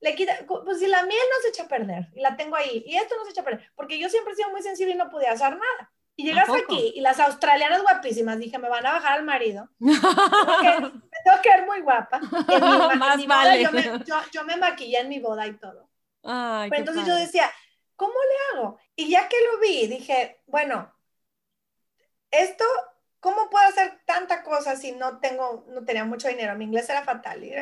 le 0.00 0.14
quita, 0.14 0.38
pues 0.46 0.78
si 0.78 0.86
la 0.86 1.02
miel 1.02 1.26
no 1.30 1.42
se 1.42 1.48
echa 1.48 1.64
a 1.64 1.68
perder 1.68 2.08
y 2.14 2.20
la 2.20 2.36
tengo 2.36 2.54
ahí 2.54 2.84
y 2.86 2.96
esto 2.96 3.16
no 3.16 3.24
se 3.24 3.32
echa 3.32 3.40
a 3.40 3.44
perder, 3.44 3.68
porque 3.74 3.98
yo 3.98 4.08
siempre 4.08 4.32
he 4.32 4.36
sido 4.36 4.50
muy 4.50 4.62
sensible 4.62 4.94
y 4.94 4.96
no 4.96 5.10
podía 5.10 5.32
hacer 5.32 5.50
nada. 5.50 5.92
Y 6.16 6.24
llegas 6.24 6.48
aquí 6.48 6.92
y 6.94 7.00
las 7.00 7.18
australianas 7.18 7.82
guapísimas, 7.82 8.38
dije, 8.38 8.58
me 8.58 8.68
van 8.68 8.86
a 8.86 8.92
bajar 8.92 9.14
al 9.14 9.24
marido. 9.24 9.68
me 9.80 9.92
tengo 9.92 11.42
que 11.42 11.48
ver 11.48 11.66
muy 11.66 11.80
guapa. 11.80 12.20
Más 12.96 13.26
vale. 13.26 13.62
yo, 13.62 13.72
me, 13.72 13.82
yo, 14.32 14.44
me, 14.44 14.56
maquillé 14.56 15.00
en 15.00 15.08
mi 15.08 15.18
boda 15.18 15.46
y 15.48 15.54
todo. 15.54 15.90
Ay, 16.22 16.70
Pero 16.70 16.80
entonces 16.80 17.06
yo 17.06 17.16
decía, 17.16 17.50
¿cómo 17.96 18.12
le 18.12 18.58
hago? 18.58 18.78
Y 18.94 19.10
ya 19.10 19.28
que 19.28 19.36
lo 19.50 19.58
vi, 19.58 19.88
dije, 19.88 20.40
bueno, 20.46 20.93
esto, 22.42 22.64
¿cómo 23.20 23.48
puedo 23.50 23.66
hacer 23.66 24.00
tanta 24.04 24.42
cosa 24.42 24.76
si 24.76 24.92
no 24.92 25.18
tengo, 25.18 25.64
no 25.68 25.84
tenía 25.84 26.04
mucho 26.04 26.28
dinero? 26.28 26.56
Mi 26.56 26.64
inglés 26.64 26.88
era 26.88 27.02
fatal. 27.02 27.42
Y 27.44 27.52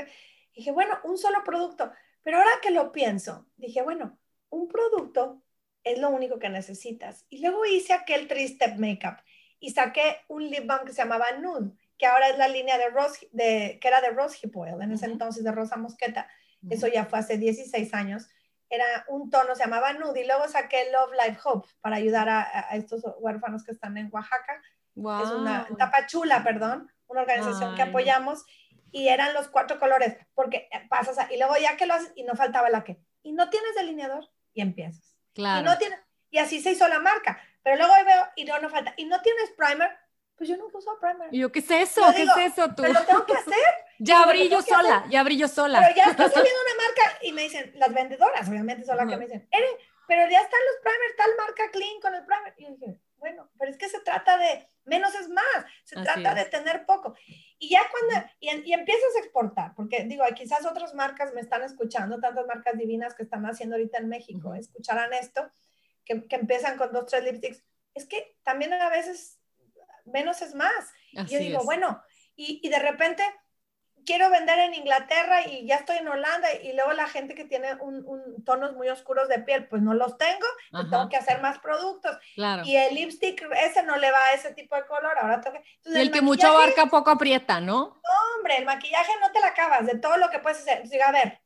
dije, 0.54 0.72
bueno, 0.72 0.98
un 1.04 1.18
solo 1.18 1.44
producto. 1.44 1.92
Pero 2.22 2.38
ahora 2.38 2.52
que 2.60 2.70
lo 2.70 2.92
pienso, 2.92 3.46
dije, 3.56 3.82
bueno, 3.82 4.18
un 4.50 4.68
producto 4.68 5.42
es 5.84 5.98
lo 5.98 6.10
único 6.10 6.38
que 6.38 6.48
necesitas. 6.48 7.26
Y 7.28 7.40
luego 7.40 7.64
hice 7.64 7.92
aquel 7.92 8.28
three-step 8.28 8.76
makeup 8.76 9.18
y 9.58 9.70
saqué 9.70 10.18
un 10.28 10.48
lip 10.48 10.66
balm 10.66 10.84
que 10.84 10.92
se 10.92 11.02
llamaba 11.02 11.32
Nude, 11.40 11.72
que 11.98 12.06
ahora 12.06 12.28
es 12.28 12.38
la 12.38 12.48
línea 12.48 12.78
de 12.78 12.90
Rose, 12.90 13.28
de, 13.32 13.78
que 13.80 13.88
era 13.88 14.00
de 14.00 14.10
Rose 14.10 14.38
Hip 14.42 14.56
Oil, 14.56 14.80
en 14.80 14.92
ese 14.92 15.06
entonces 15.06 15.44
de 15.44 15.52
Rosa 15.52 15.76
Mosqueta. 15.76 16.28
Eso 16.68 16.86
ya 16.86 17.06
fue 17.06 17.18
hace 17.18 17.38
16 17.38 17.94
años. 17.94 18.28
Era 18.74 19.04
un 19.08 19.28
tono, 19.28 19.54
se 19.54 19.64
llamaba 19.64 19.92
Nude, 19.92 20.22
y 20.22 20.26
luego 20.26 20.48
saqué 20.48 20.90
Love 20.90 21.12
Life 21.12 21.40
Hope 21.44 21.68
para 21.82 21.96
ayudar 21.96 22.30
a, 22.30 22.68
estos 22.72 23.02
huérfanos 23.18 23.64
que 23.64 23.72
están 23.72 23.98
en 23.98 24.08
Oaxaca. 24.10 24.62
Es 24.96 25.30
una 25.30 25.68
tapachula, 25.76 26.42
perdón, 26.42 26.90
una 27.06 27.20
organización 27.20 27.74
que 27.74 27.82
apoyamos 27.82 28.44
y 28.90 29.08
eran 29.08 29.34
los 29.34 29.48
cuatro 29.48 29.78
colores, 29.78 30.16
porque 30.34 30.68
pasas 30.88 31.30
y 31.30 31.36
luego 31.36 31.54
ya 31.60 31.76
que 31.76 31.86
lo 31.86 31.94
haces 31.94 32.12
y 32.14 32.24
no 32.24 32.34
faltaba 32.34 32.70
la 32.70 32.82
que, 32.82 32.98
y 33.22 33.32
no 33.32 33.50
tienes 33.50 33.74
delineador 33.74 34.30
y 34.54 34.62
empiezas. 34.62 35.16
Claro. 35.34 35.60
Y, 35.60 35.64
no 35.64 35.78
tienes, 35.78 35.98
y 36.30 36.38
así 36.38 36.60
se 36.60 36.72
hizo 36.72 36.86
la 36.88 36.98
marca, 36.98 37.40
pero 37.62 37.76
luego 37.76 37.92
veo 38.06 38.28
y 38.36 38.44
no, 38.44 38.58
no 38.58 38.70
falta, 38.70 38.94
y 38.96 39.04
no 39.04 39.20
tienes 39.20 39.50
primer, 39.56 39.90
pues 40.42 40.48
yo 40.50 40.56
nunca 40.56 40.78
uso 40.78 40.98
primer. 40.98 41.28
¿Y 41.32 41.38
yo 41.38 41.52
qué 41.52 41.60
es 41.60 41.70
eso? 41.70 42.02
¿Qué 42.16 42.24
es 42.24 42.52
eso 42.52 42.74
tú? 42.74 42.82
Lo 42.82 43.04
tengo 43.04 43.24
que 43.24 43.34
hacer. 43.34 43.54
ya 44.00 44.24
abrí 44.24 44.48
yo 44.48 44.60
sola, 44.60 45.06
ya 45.08 45.20
abrí 45.20 45.38
yo 45.38 45.46
sola. 45.46 45.78
Pero 45.78 45.94
ya 45.94 46.10
estoy 46.10 46.30
saliendo 46.34 46.60
una 46.60 46.84
marca 46.84 47.18
y 47.22 47.30
me 47.30 47.42
dicen, 47.42 47.70
las 47.76 47.94
vendedoras, 47.94 48.48
obviamente 48.48 48.84
son 48.84 48.96
las 48.96 49.08
que 49.08 49.16
me 49.16 49.26
dicen, 49.26 49.48
pero 50.08 50.28
ya 50.28 50.40
están 50.40 50.58
los 50.66 50.82
primer, 50.82 51.16
tal 51.16 51.30
marca 51.38 51.70
clean 51.70 52.00
con 52.00 52.14
el 52.16 52.24
primer. 52.26 52.54
Y 52.56 52.64
yo 52.64 52.70
dije, 52.72 52.98
bueno, 53.18 53.52
pero 53.56 53.70
es 53.70 53.78
que 53.78 53.88
se 53.88 54.00
trata 54.00 54.36
de 54.36 54.66
menos 54.84 55.14
es 55.14 55.28
más, 55.28 55.64
se 55.84 55.94
trata 56.02 56.34
de 56.34 56.44
tener 56.46 56.86
poco. 56.86 57.14
Y 57.60 57.68
ya 57.70 57.82
cuando, 57.88 58.28
y, 58.40 58.50
y, 58.68 58.72
empiezas 58.72 59.14
a 59.14 59.20
exportar, 59.20 59.76
porque 59.76 60.02
digo, 60.06 60.24
quizás 60.34 60.66
otras 60.66 60.92
marcas 60.94 61.32
me 61.34 61.40
están 61.40 61.62
escuchando, 61.62 62.18
tantas 62.18 62.48
marcas 62.48 62.76
divinas 62.76 63.14
que 63.14 63.22
están 63.22 63.46
haciendo 63.46 63.76
ahorita 63.76 63.98
en 63.98 64.08
México, 64.08 64.54
escucharán 64.54 65.12
esto, 65.12 65.48
que, 66.04 66.26
que, 66.26 66.34
empiezan 66.34 66.76
con 66.78 66.92
dos, 66.92 67.06
tres 67.06 67.22
lipsticks. 67.22 67.62
Es 67.94 68.06
que 68.06 68.36
también 68.42 68.72
a 68.72 68.88
veces 68.88 69.38
menos 70.04 70.42
es 70.42 70.54
más. 70.54 70.92
y 71.12 71.24
yo 71.26 71.38
digo, 71.38 71.64
bueno, 71.64 72.02
y, 72.36 72.60
y 72.62 72.68
de 72.68 72.78
repente 72.78 73.22
quiero 74.04 74.30
vender 74.30 74.58
en 74.58 74.74
Inglaterra 74.74 75.46
y 75.46 75.66
ya 75.66 75.76
estoy 75.76 75.98
en 75.98 76.08
Holanda 76.08 76.48
y 76.54 76.72
luego 76.72 76.92
la 76.92 77.08
gente 77.08 77.34
que 77.34 77.44
tiene 77.44 77.74
un, 77.76 78.42
tonos 78.44 78.74
muy 78.74 78.88
oscuros 78.88 79.28
de 79.28 79.38
piel, 79.40 79.68
pues 79.68 79.82
no 79.82 79.94
los 79.94 80.18
tengo, 80.18 80.46
tengo 80.90 81.08
que 81.08 81.16
hacer 81.16 81.40
más 81.40 81.58
productos. 81.58 82.16
Y 82.64 82.76
el 82.76 82.94
lipstick 82.94 83.46
ese 83.64 83.82
no 83.82 83.96
le 83.96 84.10
va 84.10 84.18
a 84.24 84.32
ese 84.32 84.52
tipo 84.54 84.76
de 84.76 84.86
color, 84.86 85.16
ahora 85.18 85.40
tengo 85.40 85.58
que... 85.58 85.90
y 85.90 85.98
el, 85.98 86.10
que 86.10 86.22
mucho 86.22 86.48
abarca 86.48 86.86
poco 86.86 87.10
aprieta, 87.10 87.60
¿no? 87.60 88.00
No, 88.02 88.36
hombre, 88.36 88.58
el 88.58 88.64
maquillaje 88.64 89.12
no 89.20 89.30
te 89.32 89.40
la 89.40 89.48
acabas 89.48 89.86
de 89.86 89.98
todo 89.98 90.16
lo 90.16 90.30
que 90.30 90.38
puedes 90.38 90.58
hacer. 90.58 90.78
Entonces, 90.78 91.02
a 91.02 91.12
ver, 91.12 91.40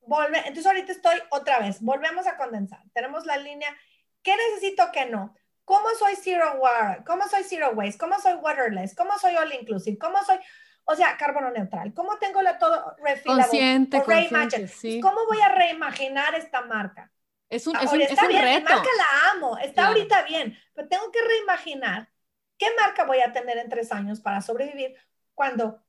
volve, 0.00 0.38
entonces 0.38 0.66
ahorita 0.66 0.92
estoy 0.92 1.16
otra 1.30 1.60
vez, 1.60 1.80
volvemos 1.80 2.26
a 2.26 2.36
condensar. 2.36 2.82
Tenemos 2.92 3.26
la 3.26 3.36
línea, 3.36 3.74
¿qué 4.22 4.34
necesito 4.36 4.90
que 4.92 5.06
no? 5.06 5.34
¿Cómo 5.70 5.88
soy 5.96 6.16
zero 6.16 6.54
water? 6.58 7.04
¿Cómo 7.04 7.28
soy 7.28 7.44
zero 7.44 7.70
waste? 7.74 7.96
¿Cómo 7.96 8.18
soy 8.18 8.34
waterless? 8.34 8.96
¿Cómo 8.96 9.16
soy 9.20 9.36
all 9.36 9.52
inclusive? 9.54 9.96
¿Cómo 9.98 10.18
soy 10.24 10.40
o 10.84 10.96
sea, 10.96 11.16
carbono 11.16 11.52
neutral. 11.52 11.94
¿Cómo 11.94 12.18
tengo 12.18 12.40
todo 12.58 12.96
refilable? 12.98 13.44
Consciente, 13.44 14.02
consciente 14.02 14.66
sí. 14.66 15.00
¿Cómo 15.00 15.24
voy 15.28 15.40
a 15.40 15.48
reimaginar 15.48 16.34
esta 16.34 16.62
marca? 16.62 17.12
Es 17.48 17.68
un, 17.68 17.76
es 17.76 17.92
un, 17.92 18.00
está 18.00 18.26
bien, 18.26 18.42
reto. 18.42 18.74
marca 18.74 18.88
la 18.96 19.30
amo, 19.32 19.58
está 19.58 19.86
ahorita 19.86 20.22
bien, 20.22 20.58
pero 20.74 20.88
tengo 20.88 21.12
que 21.12 21.20
reimaginar 21.22 22.10
qué 22.58 22.66
marca 22.76 23.04
voy 23.04 23.20
a 23.20 23.32
tener 23.32 23.56
en 23.58 23.68
tres 23.68 23.92
años 23.92 24.20
para 24.20 24.40
sobrevivir 24.40 24.96
cuando, 25.34 25.80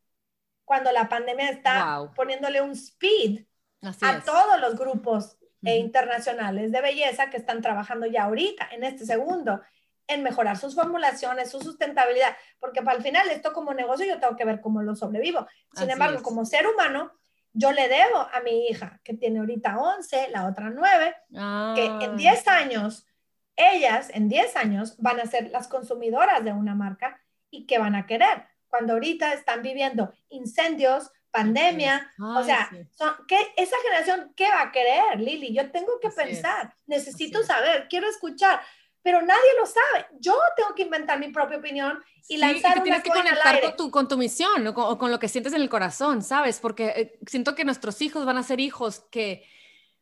cuando 0.65 0.91
la 0.91 1.09
pandemia 1.09 1.49
está 1.49 2.11
poniéndole 2.15 2.61
un 2.61 2.71
speed 2.71 3.45
a 3.81 4.21
todos 4.21 4.59
los 4.59 4.75
grupos 4.75 5.39
e 5.63 5.77
internacionales 5.77 6.71
de 6.71 6.81
belleza 6.81 7.29
que 7.29 7.37
están 7.37 7.61
trabajando 7.61 8.05
ya 8.05 8.23
ahorita, 8.23 8.69
en 8.71 8.83
este 8.83 9.05
segundo, 9.05 9.61
en 10.07 10.23
mejorar 10.23 10.57
sus 10.57 10.75
formulaciones, 10.75 11.51
su 11.51 11.61
sustentabilidad, 11.61 12.35
porque 12.59 12.81
para 12.81 12.97
el 12.97 13.03
final 13.03 13.29
esto 13.29 13.53
como 13.53 13.73
negocio 13.73 14.05
yo 14.05 14.19
tengo 14.19 14.35
que 14.35 14.45
ver 14.45 14.59
cómo 14.59 14.81
lo 14.81 14.95
sobrevivo. 14.95 15.47
Sin 15.73 15.89
embargo, 15.89 16.21
como 16.21 16.45
ser 16.45 16.67
humano, 16.67 17.11
yo 17.53 17.71
le 17.71 17.87
debo 17.87 18.17
a 18.17 18.41
mi 18.43 18.67
hija, 18.67 18.99
que 19.03 19.13
tiene 19.13 19.39
ahorita 19.39 19.77
11, 19.77 20.29
la 20.29 20.47
otra 20.47 20.69
9, 20.69 21.15
que 21.75 22.05
en 22.05 22.17
10 22.17 22.47
ah. 22.47 22.57
años, 22.57 23.05
ellas 23.55 24.09
en 24.13 24.29
10 24.29 24.55
años 24.55 24.95
van 24.97 25.19
a 25.19 25.25
ser 25.25 25.49
las 25.51 25.67
consumidoras 25.67 26.43
de 26.43 26.53
una 26.53 26.75
marca 26.75 27.19
y 27.49 27.65
que 27.65 27.77
van 27.77 27.95
a 27.95 28.05
querer. 28.05 28.47
Cuando 28.67 28.93
ahorita 28.93 29.33
están 29.33 29.61
viviendo 29.61 30.13
incendios, 30.29 31.11
pandemia, 31.31 32.11
o 32.19 32.43
sea, 32.43 32.69
son, 32.91 33.13
¿qué, 33.27 33.37
esa 33.57 33.75
generación, 33.83 34.33
¿qué 34.35 34.47
va 34.49 34.63
a 34.63 34.71
querer, 34.71 35.19
Lili? 35.19 35.53
Yo 35.53 35.71
tengo 35.71 35.99
que 36.01 36.09
pensar, 36.09 36.75
necesito 36.85 37.43
saber, 37.43 37.87
quiero 37.89 38.09
escuchar, 38.09 38.61
pero 39.01 39.21
nadie 39.21 39.49
lo 39.59 39.65
sabe. 39.65 40.07
Yo 40.19 40.37
tengo 40.55 40.75
que 40.75 40.83
inventar 40.83 41.19
mi 41.19 41.29
propia 41.29 41.57
opinión 41.57 42.03
y 42.27 42.37
lanzar 42.37 42.77
y 42.77 42.81
tienes 42.81 43.03
que 43.03 43.09
conectar 43.09 43.61
con 43.61 43.75
tu, 43.75 43.91
con 43.91 44.07
tu 44.07 44.17
misión 44.17 44.67
o 44.67 44.73
con, 44.73 44.97
con, 44.97 45.11
lo 45.11 45.19
que 45.19 45.27
sientes 45.27 45.53
en 45.53 45.61
el 45.61 45.69
corazón, 45.69 46.21
¿sabes? 46.21 46.59
Porque 46.59 46.85
eh, 46.95 47.19
siento 47.25 47.55
que 47.55 47.65
nuestros 47.65 48.01
hijos 48.01 48.25
van 48.25 48.37
a 48.37 48.43
ser 48.43 48.59
hijos 48.59 48.99
que 49.11 49.43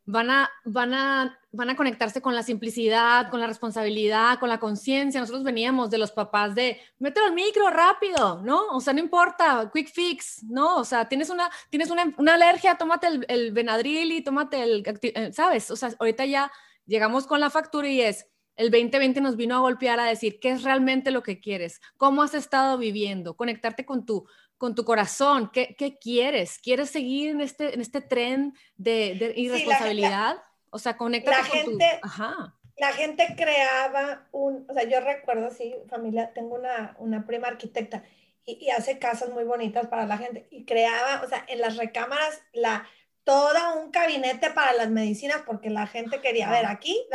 van 0.06 0.30
a, 0.30 0.50
van 0.64 0.94
a, 0.94 1.38
van 1.52 1.70
a 1.70 1.76
conectarse 1.76 2.20
con 2.20 2.34
la 2.34 2.42
simplicidad, 2.42 3.30
con 3.30 3.40
la 3.40 3.46
responsabilidad, 3.46 4.38
con 4.38 4.48
la 4.48 4.58
conciencia. 4.58 5.20
Nosotros 5.20 5.44
veníamos 5.44 5.90
de 5.90 5.98
los 5.98 6.12
papás 6.12 6.54
de, 6.54 6.80
mételo 6.98 7.26
al 7.26 7.34
micro 7.34 7.70
rápido, 7.70 8.42
¿no? 8.42 8.66
O 8.68 8.80
sea, 8.80 8.92
no 8.92 9.00
importa, 9.00 9.70
quick 9.72 9.92
fix, 9.92 10.42
¿no? 10.44 10.76
O 10.76 10.84
sea, 10.84 11.08
tienes 11.08 11.30
una, 11.30 11.50
tienes 11.70 11.90
una, 11.90 12.12
una 12.18 12.34
alergia, 12.34 12.76
tómate 12.76 13.06
el, 13.06 13.26
el 13.28 13.52
Benadryl 13.52 14.12
y 14.12 14.22
tómate 14.22 14.62
el, 14.62 14.84
eh, 15.02 15.32
¿sabes? 15.32 15.70
O 15.70 15.76
sea, 15.76 15.90
ahorita 15.98 16.24
ya 16.24 16.50
llegamos 16.86 17.26
con 17.26 17.40
la 17.40 17.50
factura 17.50 17.88
y 17.88 18.00
es, 18.00 18.26
el 18.56 18.70
2020 18.70 19.20
nos 19.20 19.36
vino 19.36 19.56
a 19.56 19.60
golpear 19.60 20.00
a 20.00 20.04
decir 20.04 20.38
qué 20.40 20.50
es 20.50 20.62
realmente 20.62 21.10
lo 21.10 21.22
que 21.22 21.40
quieres, 21.40 21.80
cómo 21.96 22.22
has 22.22 22.34
estado 22.34 22.78
viviendo, 22.78 23.36
conectarte 23.36 23.84
con 23.84 24.04
tu, 24.04 24.26
con 24.58 24.74
tu 24.74 24.84
corazón, 24.84 25.50
¿qué, 25.52 25.74
qué 25.78 25.98
quieres? 25.98 26.58
¿Quieres 26.58 26.90
seguir 26.90 27.30
en 27.30 27.40
este, 27.40 27.74
en 27.74 27.80
este 27.80 28.00
tren 28.00 28.54
de, 28.76 29.14
de 29.14 29.32
irresponsabilidad? 29.36 30.36
o 30.70 30.78
sea, 30.78 30.96
conéctate 30.96 31.36
la 31.36 31.48
con 31.48 31.58
gente, 31.58 32.00
Ajá. 32.02 32.56
La 32.76 32.92
gente 32.92 33.26
creaba 33.36 34.26
un, 34.32 34.64
o 34.68 34.72
sea, 34.72 34.84
yo 34.84 35.00
recuerdo, 35.00 35.50
sí, 35.50 35.74
familia, 35.88 36.32
tengo 36.32 36.54
una, 36.54 36.96
una 36.98 37.26
prima 37.26 37.48
arquitecta 37.48 38.04
y, 38.46 38.64
y, 38.64 38.70
hace 38.70 38.98
casas 38.98 39.28
muy 39.30 39.44
bonitas 39.44 39.86
para 39.88 40.06
la 40.06 40.16
gente 40.16 40.46
y 40.50 40.64
creaba, 40.64 41.22
o 41.22 41.28
sea, 41.28 41.44
en 41.48 41.60
las 41.60 41.76
recámaras, 41.76 42.40
la, 42.54 42.88
todo 43.24 43.82
un 43.82 43.90
gabinete 43.90 44.50
para 44.50 44.72
las 44.72 44.88
medicinas 44.88 45.42
porque 45.44 45.68
la 45.68 45.86
gente 45.86 46.20
quería 46.22 46.50
ver 46.50 46.64
aquí, 46.66 47.06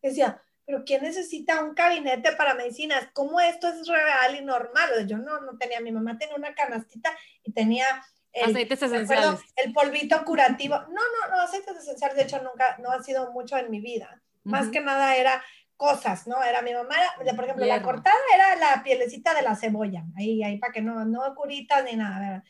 decía, 0.00 0.42
pero 0.70 0.84
¿quién 0.84 1.02
necesita 1.02 1.64
un 1.64 1.74
gabinete 1.74 2.30
para 2.36 2.54
medicinas? 2.54 3.08
¿Cómo 3.12 3.40
esto 3.40 3.66
es 3.66 3.88
real 3.88 4.36
y 4.38 4.44
normal? 4.44 5.04
Yo 5.08 5.18
no, 5.18 5.40
no 5.40 5.58
tenía, 5.58 5.80
mi 5.80 5.90
mamá 5.90 6.16
tenía 6.16 6.36
una 6.36 6.54
canastita 6.54 7.10
y 7.42 7.50
tenía 7.50 7.84
el, 8.32 8.50
aceites 8.50 8.80
esenciales. 8.80 9.40
el 9.56 9.72
polvito 9.72 10.24
curativo. 10.24 10.76
No, 10.76 10.86
no, 10.86 11.30
no, 11.34 11.40
aceites 11.40 11.76
esenciales, 11.76 12.16
de 12.16 12.22
hecho, 12.22 12.40
nunca, 12.40 12.76
no 12.78 12.92
ha 12.92 13.02
sido 13.02 13.32
mucho 13.32 13.56
en 13.56 13.68
mi 13.68 13.80
vida. 13.80 14.22
Más 14.44 14.68
que 14.68 14.80
nada 14.80 15.16
era 15.16 15.42
cosas, 15.76 16.28
¿no? 16.28 16.40
Era 16.40 16.62
mi 16.62 16.72
mamá, 16.72 16.94
por 17.34 17.44
ejemplo, 17.44 17.66
la 17.66 17.82
cortada 17.82 18.16
era 18.32 18.54
la 18.54 18.82
pielecita 18.84 19.34
de 19.34 19.42
la 19.42 19.56
cebolla, 19.56 20.04
ahí, 20.16 20.44
ahí 20.44 20.58
para 20.58 20.72
que 20.72 20.82
no, 20.82 21.04
no 21.04 21.34
curitas 21.34 21.82
ni 21.84 21.96
nada, 21.96 22.20
¿verdad? 22.20 22.44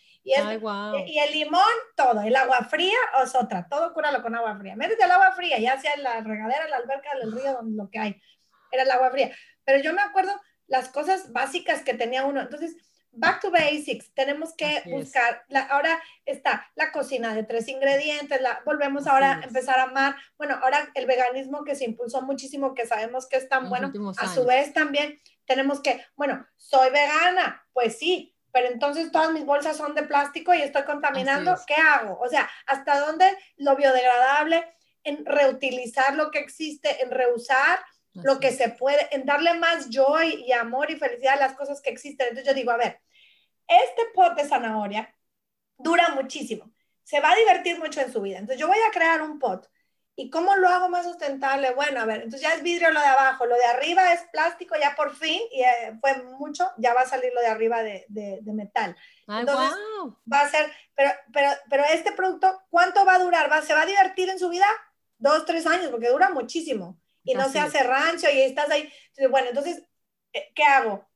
Y, 0.98 1.12
y, 1.12 1.18
el 1.18 1.32
limón, 1.32 1.62
todo, 1.96 2.20
el 2.22 2.36
agua 2.36 2.58
fría 2.68 2.98
es 3.22 3.34
otra, 3.34 3.66
todo 3.68 3.92
cúralo 3.92 4.22
con 4.22 4.34
agua 4.34 4.56
fría. 4.56 4.76
Métete 4.76 5.04
el 5.04 5.10
agua 5.10 5.32
fría, 5.32 5.58
ya 5.58 5.80
sea 5.80 5.94
en 5.94 6.02
la 6.02 6.20
regadera, 6.20 6.68
la 6.68 6.76
alberca, 6.76 7.10
el 7.20 7.32
río, 7.32 7.52
donde 7.52 7.76
lo 7.76 7.88
que 7.90 7.98
hay, 7.98 8.22
era 8.70 8.82
el 8.84 8.90
agua 8.90 9.10
fría. 9.10 9.30
Pero 9.64 9.82
yo 9.82 9.92
me 9.92 10.02
acuerdo 10.02 10.32
las 10.66 10.88
cosas 10.88 11.32
básicas 11.32 11.82
que 11.82 11.94
tenía 11.94 12.24
uno, 12.24 12.40
entonces 12.40 12.76
back 13.12 13.40
to 13.40 13.50
basics, 13.50 14.12
tenemos 14.14 14.54
que 14.54 14.82
buscar, 14.86 15.44
la, 15.48 15.62
ahora 15.62 16.00
está 16.24 16.70
la 16.76 16.92
cocina 16.92 17.34
de 17.34 17.42
tres 17.42 17.68
ingredientes, 17.68 18.40
la, 18.40 18.62
volvemos 18.64 19.06
ahora 19.06 19.40
a 19.40 19.44
empezar 19.44 19.78
a 19.78 19.84
amar, 19.84 20.16
bueno, 20.38 20.58
ahora 20.62 20.90
el 20.94 21.06
veganismo 21.06 21.64
que 21.64 21.74
se 21.74 21.84
impulsó 21.84 22.22
muchísimo, 22.22 22.74
que 22.74 22.86
sabemos 22.86 23.28
que 23.28 23.36
es 23.36 23.48
tan 23.48 23.68
bueno, 23.68 23.92
a 24.16 24.32
su 24.32 24.44
vez 24.44 24.72
también 24.72 25.18
tenemos 25.44 25.80
que, 25.80 26.00
bueno, 26.14 26.46
soy 26.56 26.90
vegana, 26.90 27.66
pues 27.72 27.98
sí, 27.98 28.36
pero 28.52 28.68
entonces 28.68 29.10
todas 29.12 29.32
mis 29.32 29.44
bolsas 29.44 29.76
son 29.76 29.94
de 29.94 30.02
plástico 30.02 30.54
y 30.54 30.62
estoy 30.62 30.84
contaminando, 30.84 31.56
¿qué 31.66 31.74
hago? 31.74 32.18
O 32.20 32.28
sea, 32.28 32.48
¿hasta 32.66 33.00
dónde 33.00 33.26
lo 33.56 33.76
biodegradable? 33.76 34.64
En 35.04 35.24
reutilizar 35.24 36.14
lo 36.14 36.30
que 36.30 36.40
existe, 36.40 37.02
en 37.02 37.10
reusar 37.10 37.80
lo 38.12 38.40
que 38.40 38.50
se 38.50 38.70
puede, 38.70 39.08
en 39.14 39.24
darle 39.24 39.54
más 39.54 39.88
joy 39.88 40.44
y 40.46 40.52
amor 40.52 40.90
y 40.90 40.96
felicidad 40.96 41.34
a 41.34 41.46
las 41.46 41.54
cosas 41.54 41.80
que 41.80 41.90
existen. 41.90 42.28
Entonces 42.28 42.46
yo 42.46 42.54
digo, 42.54 42.72
a 42.72 42.76
ver, 42.76 43.00
este 43.66 44.02
pot 44.14 44.34
de 44.36 44.48
zanahoria 44.48 45.14
dura 45.78 46.08
muchísimo, 46.10 46.72
se 47.04 47.20
va 47.20 47.30
a 47.30 47.36
divertir 47.36 47.78
mucho 47.78 48.00
en 48.00 48.12
su 48.12 48.20
vida. 48.20 48.38
Entonces 48.38 48.60
yo 48.60 48.66
voy 48.66 48.78
a 48.86 48.90
crear 48.90 49.22
un 49.22 49.38
pot. 49.38 49.70
¿Y 50.20 50.28
cómo 50.28 50.54
lo 50.56 50.68
hago 50.68 50.90
más 50.90 51.06
sustentable? 51.06 51.72
Bueno, 51.72 51.98
a 51.98 52.04
ver, 52.04 52.16
entonces 52.16 52.42
ya 52.42 52.54
es 52.54 52.62
vidrio 52.62 52.90
lo 52.90 53.00
de 53.00 53.06
abajo, 53.06 53.46
lo 53.46 53.54
de 53.56 53.64
arriba 53.64 54.12
es 54.12 54.20
plástico 54.30 54.74
ya 54.78 54.94
por 54.94 55.16
fin, 55.16 55.40
y 55.50 55.62
eh, 55.62 55.96
fue 55.98 56.22
mucho, 56.38 56.70
ya 56.76 56.92
va 56.92 57.00
a 57.00 57.08
salir 57.08 57.32
lo 57.34 57.40
de 57.40 57.46
arriba 57.46 57.82
de, 57.82 58.04
de, 58.08 58.52
metal. 58.52 58.94
entonces 59.26 59.78
va 60.30 60.40
a 60.42 60.48
ser, 60.50 60.70
pero, 60.94 61.10
pero, 61.32 61.50
pero 61.70 61.84
este 61.84 62.12
producto, 62.12 62.62
¿cuánto 62.68 63.06
va 63.06 63.14
a 63.14 63.18
durar? 63.18 63.50
¿Va, 63.50 63.62
¿Se 63.62 63.72
va 63.72 63.80
a 63.80 63.86
divertir 63.86 64.28
en 64.28 64.38
su 64.38 64.50
vida? 64.50 64.66
Dos, 65.16 65.46
tres 65.46 65.66
años, 65.66 65.88
porque 65.90 66.10
dura 66.10 66.28
muchísimo 66.28 67.00
y 67.24 67.32
no 67.32 67.48
se 67.48 67.58
hace 67.58 67.82
rancho 67.82 68.28
y 68.30 68.42
estás 68.42 68.70
ahí. 68.70 68.92
Entonces, 69.08 69.30
bueno, 69.30 69.48
entonces, 69.48 69.84
eh, 70.34 70.52
¿qué 70.54 70.64
hago? 70.64 71.08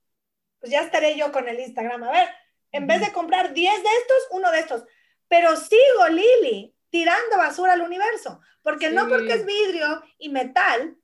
Pues 0.61 0.73
ya 0.73 0.81
estaré 0.81 1.15
yo 1.15 1.31
con 1.31 1.47
el 1.47 1.61
Instagram. 1.61 2.05
A 2.05 2.11
ver, 2.11 2.29
en 2.73 2.87
vez 2.87 3.03
de 3.03 3.13
comprar 3.13 3.53
10 3.53 3.83
de 3.83 3.89
estos, 4.01 4.29
uno 4.31 4.51
de 4.51 4.61
estos. 4.61 4.85
Pero 5.29 5.57
sigo, 5.57 6.09
Lili, 6.09 6.74
tirando 6.95 7.39
basura 7.39 7.73
al 7.73 7.81
universo. 7.81 8.41
Porque 8.63 8.89
no 8.89 9.09
porque 9.09 9.33
es 9.33 9.45
vidrio 9.45 10.01
y 10.17 10.29
metal, 10.29 10.97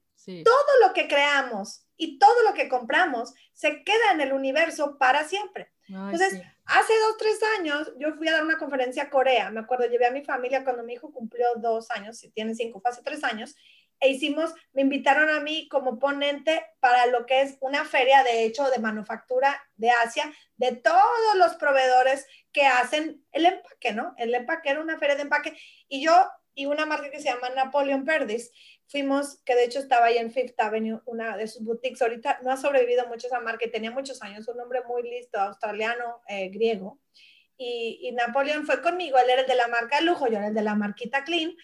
todo 0.44 0.86
lo 0.86 0.94
que 0.94 1.08
creamos 1.08 1.84
y 1.96 2.16
todo 2.16 2.44
lo 2.48 2.54
que 2.54 2.68
compramos 2.68 3.34
se 3.54 3.82
queda 3.82 4.12
en 4.12 4.20
el 4.20 4.32
universo 4.32 4.98
para 4.98 5.24
siempre. 5.24 5.72
Entonces, 5.88 6.40
hace 6.64 6.92
dos, 7.00 7.16
tres 7.18 7.40
años, 7.58 7.92
yo 7.98 8.14
fui 8.14 8.28
a 8.28 8.34
dar 8.34 8.44
una 8.44 8.56
conferencia 8.56 9.02
a 9.02 9.10
Corea. 9.10 9.50
Me 9.50 9.58
acuerdo, 9.58 9.86
llevé 9.86 10.06
a 10.06 10.12
mi 10.12 10.24
familia 10.24 10.62
cuando 10.62 10.84
mi 10.84 10.92
hijo 10.92 11.10
cumplió 11.10 11.48
dos 11.56 11.90
años, 11.90 12.18
si 12.18 12.30
tiene 12.30 12.54
cinco, 12.54 12.80
fue 12.80 12.92
hace 12.92 13.02
tres 13.02 13.24
años, 13.24 13.56
e 14.00 14.08
hicimos, 14.08 14.52
me 14.72 14.82
invitaron 14.82 15.28
a 15.28 15.40
mí 15.40 15.68
como 15.68 15.98
ponente 15.98 16.64
para 16.80 17.06
lo 17.06 17.26
que 17.26 17.42
es 17.42 17.58
una 17.60 17.84
feria 17.84 18.24
de 18.24 18.44
hecho 18.44 18.68
de 18.70 18.78
manufactura 18.78 19.62
de 19.76 19.90
Asia, 19.90 20.32
de 20.56 20.74
todos 20.74 21.36
los 21.36 21.54
proveedores 21.54 22.26
que 22.52 22.66
hacen 22.66 23.24
el 23.32 23.46
empaque, 23.46 23.92
¿no? 23.92 24.14
El 24.16 24.34
empaque 24.34 24.70
era 24.70 24.80
una 24.80 24.98
feria 24.98 25.16
de 25.16 25.22
empaque. 25.22 25.56
Y 25.88 26.02
yo 26.02 26.12
y 26.54 26.66
una 26.66 26.86
marca 26.86 27.10
que 27.10 27.20
se 27.20 27.30
llama 27.30 27.50
Napoleon 27.50 28.04
Perdis, 28.04 28.50
fuimos, 28.88 29.40
que 29.44 29.54
de 29.54 29.64
hecho 29.64 29.78
estaba 29.78 30.06
ahí 30.06 30.18
en 30.18 30.32
Fifth 30.32 30.58
Avenue, 30.58 31.00
una 31.06 31.36
de 31.36 31.46
sus 31.46 31.62
boutiques, 31.64 32.02
ahorita 32.02 32.40
no 32.42 32.50
ha 32.50 32.56
sobrevivido 32.56 33.06
mucho 33.06 33.28
esa 33.28 33.40
marca, 33.40 33.64
tenía 33.70 33.90
muchos 33.90 34.20
años, 34.22 34.48
un 34.48 34.60
hombre 34.60 34.82
muy 34.86 35.02
listo, 35.02 35.38
australiano, 35.38 36.20
eh, 36.28 36.48
griego, 36.48 36.98
y, 37.56 38.00
y 38.02 38.12
Napoleon 38.12 38.66
fue 38.66 38.82
conmigo, 38.82 39.18
él 39.18 39.30
era 39.30 39.42
el 39.42 39.46
de 39.46 39.54
la 39.54 39.68
marca 39.68 39.98
de 39.98 40.06
lujo, 40.06 40.26
yo 40.26 40.38
era 40.38 40.48
el 40.48 40.54
de 40.54 40.62
la 40.62 40.74
marquita 40.74 41.24
Clean, 41.24 41.54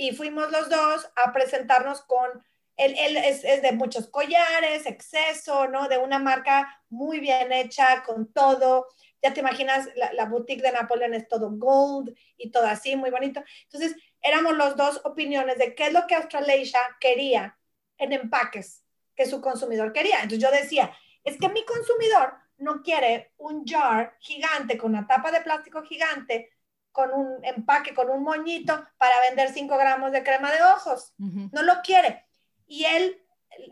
y 0.00 0.12
fuimos 0.12 0.50
los 0.50 0.70
dos 0.70 1.10
a 1.14 1.30
presentarnos 1.30 2.00
con, 2.00 2.42
él, 2.78 2.94
él 2.96 3.18
es, 3.18 3.44
es, 3.44 3.60
de 3.60 3.72
muchos 3.72 4.08
collares, 4.08 4.86
exceso, 4.86 5.68
¿no? 5.68 5.88
De 5.88 5.98
una 5.98 6.18
marca 6.18 6.82
muy 6.88 7.20
bien 7.20 7.52
hecha, 7.52 8.02
con 8.02 8.32
todo. 8.32 8.86
Ya 9.22 9.34
te 9.34 9.40
imaginas, 9.40 9.90
la, 9.96 10.10
la 10.14 10.24
boutique 10.24 10.62
de 10.62 10.72
Napoleón 10.72 11.12
es 11.12 11.28
todo 11.28 11.50
gold 11.50 12.16
y 12.38 12.50
todo 12.50 12.66
así, 12.66 12.96
muy 12.96 13.10
bonito. 13.10 13.44
Entonces, 13.64 13.94
éramos 14.22 14.56
los 14.56 14.74
dos 14.74 15.02
opiniones 15.04 15.58
de 15.58 15.74
qué 15.74 15.88
es 15.88 15.92
lo 15.92 16.06
que 16.06 16.14
Australasia 16.14 16.80
quería 16.98 17.58
en 17.98 18.14
empaques 18.14 18.82
que 19.14 19.26
su 19.26 19.42
consumidor 19.42 19.92
quería. 19.92 20.22
Entonces 20.22 20.38
yo 20.38 20.50
decía, 20.50 20.96
es 21.24 21.36
que 21.36 21.50
mi 21.50 21.62
consumidor 21.66 22.32
no 22.56 22.80
quiere 22.82 23.34
un 23.36 23.66
jar 23.66 24.16
gigante 24.18 24.78
con 24.78 24.92
una 24.92 25.06
tapa 25.06 25.30
de 25.30 25.42
plástico 25.42 25.82
gigante 25.82 26.48
con 26.92 27.12
un 27.12 27.44
empaque, 27.44 27.94
con 27.94 28.10
un 28.10 28.22
moñito 28.22 28.84
para 28.98 29.14
vender 29.28 29.50
5 29.50 29.76
gramos 29.76 30.12
de 30.12 30.22
crema 30.22 30.50
de 30.52 30.62
ojos. 30.62 31.14
No 31.18 31.62
lo 31.62 31.80
quiere. 31.82 32.26
Y 32.66 32.84
él 32.84 33.20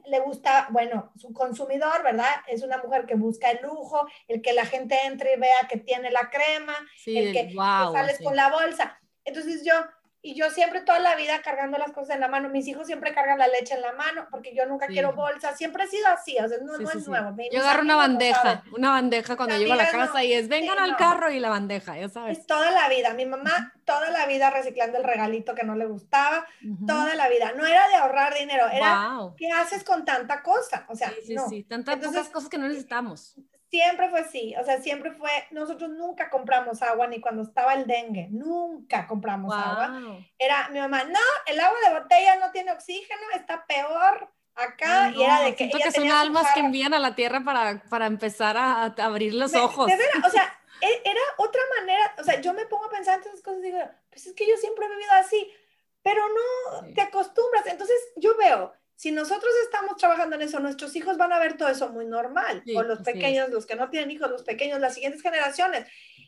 le 0.07 0.21
gusta, 0.21 0.69
bueno, 0.71 1.13
su 1.17 1.33
consumidor, 1.33 2.03
¿verdad? 2.03 2.35
Es 2.47 2.63
una 2.63 2.79
mujer 2.79 3.07
que 3.07 3.15
busca 3.15 3.51
el 3.51 3.63
lujo, 3.63 4.07
el 4.27 4.43
que 4.43 4.53
la 4.53 4.67
gente 4.67 4.99
entre 5.05 5.35
y 5.35 5.39
vea 5.39 5.69
que 5.69 5.79
tiene 5.79 6.11
la 6.11 6.31
crema, 6.31 6.77
el 7.07 7.33
que, 7.33 7.55
sales 7.55 8.19
con 8.23 8.37
la 8.37 8.51
bolsa. 8.51 8.99
Entonces 9.25 9.65
yo, 9.65 9.75
y 10.21 10.35
yo 10.35 10.51
siempre 10.51 10.81
toda 10.81 10.99
la 10.99 11.15
vida 11.15 11.41
cargando 11.43 11.79
las 11.79 11.93
cosas 11.93 12.17
en 12.17 12.21
la 12.21 12.29
mano. 12.29 12.49
Mis 12.49 12.67
hijos 12.67 12.87
siempre 12.87 13.15
cargan 13.15 13.39
la 13.39 13.47
leche 13.47 13.75
en 13.75 13.83
la 13.83 13.93
mano 13.93 14.27
porque 14.31 14.55
yo 14.55 14.67
nunca 14.67 14.87
quiero 14.87 15.13
bolsa. 15.13 15.57
Siempre 15.57 15.85
ha 15.85 15.87
sido 15.87 16.09
así, 16.09 16.37
o 16.39 16.49
sea, 16.49 16.59
no, 16.61 16.75
es 16.75 17.07
nuevo. 17.07 17.37
yo 17.53 17.61
agarro 17.61 17.83
una 17.83 17.97
bandeja, 17.97 18.65
una 18.77 18.91
bandeja 18.91 19.37
cuando 19.37 19.57
llego 19.57 19.75
a 19.75 19.77
la 19.77 19.91
casa 19.91 20.25
y 20.25 20.33
es 20.33 20.49
vengan 20.49 20.79
al 20.79 20.97
carro 20.97 21.31
y 21.31 21.39
la 21.39 21.51
bandeja, 21.51 21.97
ya 21.97 22.09
sabes. 22.09 22.39
Es 22.39 22.47
toda 22.47 22.71
la 22.71 22.89
vida. 22.89 23.15
Mi 23.15 23.27
mamá 23.27 23.75
toda 23.85 24.11
la 24.11 24.27
vida 24.27 24.51
reciclando 24.51 24.99
el 24.99 25.05
regalito 25.05 25.55
que 25.55 25.65
no 25.65 25.75
le 25.75 25.87
gustaba, 25.87 26.47
toda 26.87 27.15
la 27.15 27.29
vida. 27.29 27.53
No 27.57 27.65
era 27.65 27.89
de 27.89 27.95
ahorrar 27.95 28.35
dinero, 28.35 28.69
era 28.69 29.19
¿qué 29.37 29.51
haces 29.51 29.83
con 29.83 30.05
tanta 30.05 30.43
cosa? 30.43 30.85
O 30.89 30.95
sea, 30.95 31.11
sí, 31.25 31.37
sí, 31.49 31.65
tantas 31.65 32.29
cosas 32.29 32.51
que 32.51 32.59
no 32.59 32.69
necesitamos 32.69 33.37
siempre 33.71 34.09
fue 34.09 34.21
así, 34.21 34.55
o 34.61 34.65
sea, 34.65 34.81
siempre 34.81 35.13
fue, 35.13 35.31
nosotros 35.51 35.91
nunca 35.91 36.31
compramos 36.31 36.83
agua 36.83 37.07
ni 37.07 37.21
cuando 37.21 37.43
estaba 37.43 37.75
el 37.75 37.87
dengue, 37.87 38.29
nunca 38.31 39.07
compramos 39.07 39.55
agua. 39.55 40.01
Era 40.39 40.69
mi 40.71 40.79
mamá, 40.79 41.05
no, 41.05 41.19
el 41.47 41.61
agua 41.61 41.79
de 41.87 42.01
botella 42.01 42.37
no 42.37 42.51
tiene 42.51 42.73
oxígeno, 42.73 43.21
está 43.35 43.67
peor 43.67 44.33
acá 44.55 45.13
y 45.15 45.23
era 45.23 45.43
de 45.43 45.55
que... 45.55 45.69
Siento 45.69 45.79
que 45.79 45.93
son 45.93 46.11
almas 46.11 46.53
que 46.55 46.61
envían 46.61 46.95
a 46.95 46.99
la 46.99 47.15
tierra 47.15 47.43
para, 47.45 47.83
para 47.89 48.07
empezar 48.07 48.57
a, 48.57 48.85
abrir 48.85 49.35
los 49.35 49.55
ojos. 49.55 49.87
De 49.87 49.97
verdad, 49.97 50.27
o 50.27 50.31
sea, 50.31 50.59
e, 50.81 51.03
era 51.05 51.21
otra 51.37 51.63
manera, 51.79 52.15
o 52.19 52.25
sea, 52.25 52.41
yo 52.41 52.53
me 52.55 52.67
pongo 52.67 52.87
a 52.87 52.91
pensar 52.91 53.21
en 53.21 53.29
esas 53.29 53.43
cosas 53.43 53.61
y 53.61 53.67
digo, 53.67 53.79
pues 54.11 54.27
es 54.27 54.35
que 54.35 54.49
yo 54.49 54.57
siempre 54.57 54.87
he 54.87 54.91
vivido 54.91 55.13
así, 55.13 55.53
pero 56.03 56.23
no 56.29 56.95
te 56.95 57.03
acostumbras. 57.03 57.67
Entonces 57.67 57.97
yo 58.17 58.37
veo 58.37 58.73
si 58.99 59.13
nosotros 59.13 59.53
estamos 59.63 59.97
trabajando 59.97 60.35
en 60.35 60.43
eso, 60.43 60.59
nuestros 60.59 60.97
hijos 60.97 61.17
van 61.17 61.33
a 61.33 61.39
ver 61.39 61.57
todo 61.57 61.69
eso 61.69 61.89
muy 61.91 62.05
normal, 62.05 62.65
o 62.75 62.83
los 62.83 62.99
pequeños, 63.03 63.49
los 63.49 63.65
que 63.65 63.77
no 63.77 63.91
tienen 63.91 64.11
hijos, 64.11 64.29
los 64.29 64.43
pequeños, 64.43 64.81
las 64.81 64.95
siguientes 64.95 65.23
generaciones. 65.23 65.87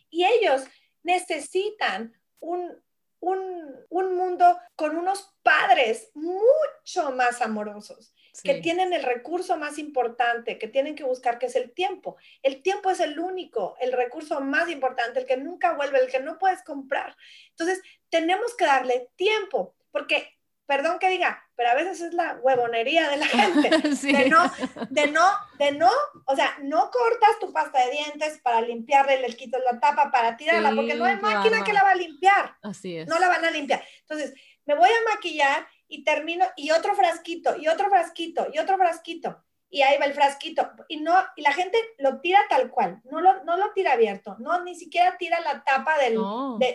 Y 0.08 0.24
ellos 0.24 0.62
necesitan 1.02 2.14
un, 2.38 2.80
un, 3.18 3.74
un 3.88 4.14
mundo 4.14 4.56
con 4.76 4.96
unos 4.96 5.34
padres 5.42 6.12
mucho 6.14 7.10
más 7.10 7.42
amorosos, 7.42 8.14
que 8.44 8.60
tienen 8.60 8.92
el 8.92 9.02
recurso 9.02 9.56
más 9.56 9.76
importante, 9.76 10.56
que 10.56 10.68
tienen 10.68 10.94
que 10.94 11.02
buscar, 11.02 11.40
que 11.40 11.46
es 11.46 11.56
el 11.56 11.72
tiempo. 11.72 12.18
El 12.40 12.62
tiempo 12.62 12.88
es 12.92 13.00
el 13.00 13.18
único, 13.18 13.74
el 13.80 13.90
recurso 13.90 14.40
más 14.40 14.68
importante, 14.70 15.18
el 15.18 15.26
que 15.26 15.36
nunca 15.36 15.72
vuelve, 15.72 15.98
el 15.98 16.08
que 16.08 16.20
no 16.20 16.38
puedes 16.38 16.62
comprar. 16.62 17.16
Entonces, 17.48 17.82
tenemos 18.10 18.54
que 18.54 18.66
darle 18.66 19.10
tiempo, 19.16 19.74
porque 19.90 20.38
perdón 20.70 21.00
que 21.00 21.08
diga, 21.08 21.44
pero 21.56 21.70
a 21.70 21.74
veces 21.74 22.00
es 22.00 22.14
la 22.14 22.38
huevonería 22.42 23.08
de 23.10 23.16
la 23.16 23.26
gente, 23.26 23.70
de 23.70 24.28
no, 24.28 24.52
de 24.88 25.08
no, 25.08 25.28
de 25.58 25.72
no, 25.72 25.90
o 26.26 26.36
sea, 26.36 26.56
no 26.62 26.92
cortas 26.92 27.40
tu 27.40 27.52
pasta 27.52 27.84
de 27.84 27.90
dientes 27.90 28.38
para 28.40 28.60
limpiarle, 28.60 29.18
le 29.20 29.34
quitas 29.34 29.60
la 29.68 29.80
tapa 29.80 30.12
para 30.12 30.36
tirarla, 30.36 30.72
porque 30.72 30.94
no 30.94 31.06
hay 31.06 31.16
máquina 31.16 31.64
que 31.64 31.72
la 31.72 31.82
va 31.82 31.90
a 31.90 31.96
limpiar. 31.96 32.54
Así 32.62 32.98
es. 32.98 33.08
No 33.08 33.18
la 33.18 33.26
van 33.26 33.44
a 33.44 33.50
limpiar. 33.50 33.82
Entonces, 34.02 34.32
me 34.64 34.76
voy 34.76 34.88
a 34.88 35.12
maquillar 35.12 35.66
y 35.88 36.04
termino, 36.04 36.46
y 36.54 36.70
otro 36.70 36.94
frasquito, 36.94 37.56
y 37.56 37.66
otro 37.66 37.88
frasquito, 37.88 38.46
y 38.52 38.60
otro 38.60 38.78
frasquito, 38.78 39.42
y 39.70 39.82
ahí 39.82 39.98
va 39.98 40.04
el 40.04 40.14
frasquito, 40.14 40.70
y 40.86 41.00
no, 41.00 41.16
y 41.34 41.42
la 41.42 41.52
gente 41.52 41.78
lo 41.98 42.20
tira 42.20 42.38
tal 42.48 42.70
cual, 42.70 43.00
no 43.10 43.20
lo, 43.20 43.42
no 43.42 43.56
lo 43.56 43.72
tira 43.72 43.94
abierto, 43.94 44.36
no, 44.38 44.62
ni 44.62 44.76
siquiera 44.76 45.18
tira 45.18 45.40
la 45.40 45.64
tapa 45.64 45.98
del, 45.98 46.16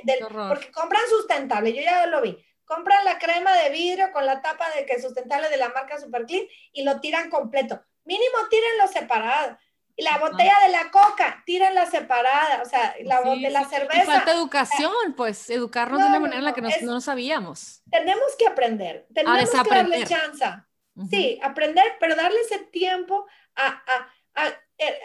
del 0.04 0.20
porque 0.50 0.70
compran 0.70 1.04
sustentable, 1.10 1.74
yo 1.74 1.82
ya 1.82 2.06
lo 2.08 2.22
vi, 2.22 2.38
compran 2.66 3.06
la 3.06 3.18
crema 3.18 3.54
de 3.56 3.70
vidrio 3.70 4.12
con 4.12 4.26
la 4.26 4.42
tapa 4.42 4.70
de 4.72 4.86
que 4.86 5.02
sustentable 5.02 5.50
de 5.50 5.58
la 5.58 5.70
marca 5.70 6.00
Super 6.00 6.26
Clean 6.26 6.46
y 6.74 6.84
lo 6.84 7.00
tiran 7.00 7.30
completo. 7.30 7.82
Mínimo 8.04 8.38
tírenlo 8.50 8.88
separado. 8.88 9.58
Y 9.98 10.04
la 10.04 10.18
botella 10.18 10.58
de 10.66 10.74
la 10.74 10.92
coca, 10.92 11.42
tírenla 11.46 11.86
separada, 11.86 12.62
o 12.62 12.66
sea, 12.66 12.94
la, 13.04 13.22
de 13.22 13.50
la 13.50 13.64
cerveza. 13.64 14.04
Y 14.04 14.06
falta 14.06 14.34
educación, 14.34 15.14
pues, 15.16 15.50
educarnos 15.50 16.02
de 16.02 16.08
una 16.08 16.20
manera 16.20 16.40
en 16.40 16.44
la 16.44 16.54
que 16.54 16.62
no, 16.62 16.70
no 16.82 17.00
sabíamos. 17.00 17.82
Tenemos 17.90 18.36
que 18.38 18.46
aprender, 18.46 19.08
tenemos 19.14 19.50
que 19.50 19.70
darle 19.70 20.04
chance. 20.04 20.46
Sí, 21.10 21.40
aprender, 21.42 21.96
pero 22.00 22.16
darle 22.16 22.42
ese 22.42 22.58
tiempo 22.58 23.26
a, 23.56 23.68
a, 23.68 24.44
a 24.44 24.54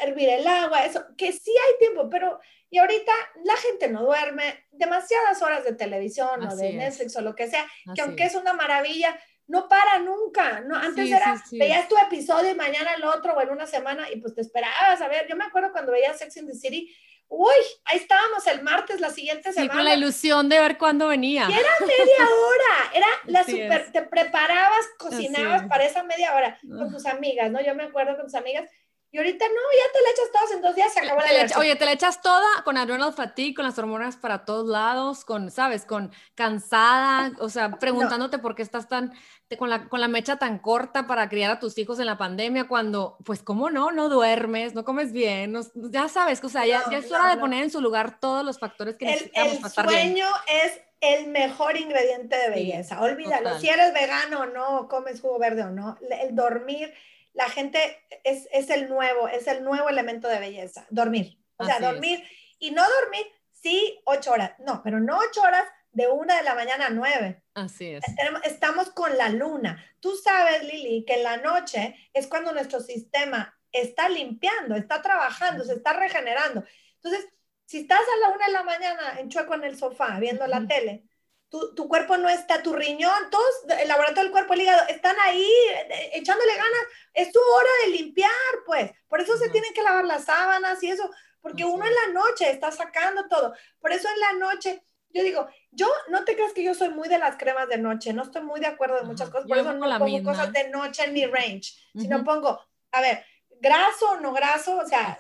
hervir 0.03 0.29
el 0.29 0.47
agua, 0.47 0.85
eso, 0.85 1.05
que 1.17 1.33
sí 1.33 1.53
hay 1.53 1.79
tiempo, 1.79 2.11
pero 2.11 2.41
y 2.71 2.79
ahorita 2.79 3.13
la 3.45 3.57
gente 3.57 3.89
no 3.89 4.05
duerme 4.05 4.67
demasiadas 4.71 5.43
horas 5.43 5.65
de 5.65 5.75
televisión 5.75 6.43
o 6.47 6.55
de 6.55 6.73
Netflix 6.73 7.17
o 7.17 7.21
lo 7.21 7.35
que 7.35 7.49
sea, 7.49 7.67
que 7.95 8.01
aunque 8.01 8.25
es. 8.25 8.37
una 8.37 8.53
maravilla, 8.53 9.19
no 9.49 9.69
para 9.69 9.99
nunca. 9.99 10.61
No, 10.61 10.77
antes 10.77 11.11
era, 11.11 11.43
veías 11.51 11.89
tu 11.89 11.99
episodio 11.99 12.51
y 12.51 12.55
mañana 12.55 12.95
el 12.95 13.05
otro 13.05 13.35
o 13.35 13.41
en 13.41 13.51
una 13.51 13.67
semana 13.67 14.09
y 14.11 14.21
pues 14.21 14.35
te 14.35 14.41
esperabas 14.41 15.01
a 15.01 15.09
ver. 15.09 15.27
Yo 15.29 15.35
me 15.35 15.45
acuerdo 15.45 15.73
cuando 15.73 15.91
veía 15.91 16.15
Sex 16.15 16.37
in 16.37 16.47
the 16.47 16.55
City, 16.55 16.95
uy, 17.27 17.55
ahí 17.87 17.99
estábamos 17.99 18.47
el 18.47 18.63
martes 18.63 19.01
la 19.01 19.11
siguiente 19.11 19.53
semana. 19.53 19.75
con 19.75 19.85
la 19.85 19.95
ilusión 19.95 20.49
de 20.49 20.61
ver 20.61 20.79
cuándo 20.79 21.09
venía. 21.09 21.47
Y 21.51 21.53
era 21.53 21.71
media 21.81 22.25
hora, 22.25 22.93
era 22.95 23.07
la 23.27 23.45
super, 23.45 23.91
te 23.91 24.03
preparabas, 24.03 24.87
cocinabas 24.97 25.67
para 25.67 25.85
esa 25.85 26.05
media 26.05 26.37
hora 26.37 26.59
con 26.63 26.91
tus 26.93 27.07
amigas, 27.07 27.51
¿no? 27.51 27.61
Yo 27.61 27.75
me 27.75 27.83
acuerdo 27.83 28.17
con 28.17 28.27
tus 28.27 28.35
amigas 28.37 28.71
y 29.13 29.19
ahorita 29.19 29.45
no, 29.45 29.55
ya 29.55 29.93
te 29.93 30.03
la 30.03 30.11
echas 30.11 30.33
todas 30.33 30.51
en 30.53 30.63
dos 30.63 30.75
días, 30.77 30.93
se 30.93 31.01
acabó 31.01 31.21
la 31.21 31.59
Oye, 31.59 31.75
te 31.75 31.85
la 31.85 31.93
echas 31.93 32.23
toda 32.23 32.47
con 32.65 32.77
adrenal 32.77 33.13
fatigue, 33.13 33.55
con 33.55 33.65
las 33.65 33.77
hormonas 33.77 34.17
para 34.17 34.45
todos 34.45 34.69
lados, 34.69 35.25
con, 35.25 35.51
¿sabes? 35.51 35.85
Con 35.85 36.13
cansada, 36.37 37.33
o 37.41 37.49
sea, 37.49 37.73
preguntándote 37.73 38.39
por 38.39 38.55
qué 38.55 38.63
estás 38.63 38.89
tan, 38.89 39.13
con, 39.59 39.69
la, 39.69 39.89
con 39.89 40.01
la 40.01 40.07
mecha 40.07 40.37
tan 40.37 40.61
corta 40.61 41.09
para 41.09 41.29
criar 41.29 41.51
a 41.51 41.59
tus 41.59 41.77
hijos 41.79 41.99
en 41.99 42.07
la 42.07 42.19
pandemia, 42.19 42.69
cuando, 42.69 43.17
pues, 43.25 43.43
¿cómo 43.43 43.69
no? 43.69 43.91
No 43.91 44.09
duermes, 44.09 44.75
no 44.75 44.85
comes 44.85 45.13
bien, 45.13 45.57
ya 45.75 46.09
sabes, 46.09 46.43
o 46.45 46.49
sea, 46.49 46.65
ya, 46.65 46.85
ya 46.89 46.99
es 46.99 47.11
hora 47.11 47.29
de 47.35 47.41
poner 47.41 47.65
en 47.65 47.71
su 47.73 47.81
lugar 47.81 48.21
todos 48.21 48.45
los 48.45 48.61
factores 48.61 48.95
que 48.95 49.07
necesitamos 49.07 49.57
para 49.57 49.69
estar 49.69 49.89
bien. 49.89 50.01
El 50.01 50.07
sueño 50.07 50.27
es 50.65 50.81
el 51.01 51.27
mejor 51.29 51.77
ingrediente 51.77 52.37
de 52.37 52.51
belleza, 52.51 53.01
olvídalo, 53.01 53.59
si 53.59 53.69
eres 53.69 53.93
vegano 53.93 54.43
o 54.43 54.47
no, 54.47 54.87
comes 54.89 55.21
jugo 55.21 55.41
verde 55.41 55.65
o 55.65 55.71
no, 55.71 55.99
el 56.01 56.37
dormir 56.37 56.95
la 57.33 57.49
gente 57.49 57.79
es, 58.25 58.71
el 58.71 58.89
nuevo, 58.89 59.29
es 59.29 59.47
el 59.47 59.63
nuevo 59.63 59.89
elemento 59.89 60.29
de 60.29 60.39
belleza, 60.39 60.87
dormir. 60.91 61.39
O 61.57 61.65
sea, 61.65 61.79
dormir 61.79 62.25
y 62.59 62.71
no 62.71 62.83
dormir, 62.83 63.27
sí, 63.53 64.01
ocho 64.05 64.33
horas, 64.33 64.53
no, 64.59 64.83
pero 64.83 64.99
no 64.99 65.19
ocho 65.19 65.43
horas 65.43 65.65
de 65.93 66.09
una 66.09 66.37
de 66.37 66.43
la 66.43 66.55
mañana 66.55 66.87
a 66.87 66.91
nueve. 66.91 67.43
Así 67.55 67.93
es. 67.93 68.05
Estamos 68.45 68.91
con 68.91 69.17
la 69.19 69.29
luna. 69.29 69.85
Tú 70.01 70.17
sabes, 70.17 70.65
Lili, 70.65 71.05
que 71.05 71.15
en 71.15 71.23
la 71.23 71.37
noche 71.39 71.97
es 72.13 72.27
cuando 72.27 72.53
nuestro 72.53 72.81
sistema 72.81 73.59
está 73.73 74.09
limpiando, 74.09 74.75
está 74.75 75.03
trabajando, 75.03 75.65
se 75.65 75.75
está 75.75 75.93
regenerando. 75.93 76.65
Entonces, 76.97 77.29
si 77.67 77.81
estás 77.81 78.01
a 78.01 78.21
la 78.21 78.35
una 78.35 78.47
de 78.47 78.53
la 78.53 78.63
mañana 78.63 79.21
en 79.21 79.29
chueco 79.29 79.55
en 79.55 79.65
el 79.65 79.77
sofá 79.77 80.19
viendo 80.19 80.47
la 80.47 80.67
tele, 80.67 81.05
tu, 81.51 81.89
cuerpo 81.89 82.17
no 82.17 82.29
está, 82.29 82.63
tu 82.63 82.73
riñón, 82.73 83.29
todos, 83.31 83.65
el 83.81 83.89
laboratorio 83.89 84.23
del 84.23 84.33
cuerpo, 84.33 84.55
el 84.55 84.63
hígado, 84.63 84.87
están 84.89 85.17
ahí 85.21 85.51
eh, 85.89 86.11
echándole 86.15 86.53
ganas. 86.53 86.81
Es 87.21 87.33
tu 87.33 87.41
hora 87.41 87.71
de 87.85 87.93
limpiar, 87.93 88.31
pues. 88.67 88.91
Por 89.09 89.21
eso 89.21 89.37
se 89.37 89.51
tienen 89.51 89.73
que 89.75 89.83
lavar 89.83 90.05
las 90.05 90.25
sábanas 90.25 90.83
y 90.83 90.89
eso, 90.89 91.11
porque 91.41 91.65
uno 91.65 91.85
en 91.85 91.95
la 91.95 92.21
noche 92.21 92.51
está 92.51 92.71
sacando 92.71 93.29
todo. 93.29 93.55
Por 93.81 93.93
eso 93.93 94.09
en 94.09 94.21
la 94.21 94.47
noche, 94.47 94.83
yo 95.11 95.23
digo, 95.23 95.49
yo 95.71 95.89
no 96.09 96.25
te 96.25 96.35
creas 96.35 96.53
que 96.53 96.63
yo 96.63 96.75
soy 96.75 96.91
muy 96.91 97.09
de 97.09 97.19
las 97.19 97.37
cremas 97.37 97.69
de 97.69 97.79
noche, 97.79 98.13
no 98.13 98.23
estoy 98.23 98.43
muy 98.43 98.61
de 98.61 98.67
acuerdo 98.67 98.97
de 98.97 99.05
muchas 99.05 99.31
cosas, 99.31 99.49
por 99.49 99.59
eso 99.59 99.73
no 99.73 99.99
pongo 99.99 100.23
cosas 100.23 100.53
de 100.53 100.69
noche 100.69 101.05
en 101.05 101.13
mi 101.13 101.27
range, 101.27 101.75
sino 101.95 102.23
pongo, 102.25 102.61
a 102.93 103.01
ver, 103.01 103.25
graso 103.61 104.13
o 104.13 104.21
no 104.21 104.33
graso, 104.33 104.79
o 104.79 104.87
sea, 104.87 105.19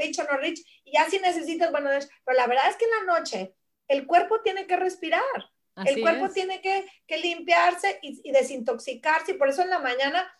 rich 0.00 0.18
o 0.18 0.24
no 0.24 0.38
rich, 0.38 0.64
y 0.84 0.92
ya 0.92 1.08
si 1.08 1.18
necesitas, 1.18 1.70
bueno, 1.70 1.90
pero 2.24 2.36
la 2.36 2.46
verdad 2.46 2.68
es 2.70 2.76
que 2.76 2.86
en 2.86 3.06
la 3.06 3.14
noche 3.14 3.54
el 3.90 4.06
cuerpo 4.06 4.40
tiene 4.40 4.66
que 4.66 4.76
respirar. 4.76 5.22
el 5.84 6.00
cuerpo 6.00 6.30
tiene 6.30 6.60
que, 6.60 6.86
limpiarse 7.16 7.98
y, 8.02 8.30
desintoxicarse. 8.30 9.32
Y 9.32 9.34
por 9.34 9.48
eso 9.48 9.62
en 9.62 9.70
la 9.70 9.80
mañana, 9.80 10.32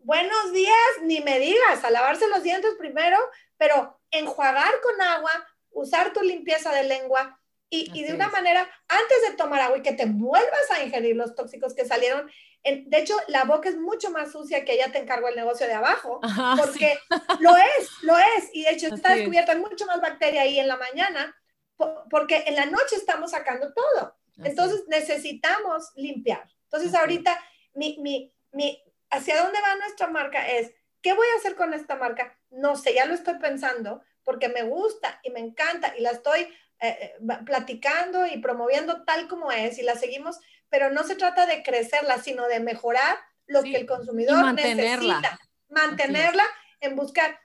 buenos 0.00 0.52
días, 0.52 1.02
ni 1.02 1.20
me 1.20 1.38
digas, 1.38 1.84
a 1.84 1.90
lavarse 1.90 2.28
los 2.28 2.42
dientes 2.42 2.74
primero, 2.78 3.18
pero 3.56 4.00
enjuagar 4.10 4.72
con 4.82 5.00
agua, 5.00 5.30
usar 5.70 6.12
tu 6.12 6.22
limpieza 6.22 6.72
de 6.72 6.84
lengua 6.84 7.40
y, 7.70 8.02
de 8.02 8.14
una 8.14 8.28
manera, 8.28 8.66
antes 8.88 9.22
de 9.28 9.36
tomar 9.36 9.60
agua 9.60 9.78
y 9.78 9.82
que 9.82 9.92
te 9.92 10.06
vuelvas 10.06 10.70
a 10.70 10.82
ingerir 10.82 11.16
los 11.16 11.34
tóxicos 11.34 11.74
que 11.74 11.84
salieron. 11.84 12.30
de 12.64 12.98
hecho, 12.98 13.14
la 13.28 13.44
boca 13.44 13.68
es 13.68 13.76
mucho 13.76 14.10
más 14.10 14.32
sucia 14.32 14.64
que 14.64 14.78
ya 14.78 14.90
te 14.90 14.98
encargo 14.98 15.28
el 15.28 15.36
negocio 15.36 15.66
de 15.66 15.74
abajo, 15.74 16.20
porque 16.56 16.98
lo 17.40 17.54
es, 17.56 17.90
lo 18.02 18.16
es. 18.16 18.48
Y 18.54 18.64
de 18.64 18.70
hecho, 18.70 18.94
está 18.94 19.14
descubierta, 19.14 19.54
mucho 19.56 19.84
más 19.84 20.00
bacteria 20.00 20.42
ahí 20.42 20.58
en 20.58 20.68
la 20.68 20.78
mañana 20.78 21.36
porque 22.10 22.44
en 22.46 22.56
la 22.56 22.66
noche 22.66 22.96
estamos 22.96 23.30
sacando 23.30 23.72
todo. 23.72 24.16
Entonces 24.38 24.84
necesitamos 24.88 25.90
limpiar. 25.96 26.48
Entonces 26.64 26.94
ahorita 26.94 27.36
mi, 27.74 27.98
mi, 28.00 28.32
mi, 28.52 28.80
hacia 29.10 29.42
dónde 29.42 29.60
va 29.60 29.74
nuestra 29.76 30.08
marca 30.08 30.46
es, 30.48 30.72
¿qué 31.02 31.12
voy 31.12 31.26
a 31.34 31.38
hacer 31.38 31.54
con 31.54 31.74
esta 31.74 31.96
marca? 31.96 32.38
No 32.50 32.76
sé, 32.76 32.94
ya 32.94 33.06
lo 33.06 33.14
estoy 33.14 33.38
pensando 33.38 34.02
porque 34.24 34.48
me 34.48 34.62
gusta 34.62 35.20
y 35.22 35.30
me 35.30 35.40
encanta 35.40 35.94
y 35.96 36.02
la 36.02 36.10
estoy 36.10 36.40
eh, 36.40 36.52
eh, 36.80 37.14
platicando 37.44 38.26
y 38.26 38.38
promoviendo 38.38 39.04
tal 39.04 39.26
como 39.26 39.50
es 39.50 39.78
y 39.78 39.82
la 39.82 39.96
seguimos, 39.96 40.38
pero 40.68 40.90
no 40.90 41.02
se 41.04 41.16
trata 41.16 41.46
de 41.46 41.62
crecerla, 41.62 42.18
sino 42.18 42.46
de 42.46 42.60
mejorar 42.60 43.18
lo 43.46 43.62
que 43.62 43.76
el 43.76 43.86
consumidor 43.86 44.54
necesita. 44.54 45.38
Mantenerla 45.68 46.44
en 46.80 46.96
buscar. 46.96 47.38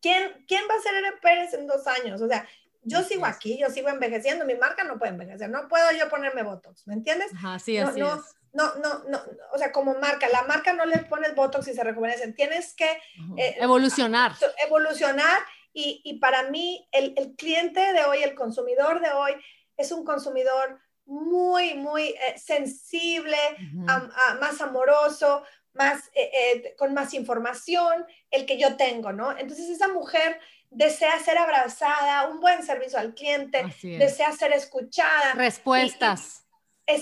¿Quién, 0.00 0.44
¿Quién 0.46 0.64
va 0.70 0.74
a 0.74 0.80
ser 0.80 0.94
Ere 0.94 1.12
Pérez 1.22 1.54
en 1.54 1.66
dos 1.66 1.86
años? 1.86 2.20
O 2.20 2.28
sea, 2.28 2.46
yo 2.82 3.02
sigo 3.02 3.24
aquí, 3.24 3.58
yo 3.58 3.70
sigo 3.70 3.88
envejeciendo, 3.88 4.44
mi 4.44 4.54
marca 4.54 4.84
no 4.84 4.98
puede 4.98 5.12
envejecer, 5.12 5.48
no 5.48 5.68
puedo 5.68 5.92
yo 5.92 6.08
ponerme 6.08 6.42
Botox, 6.42 6.86
¿me 6.86 6.94
entiendes? 6.94 7.30
sí, 7.58 7.78
así 7.78 8.00
no, 8.00 8.16
es. 8.16 8.22
No, 8.52 8.74
no, 8.74 9.04
no, 9.08 9.18
o 9.54 9.58
sea, 9.58 9.72
como 9.72 9.94
marca, 9.94 10.28
la 10.28 10.42
marca 10.42 10.74
no 10.74 10.84
le 10.84 10.98
pones 10.98 11.34
Botox 11.34 11.68
y 11.68 11.74
se 11.74 11.82
rejuvenecen, 11.82 12.34
tienes 12.34 12.74
que 12.74 12.90
eh, 13.38 13.56
evolucionar. 13.58 14.32
Evolucionar 14.66 15.40
y, 15.72 16.02
y 16.04 16.18
para 16.18 16.50
mí 16.50 16.86
el, 16.92 17.14
el, 17.16 17.34
cliente 17.34 17.80
de 17.94 18.04
hoy, 18.04 18.22
el 18.22 18.34
consumidor 18.34 19.00
de 19.00 19.10
hoy, 19.10 19.32
es 19.78 19.90
un 19.90 20.04
consumidor 20.04 20.80
muy, 21.06 21.74
muy 21.74 22.08
eh, 22.08 22.36
sensible, 22.36 23.38
más 23.72 24.60
amoroso, 24.60 25.42
más, 25.72 26.10
eh, 26.14 26.74
con 26.76 26.92
más 26.92 27.14
información, 27.14 28.04
el 28.30 28.44
que 28.44 28.58
yo 28.58 28.76
tengo, 28.76 29.12
¿no? 29.12 29.36
Entonces 29.36 29.70
esa 29.70 29.88
mujer 29.88 30.38
desea 30.68 31.18
ser 31.20 31.38
abrazada, 31.38 32.28
un 32.28 32.40
buen 32.40 32.62
servicio 32.62 32.98
al 32.98 33.14
cliente, 33.14 33.64
desea 33.82 34.30
ser 34.32 34.52
escuchada. 34.52 35.32
Respuestas. 35.32 36.44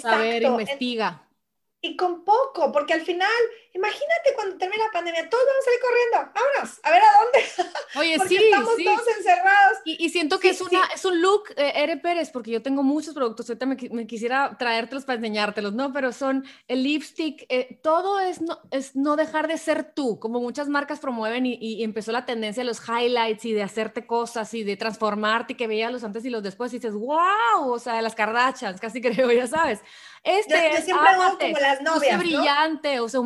saber, 0.01 0.45
investiga 0.45 1.27
y 1.81 1.97
con 1.97 2.25
poco, 2.25 2.73
porque 2.73 2.95
al 2.95 3.03
final, 3.03 3.31
imagínate 3.73 4.35
cuando 4.35 4.57
termine 4.57 4.83
la 4.85 4.93
pandemia, 4.93 5.29
todos 5.29 5.45
vamos 5.47 5.61
a 5.61 5.65
salir 5.65 5.81
corriendo, 5.81 6.33
vámonos, 6.35 6.81
a 6.83 6.91
ver 6.91 7.03
a 7.03 7.13
dónde. 7.23 7.79
Oye, 7.99 8.17
porque 8.17 8.29
sí, 8.29 8.45
estamos 8.45 8.77
todos 8.85 9.17
encerrados. 9.17 9.79
Y, 9.85 10.09
siento 10.11 10.41
que 10.41 10.51
es, 10.51 10.61
una, 10.61 10.81
es 10.95 11.05
un 11.05 11.21
look, 11.21 11.45
eh, 11.57 11.73
Ere 11.77 11.97
Pérez, 11.97 12.31
porque 12.31 12.51
yo 12.51 12.63
tengo 12.63 12.83
muchos 12.83 13.15
productos, 13.15 13.49
ahorita 13.49 13.67
me, 13.67 13.77
me, 13.91 14.07
quisiera 14.07 14.57
traértelos 14.59 15.05
para 15.05 15.17
enseñártelos, 15.17 15.73
¿no? 15.73 15.93
Pero 15.93 16.13
son 16.13 16.45
el 16.69 16.83
lipstick, 16.83 17.47
eh, 17.49 17.79
todo 17.83 18.19
es 18.21 18.41
no, 18.41 18.61
es 18.71 18.97
no 18.97 19.17
dejar 19.17 19.49
de 19.49 19.59
ser 19.59 19.93
tú, 19.95 20.19
como 20.19 20.41
muchas 20.41 20.69
marcas 20.69 20.99
promueven 20.99 21.47
y, 21.47 21.59
y, 21.61 21.85
empezó 21.85 22.13
la 22.13 22.27
tendencia 22.27 22.63
de 22.63 22.67
los 22.67 22.81
highlights 22.89 23.45
y 23.45 23.53
de 23.53 23.63
hacerte 23.63 24.07
cosas 24.07 24.53
y 24.55 24.65
de 24.65 24.77
transformarte 24.77 25.53
y 25.53 25.57
que 25.57 25.67
veías 25.67 25.93
los 25.93 26.05
antes 26.05 26.25
y 26.25 26.31
los 26.31 26.43
después 26.43 26.73
y 26.73 26.77
dices, 26.77 26.95
wow, 26.95 27.71
o 27.71 27.79
sea, 27.79 27.95
de 27.95 28.03
las 28.03 28.15
Kardashians, 28.15 28.81
casi 28.81 29.01
creo, 29.01 29.31
ya 29.31 29.47
sabes. 29.47 29.81
Este 30.23 30.53
yo, 30.53 30.79
es, 30.79 30.85
siempre 30.85 31.09
como 31.39 31.59
las 31.59 31.81
novias, 31.81 32.19
brillante, 32.19 33.01
o 33.01 33.09
sea, 33.09 33.21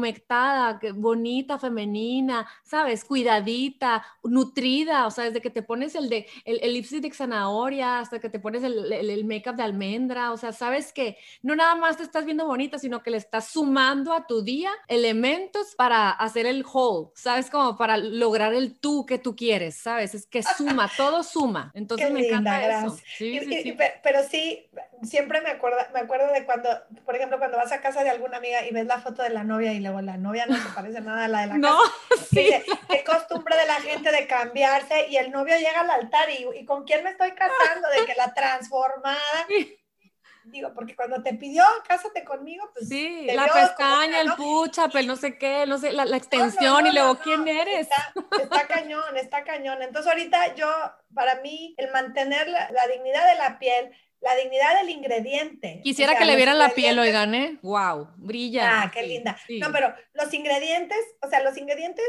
bonita, 0.94 1.58
femenina, 1.58 2.46
¿sabes? 2.62 3.04
Cuidadita, 3.04 4.04
nutrida, 4.22 5.06
o 5.06 5.10
sea, 5.10 5.24
desde 5.24 5.40
que 5.40 5.50
te 5.50 5.62
pones 5.62 5.94
el 5.94 6.08
de 6.08 6.26
el, 6.44 6.60
el 6.62 6.74
lipstick 6.74 7.02
de 7.02 7.12
zanahoria 7.12 7.98
hasta 7.98 8.18
que 8.20 8.28
te 8.28 8.38
pones 8.38 8.62
el, 8.62 8.92
el, 8.92 9.10
el 9.10 9.24
make-up 9.24 9.56
de 9.56 9.62
almendra, 9.62 10.32
o 10.32 10.36
sea, 10.36 10.52
sabes 10.52 10.92
que 10.92 11.16
no 11.42 11.54
nada 11.56 11.74
más 11.74 11.96
te 11.96 12.02
estás 12.02 12.24
viendo 12.24 12.46
bonita, 12.46 12.78
sino 12.78 13.02
que 13.02 13.10
le 13.10 13.16
estás 13.16 13.48
sumando 13.48 14.12
a 14.12 14.26
tu 14.26 14.42
día 14.42 14.70
elementos 14.88 15.74
para 15.76 16.10
hacer 16.10 16.46
el 16.46 16.64
whole, 16.64 17.10
¿sabes? 17.14 17.50
Como 17.50 17.76
para 17.76 17.96
lograr 17.96 18.54
el 18.54 18.78
tú 18.78 19.06
que 19.06 19.18
tú 19.18 19.36
quieres, 19.36 19.76
¿sabes? 19.76 20.14
Es 20.14 20.26
que 20.26 20.42
suma, 20.42 20.90
todo 20.96 21.22
suma. 21.22 21.70
Entonces 21.74 22.10
me 22.10 22.26
encanta 22.26 22.80
eso. 22.80 22.96
Sí, 23.16 23.40
sí, 23.40 23.62
sí. 23.62 23.76
Pero 24.02 24.22
sí, 24.28 24.66
siempre 25.02 25.40
me 25.40 25.50
acuerdo, 25.50 25.78
me 25.92 26.00
acuerdo 26.00 26.32
de 26.32 26.44
cuando 26.44 26.68
por 27.04 27.16
ejemplo, 27.16 27.38
cuando 27.38 27.56
vas 27.56 27.72
a 27.72 27.80
casa 27.80 28.02
de 28.02 28.10
alguna 28.10 28.38
amiga 28.38 28.66
y 28.66 28.72
ves 28.72 28.86
la 28.86 28.98
foto 28.98 29.22
de 29.22 29.30
la 29.30 29.44
novia 29.44 29.72
y 29.72 29.80
luego 29.80 30.00
la 30.00 30.16
novia 30.24 30.46
no 30.46 30.56
se 30.56 30.68
parece 30.70 31.00
nada 31.00 31.26
a 31.26 31.28
la 31.28 31.40
de 31.42 31.46
la 31.46 31.58
no, 31.58 31.78
casa. 31.78 32.24
Sí. 32.34 32.50
qué 32.88 33.04
costumbre 33.04 33.56
de 33.56 33.66
la 33.66 33.74
gente 33.74 34.10
de 34.10 34.26
cambiarse 34.26 35.06
y 35.08 35.16
el 35.18 35.30
novio 35.30 35.56
llega 35.56 35.82
al 35.82 35.90
altar 35.90 36.28
y, 36.30 36.46
y 36.58 36.64
con 36.64 36.84
quién 36.84 37.04
me 37.04 37.10
estoy 37.10 37.30
casando, 37.32 37.88
de 37.90 38.06
que 38.06 38.14
la 38.16 38.34
transformada. 38.34 39.46
Digo, 40.44 40.74
porque 40.74 40.94
cuando 40.94 41.22
te 41.22 41.32
pidió 41.34 41.64
cásate 41.88 42.22
conmigo, 42.22 42.68
pues. 42.74 42.88
Sí, 42.88 43.26
la 43.32 43.46
pestaña, 43.46 44.20
el 44.20 44.34
pucha, 44.34 44.90
el 44.92 45.06
no 45.06 45.16
sé 45.16 45.38
qué, 45.38 45.64
no 45.66 45.78
sé, 45.78 45.92
la, 45.92 46.04
la 46.04 46.18
extensión 46.18 46.86
y 46.86 46.92
luego, 46.92 47.18
¿quién 47.20 47.48
eres? 47.48 47.88
Está, 47.88 48.12
está, 48.42 48.66
cañón, 48.68 49.16
está 49.16 49.42
cañón. 49.42 49.80
Entonces, 49.80 50.12
ahorita 50.12 50.54
yo, 50.54 50.68
para 51.14 51.40
mí, 51.40 51.74
el 51.78 51.90
mantener 51.92 52.48
la, 52.48 52.70
la 52.72 52.86
dignidad 52.88 53.26
de 53.26 53.38
la 53.38 53.58
piel, 53.58 53.90
la 54.24 54.34
dignidad 54.36 54.80
del 54.80 54.88
ingrediente. 54.88 55.80
Quisiera 55.84 56.16
que 56.16 56.24
le 56.24 56.34
vieran 56.34 56.58
la 56.58 56.70
piel, 56.70 56.98
oigan, 56.98 57.34
¿eh? 57.34 57.58
¡Wow! 57.62 58.08
Brilla. 58.16 58.82
Ah, 58.82 58.90
qué 58.90 59.02
linda. 59.02 59.36
No, 59.60 59.70
pero 59.70 59.94
los 60.14 60.32
ingredientes, 60.32 60.98
o 61.20 61.28
sea, 61.28 61.42
los 61.42 61.58
ingredientes 61.58 62.06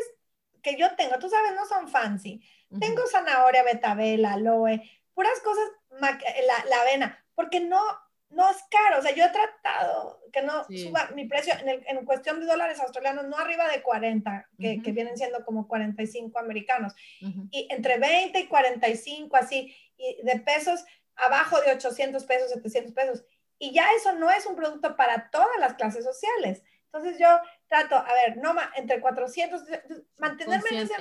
que 0.63 0.77
yo 0.77 0.95
tengo, 0.95 1.19
tú 1.19 1.29
sabes, 1.29 1.53
no 1.53 1.65
son 1.65 1.89
fancy. 1.89 2.41
Tengo 2.79 3.05
zanahoria, 3.11 3.63
betabel, 3.63 4.25
aloe, 4.25 4.81
puras 5.13 5.39
cosas, 5.41 5.65
la, 5.99 6.17
la, 6.69 6.81
avena, 6.81 7.23
porque 7.35 7.59
no, 7.59 7.81
no 8.29 8.49
es 8.49 8.57
caro. 8.71 8.99
O 8.99 9.01
sea, 9.01 9.13
yo 9.13 9.25
he 9.25 9.29
tratado 9.29 10.21
que 10.31 10.41
no 10.41 10.63
suba 10.65 11.09
mi 11.15 11.25
precio 11.25 11.53
en, 11.65 11.83
en, 11.85 12.05
cuestión 12.05 12.39
de 12.39 12.45
dólares 12.45 12.79
australianos, 12.79 13.27
no 13.27 13.37
arriba 13.37 13.67
de 13.69 13.81
40, 13.81 14.49
que, 14.57 14.81
que 14.81 14.91
vienen 14.91 15.17
siendo 15.17 15.43
como 15.45 15.67
45 15.67 16.39
americanos, 16.39 16.93
y 17.51 17.67
entre 17.69 17.99
20 17.99 18.39
y 18.39 18.47
45, 18.47 19.37
así, 19.37 19.75
y 19.97 20.23
de 20.23 20.39
pesos 20.39 20.83
abajo 21.15 21.59
de 21.61 21.71
800 21.71 22.23
pesos, 22.25 22.51
700 22.51 22.93
pesos. 22.93 23.23
Y 23.57 23.73
ya 23.73 23.85
eso 23.97 24.13
no 24.13 24.29
es 24.29 24.45
un 24.45 24.55
producto 24.55 24.95
para 24.95 25.29
todas 25.29 25.57
las 25.59 25.75
clases 25.75 26.03
sociales. 26.03 26.61
Entonces 26.85 27.19
yo 27.19 27.27
trato, 27.67 27.95
a 27.95 28.13
ver, 28.13 28.37
no 28.37 28.55
entre 28.75 29.01
400, 29.01 29.63
mantenerme 30.17 30.69
en 30.69 30.77
ese, 30.79 30.93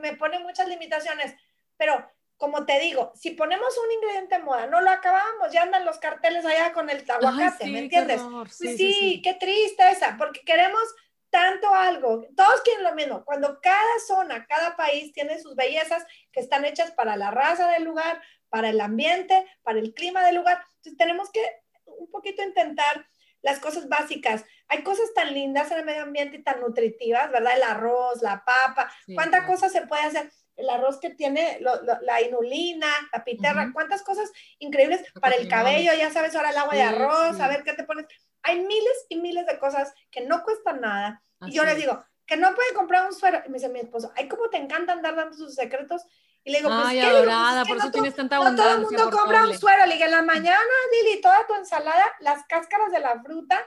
me 0.00 0.14
pone 0.14 0.38
muchas 0.38 0.68
limitaciones, 0.68 1.34
pero 1.76 2.08
como 2.36 2.64
te 2.64 2.78
digo, 2.80 3.12
si 3.14 3.30
ponemos 3.30 3.76
un 3.78 3.92
ingrediente 3.92 4.36
en 4.36 4.44
moda, 4.44 4.66
no 4.66 4.80
lo 4.80 4.90
acabamos, 4.90 5.52
ya 5.52 5.62
andan 5.62 5.84
los 5.84 5.98
carteles 5.98 6.44
allá 6.44 6.72
con 6.72 6.90
el 6.90 7.08
aguacate, 7.08 7.66
¿me 7.66 7.80
entiendes? 7.80 8.20
Pues 8.20 8.56
sí, 8.56 8.76
sí, 8.76 9.22
qué 9.22 9.34
triste 9.34 9.88
esa, 9.90 10.16
porque 10.16 10.44
queremos 10.44 10.82
tanto 11.30 11.74
algo, 11.74 12.26
todos 12.36 12.60
quieren 12.62 12.84
lo 12.84 12.94
mismo, 12.94 13.24
cuando 13.24 13.60
cada 13.60 13.98
zona, 14.06 14.46
cada 14.46 14.76
país 14.76 15.12
tiene 15.12 15.40
sus 15.40 15.56
bellezas 15.56 16.04
que 16.30 16.40
están 16.40 16.64
hechas 16.64 16.90
para 16.92 17.16
la 17.16 17.30
raza 17.30 17.68
del 17.68 17.84
lugar, 17.84 18.20
para 18.52 18.68
el 18.68 18.82
ambiente, 18.82 19.46
para 19.62 19.78
el 19.78 19.94
clima 19.94 20.22
del 20.22 20.36
lugar. 20.36 20.62
Entonces 20.76 20.98
tenemos 20.98 21.30
que 21.30 21.40
un 21.86 22.10
poquito 22.10 22.42
intentar 22.42 23.06
las 23.40 23.58
cosas 23.60 23.88
básicas. 23.88 24.44
Hay 24.68 24.82
cosas 24.82 25.12
tan 25.14 25.32
lindas 25.32 25.70
en 25.70 25.78
el 25.78 25.84
medio 25.86 26.02
ambiente 26.02 26.36
y 26.36 26.42
tan 26.42 26.60
nutritivas, 26.60 27.32
¿verdad? 27.32 27.56
El 27.56 27.62
arroz, 27.62 28.20
la 28.20 28.44
papa, 28.44 28.92
cuántas 29.14 29.46
cosas 29.46 29.72
se 29.72 29.86
puede 29.86 30.02
hacer. 30.02 30.30
El 30.54 30.68
arroz 30.68 31.00
que 31.00 31.08
tiene 31.08 31.60
la 32.02 32.20
inulina, 32.20 32.88
la 33.10 33.24
piterra, 33.24 33.70
cuántas 33.72 34.02
cosas 34.02 34.30
increíbles 34.58 35.02
para 35.18 35.36
el 35.36 35.48
cabello, 35.48 35.94
ya 35.94 36.10
sabes, 36.10 36.36
ahora 36.36 36.50
el 36.50 36.58
agua 36.58 36.74
de 36.74 36.82
arroz, 36.82 37.40
a 37.40 37.48
ver 37.48 37.62
qué 37.64 37.72
te 37.72 37.84
pones. 37.84 38.06
Hay 38.42 38.60
miles 38.60 39.06
y 39.08 39.16
miles 39.16 39.46
de 39.46 39.58
cosas 39.58 39.94
que 40.10 40.20
no 40.20 40.44
cuestan 40.44 40.82
nada. 40.82 41.22
y 41.46 41.52
yo 41.52 41.64
les 41.64 41.78
digo, 41.78 42.04
que 42.26 42.36
no 42.36 42.54
pueden 42.54 42.74
comprar 42.74 43.06
un 43.06 43.14
suero. 43.14 43.42
Y 43.46 43.48
me 43.48 43.54
dice 43.54 43.70
mi 43.70 43.80
esposo, 43.80 44.12
ay, 44.14 44.28
cómo 44.28 44.48
te 44.50 44.58
encanta 44.58 44.92
andar 44.92 45.16
dando 45.16 45.34
sus 45.34 45.54
secretos. 45.54 46.02
Y 46.44 46.50
le 46.50 46.58
digo, 46.58 46.70
pues, 46.70 46.82
Ay, 46.86 47.00
¿qué? 47.00 47.06
adorada, 47.06 47.64
pues, 47.64 47.68
por 47.68 47.76
eso 47.76 47.86
no 47.86 47.92
tienes 47.92 48.14
tanta 48.16 48.36
abundancia. 48.36 48.64
No 48.64 48.82
todo 48.82 48.88
el 48.88 48.98
mundo 48.98 49.16
compra 49.16 49.44
un 49.44 49.58
suero. 49.58 49.86
Le 49.86 49.92
dije, 49.92 50.06
en 50.06 50.10
la 50.10 50.22
mañana, 50.22 50.74
Lili, 50.92 51.20
toda 51.20 51.46
tu 51.46 51.54
ensalada, 51.54 52.04
las 52.20 52.44
cáscaras 52.46 52.90
de 52.90 52.98
la 52.98 53.22
fruta, 53.22 53.64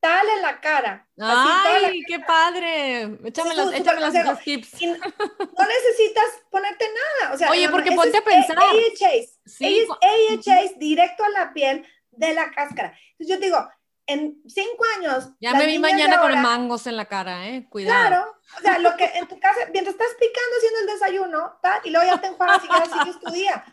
tal 0.00 0.28
en 0.28 0.42
la 0.42 0.60
cara. 0.60 1.08
¡Ay, 1.18 2.02
qué 2.06 2.20
padre! 2.20 3.18
Échame, 3.24 3.54
las, 3.54 3.72
échame 3.72 4.00
las, 4.00 4.40
tips. 4.42 4.82
no 4.82 5.64
necesitas 5.66 6.24
ponerte 6.50 6.86
nada. 7.20 7.34
O 7.34 7.38
sea, 7.38 7.50
Oye, 7.50 7.68
porque 7.68 7.92
ponte 7.92 8.18
a 8.18 8.24
pensar. 8.24 8.58
AHAs, 8.58 9.38
sí. 9.46 9.86
AHAs 10.02 10.78
directo 10.78 11.24
a 11.24 11.28
la 11.30 11.52
piel 11.52 11.86
de 12.10 12.34
la 12.34 12.50
cáscara. 12.50 12.98
Entonces 13.12 13.36
yo 13.36 13.40
digo, 13.40 13.68
en 14.12 14.42
cinco 14.46 14.84
años. 14.98 15.30
Ya 15.40 15.54
me 15.54 15.66
vi 15.66 15.78
mañana 15.78 16.20
con 16.20 16.40
mangos 16.42 16.86
en 16.86 16.96
la 16.96 17.04
cara, 17.04 17.48
¿eh? 17.48 17.66
Cuidado. 17.68 18.08
Claro, 18.08 18.36
o 18.58 18.60
sea, 18.60 18.78
lo 18.78 18.96
que 18.96 19.04
en 19.04 19.28
tu 19.28 19.38
casa, 19.38 19.60
mientras 19.72 19.94
estás 19.94 20.08
picando 20.18 20.56
haciendo 20.56 20.80
el 20.80 20.86
desayuno, 20.86 21.58
¿tá? 21.62 21.80
y 21.84 21.90
luego 21.90 22.06
ya 22.06 22.20
te 22.20 22.26
enjuagas 22.26 22.62
y 22.64 22.68
ya 22.68 22.84
sigues 22.86 23.20
tu 23.20 23.30
día 23.30 23.64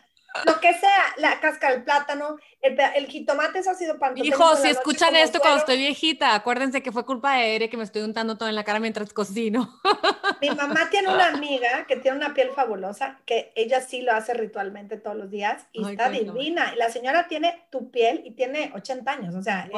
lo 0.44 0.60
que 0.60 0.72
sea, 0.74 1.04
la 1.16 1.40
cáscara 1.40 1.74
del 1.74 1.84
plátano, 1.84 2.36
el, 2.60 2.78
el 2.96 3.06
jitomate 3.06 3.60
ha 3.60 3.74
sido 3.74 3.98
pantoténico. 3.98 4.36
Hijo, 4.36 4.56
si 4.56 4.68
escuchan 4.68 5.16
esto 5.16 5.40
cuando 5.40 5.58
estoy 5.58 5.78
viejita, 5.78 6.34
acuérdense 6.34 6.82
que 6.82 6.92
fue 6.92 7.06
culpa 7.06 7.36
de 7.36 7.56
Ere 7.56 7.70
que 7.70 7.76
me 7.76 7.84
estoy 7.84 8.02
untando 8.02 8.36
todo 8.36 8.48
en 8.48 8.54
la 8.54 8.64
cara 8.64 8.78
mientras 8.78 9.12
cocino. 9.12 9.80
Mi 10.40 10.50
mamá 10.50 10.88
tiene 10.90 11.08
una 11.08 11.28
amiga 11.28 11.86
que 11.86 11.96
tiene 11.96 12.16
una 12.18 12.34
piel 12.34 12.50
fabulosa, 12.50 13.20
que 13.24 13.52
ella 13.56 13.80
sí 13.80 14.02
lo 14.02 14.12
hace 14.12 14.34
ritualmente 14.34 14.98
todos 14.98 15.16
los 15.16 15.30
días 15.30 15.66
y 15.72 15.88
está 15.88 16.10
divina. 16.10 16.72
Y 16.74 16.78
la 16.78 16.90
señora 16.90 17.26
tiene 17.26 17.66
tu 17.70 17.90
piel 17.90 18.22
y 18.24 18.32
tiene 18.32 18.70
80 18.74 19.10
años, 19.10 19.34
o 19.34 19.42
sea, 19.42 19.68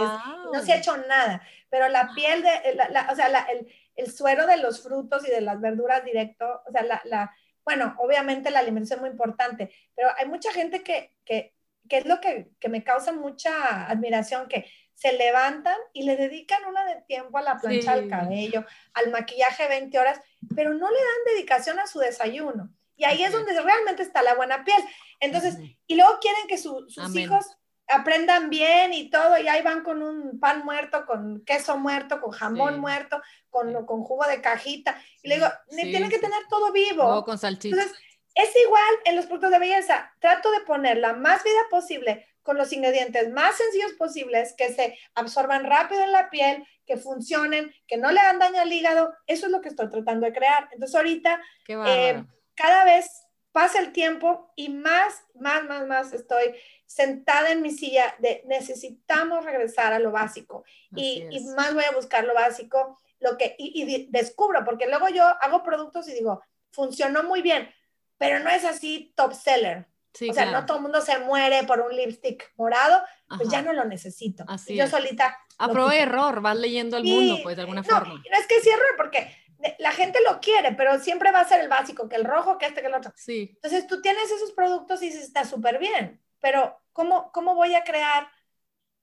no 0.53 0.62
se 0.62 0.72
ha 0.72 0.78
hecho 0.78 0.96
nada, 0.96 1.42
pero 1.70 1.88
la 1.88 2.12
piel 2.14 2.42
de, 2.42 2.74
la, 2.74 3.09
o 3.11 3.14
sea, 3.14 3.28
la, 3.28 3.40
el, 3.44 3.68
el, 3.94 4.12
suero 4.12 4.46
de 4.46 4.57
los 4.57 4.82
frutos 4.82 5.26
y 5.26 5.30
de 5.30 5.40
las 5.40 5.61
verduras 5.61 6.05
directo, 6.05 6.62
o 6.66 6.72
sea, 6.72 6.82
la, 6.82 7.01
la 7.05 7.32
bueno, 7.71 7.95
obviamente 7.99 8.51
la 8.51 8.59
alimentación 8.59 8.99
es 8.99 9.03
muy 9.03 9.11
importante, 9.11 9.73
pero 9.95 10.09
hay 10.18 10.27
mucha 10.27 10.53
gente 10.53 10.83
que, 10.83 11.14
que, 11.25 11.55
que 11.89 11.99
es 11.99 12.05
lo 12.05 12.21
que, 12.21 12.51
que, 12.59 12.68
me 12.68 12.83
causa 12.83 13.12
mucha 13.12 13.87
admiración, 13.89 14.49
que 14.49 14.68
se 14.95 15.12
levantan 15.12 15.77
y 15.93 16.03
le 16.03 16.16
dedican 16.16 16.64
una 16.64 16.85
de 16.85 17.03
tiempo 17.03 17.39
a 17.39 17.43
la 17.43 17.59
plancha 17.59 17.95
del 17.95 18.11
cabello, 18.11 18.66
al 18.93 19.12
maquillaje 19.12 19.68
20 19.68 19.97
horas, 20.01 20.21
pero 20.57 20.75
no 20.75 20.91
le 20.91 20.97
dan 20.97 21.35
dedicación 21.37 21.79
a 21.79 21.87
su 21.87 22.01
desayuno. 22.01 22.75
Y 22.97 23.05
ahí 23.05 23.23
es 23.23 23.31
donde 23.31 23.53
realmente 23.61 24.03
está 24.03 24.21
la 24.21 24.35
buena 24.35 24.64
piel. 24.64 24.83
Entonces, 25.21 25.57
y 25.87 25.95
luego 25.95 26.18
quieren 26.21 26.49
que 26.49 26.59
sus 26.59 26.99
hijos 27.14 27.57
aprendan 27.91 28.51
bien 28.51 28.93
y 28.93 29.11
todo, 29.11 29.38
y 29.38 29.49
ahí 29.49 29.62
van 29.62 29.82
con 29.82 30.03
un 30.03 30.38
pan 30.38 30.64
muerto, 30.64 31.05
con 31.07 31.45
queso 31.45 31.76
muerto, 31.76 32.20
con 32.20 32.30
jamón 32.30 32.78
muerto, 32.78 33.20
con, 33.51 33.84
con, 33.86 34.03
jugo 34.03 34.26
de 34.26 34.41
cajita. 34.41 35.01
Y 35.22 35.28
le 35.28 35.36
digo, 35.36 35.49
tienen 35.70 36.11
que 36.11 36.18
tener 36.18 36.43
todo 36.49 36.72
vivo. 36.72 37.05
O 37.05 37.24
con 37.24 37.38
salchicha. 37.38 37.76
Entonces, 37.76 37.99
es 38.34 38.51
igual 38.64 38.95
en 39.05 39.16
los 39.16 39.26
productos 39.26 39.51
de 39.51 39.59
belleza. 39.59 40.12
Trato 40.20 40.51
de 40.53 40.61
poner 40.61 40.99
la 40.99 41.12
más 41.14 41.43
vida 41.43 41.61
posible 41.68 42.26
con 42.43 42.57
los 42.57 42.72
ingredientes 42.72 43.30
más 43.30 43.57
sencillos 43.57 43.93
posibles, 43.93 44.55
que 44.57 44.72
se 44.72 44.99
absorban 45.14 45.64
rápido 45.64 46.03
en 46.03 46.12
la 46.12 46.30
piel, 46.30 46.66
que 46.86 46.97
funcionen, 46.97 47.72
que 47.86 47.97
no 47.97 48.11
le 48.11 48.20
hagan 48.20 48.38
daño 48.38 48.61
al 48.61 48.72
hígado. 48.72 49.14
Eso 49.26 49.47
es 49.47 49.53
lo 49.53 49.61
que 49.61 49.68
estoy 49.68 49.91
tratando 49.91 50.26
de 50.26 50.32
crear. 50.32 50.68
Entonces 50.72 50.97
ahorita, 50.97 51.41
eh, 51.68 52.24
cada 52.55 52.84
vez 52.84 53.26
pasa 53.53 53.80
el 53.80 53.92
tiempo 53.92 54.53
y 54.57 54.68
más, 54.68 55.24
más, 55.34 55.64
más, 55.64 55.86
más 55.86 56.12
estoy 56.12 56.55
sentada 56.86 57.51
en 57.51 57.62
mi 57.62 57.70
silla 57.70 58.14
de 58.18 58.42
necesitamos 58.46 59.44
regresar 59.44 59.92
a 59.92 59.98
lo 59.98 60.12
básico 60.12 60.64
y, 60.94 61.24
más 61.57 61.74
voy 61.74 61.84
a 61.84 61.92
buscar 61.92 62.24
lo 62.24 62.34
básico, 62.34 62.98
lo 63.18 63.36
que, 63.36 63.55
y, 63.59 64.07
descubro, 64.11 64.64
porque 64.64 64.86
luego 64.86 65.09
yo 65.09 65.24
hago 65.24 65.62
productos 65.62 66.09
y 66.09 66.14
digo, 66.14 66.42
funcionó 66.70 67.22
muy 67.22 67.42
bien, 67.42 67.70
pero 68.18 68.38
no 68.40 68.51
es 68.51 68.64
así 68.64 69.12
top 69.16 69.34
seller. 69.34 69.86
o 70.28 70.32
sea, 70.32 70.51
no 70.51 70.66
todo 70.66 70.78
el 70.78 70.82
mundo 70.84 71.01
se 71.01 71.18
muere 71.18 71.64
por 71.64 71.80
un 71.80 71.94
lipstick 71.94 72.53
morado, 72.57 73.03
pues 73.36 73.48
ya 73.48 73.62
no 73.62 73.72
lo 73.72 73.84
necesito. 73.84 74.44
Así 74.48 74.76
yo 74.76 74.86
solita. 74.86 75.36
A 75.59 75.68
prueba 75.68 75.94
error, 75.94 76.40
vas 76.40 76.57
leyendo 76.57 76.96
el 76.96 77.05
mundo, 77.05 77.38
pues 77.42 77.57
de 77.57 77.62
alguna 77.62 77.82
forma. 77.82 78.14
No 78.14 78.38
es 78.38 78.46
que 78.46 78.61
sí 78.61 78.70
error, 78.70 78.94
porque 78.96 79.30
la 79.79 79.93
gente 79.93 80.19
lo 80.27 80.41
quiere, 80.41 80.73
pero 80.73 80.99
siempre 80.99 81.33
va 81.33 81.41
a 81.41 81.49
ser 81.49 81.61
el 81.61 81.69
básico, 81.69 82.09
que 82.09 82.17
el 82.17 82.25
rojo, 82.25 82.59
que 82.59 82.67
este, 82.67 82.81
que 82.81 82.87
el 82.87 82.95
otro. 82.95 83.13
Sí. 83.17 83.53
Entonces 83.55 83.87
tú 83.87 84.01
tienes 84.01 84.31
esos 84.31 84.53
productos 84.53 85.03
y 85.03 85.07
dices, 85.07 85.25
está 85.25 85.45
súper 85.45 85.79
bien, 85.79 86.21
pero 86.41 86.81
¿cómo, 86.93 87.31
¿cómo 87.33 87.55
voy 87.55 87.75
a 87.75 87.85
crear 87.85 88.29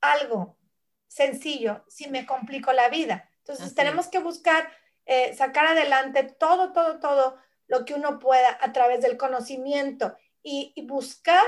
algo 0.01 0.57
sencillo 1.07 1.83
si 1.87 2.09
me 2.09 2.25
complico 2.25 2.73
la 2.73 2.89
vida? 2.89 3.29
Entonces 3.39 3.73
tenemos 3.75 4.07
que 4.07 4.19
buscar 4.19 4.69
eh, 5.05 5.33
sacar 5.35 5.67
adelante 5.67 6.23
todo, 6.23 6.73
todo, 6.73 6.99
todo 6.99 7.37
lo 7.67 7.85
que 7.85 7.93
uno 7.93 8.19
pueda 8.19 8.57
a 8.59 8.73
través 8.73 9.01
del 9.01 9.15
conocimiento 9.15 10.17
y, 10.43 10.73
buscar 10.85 11.43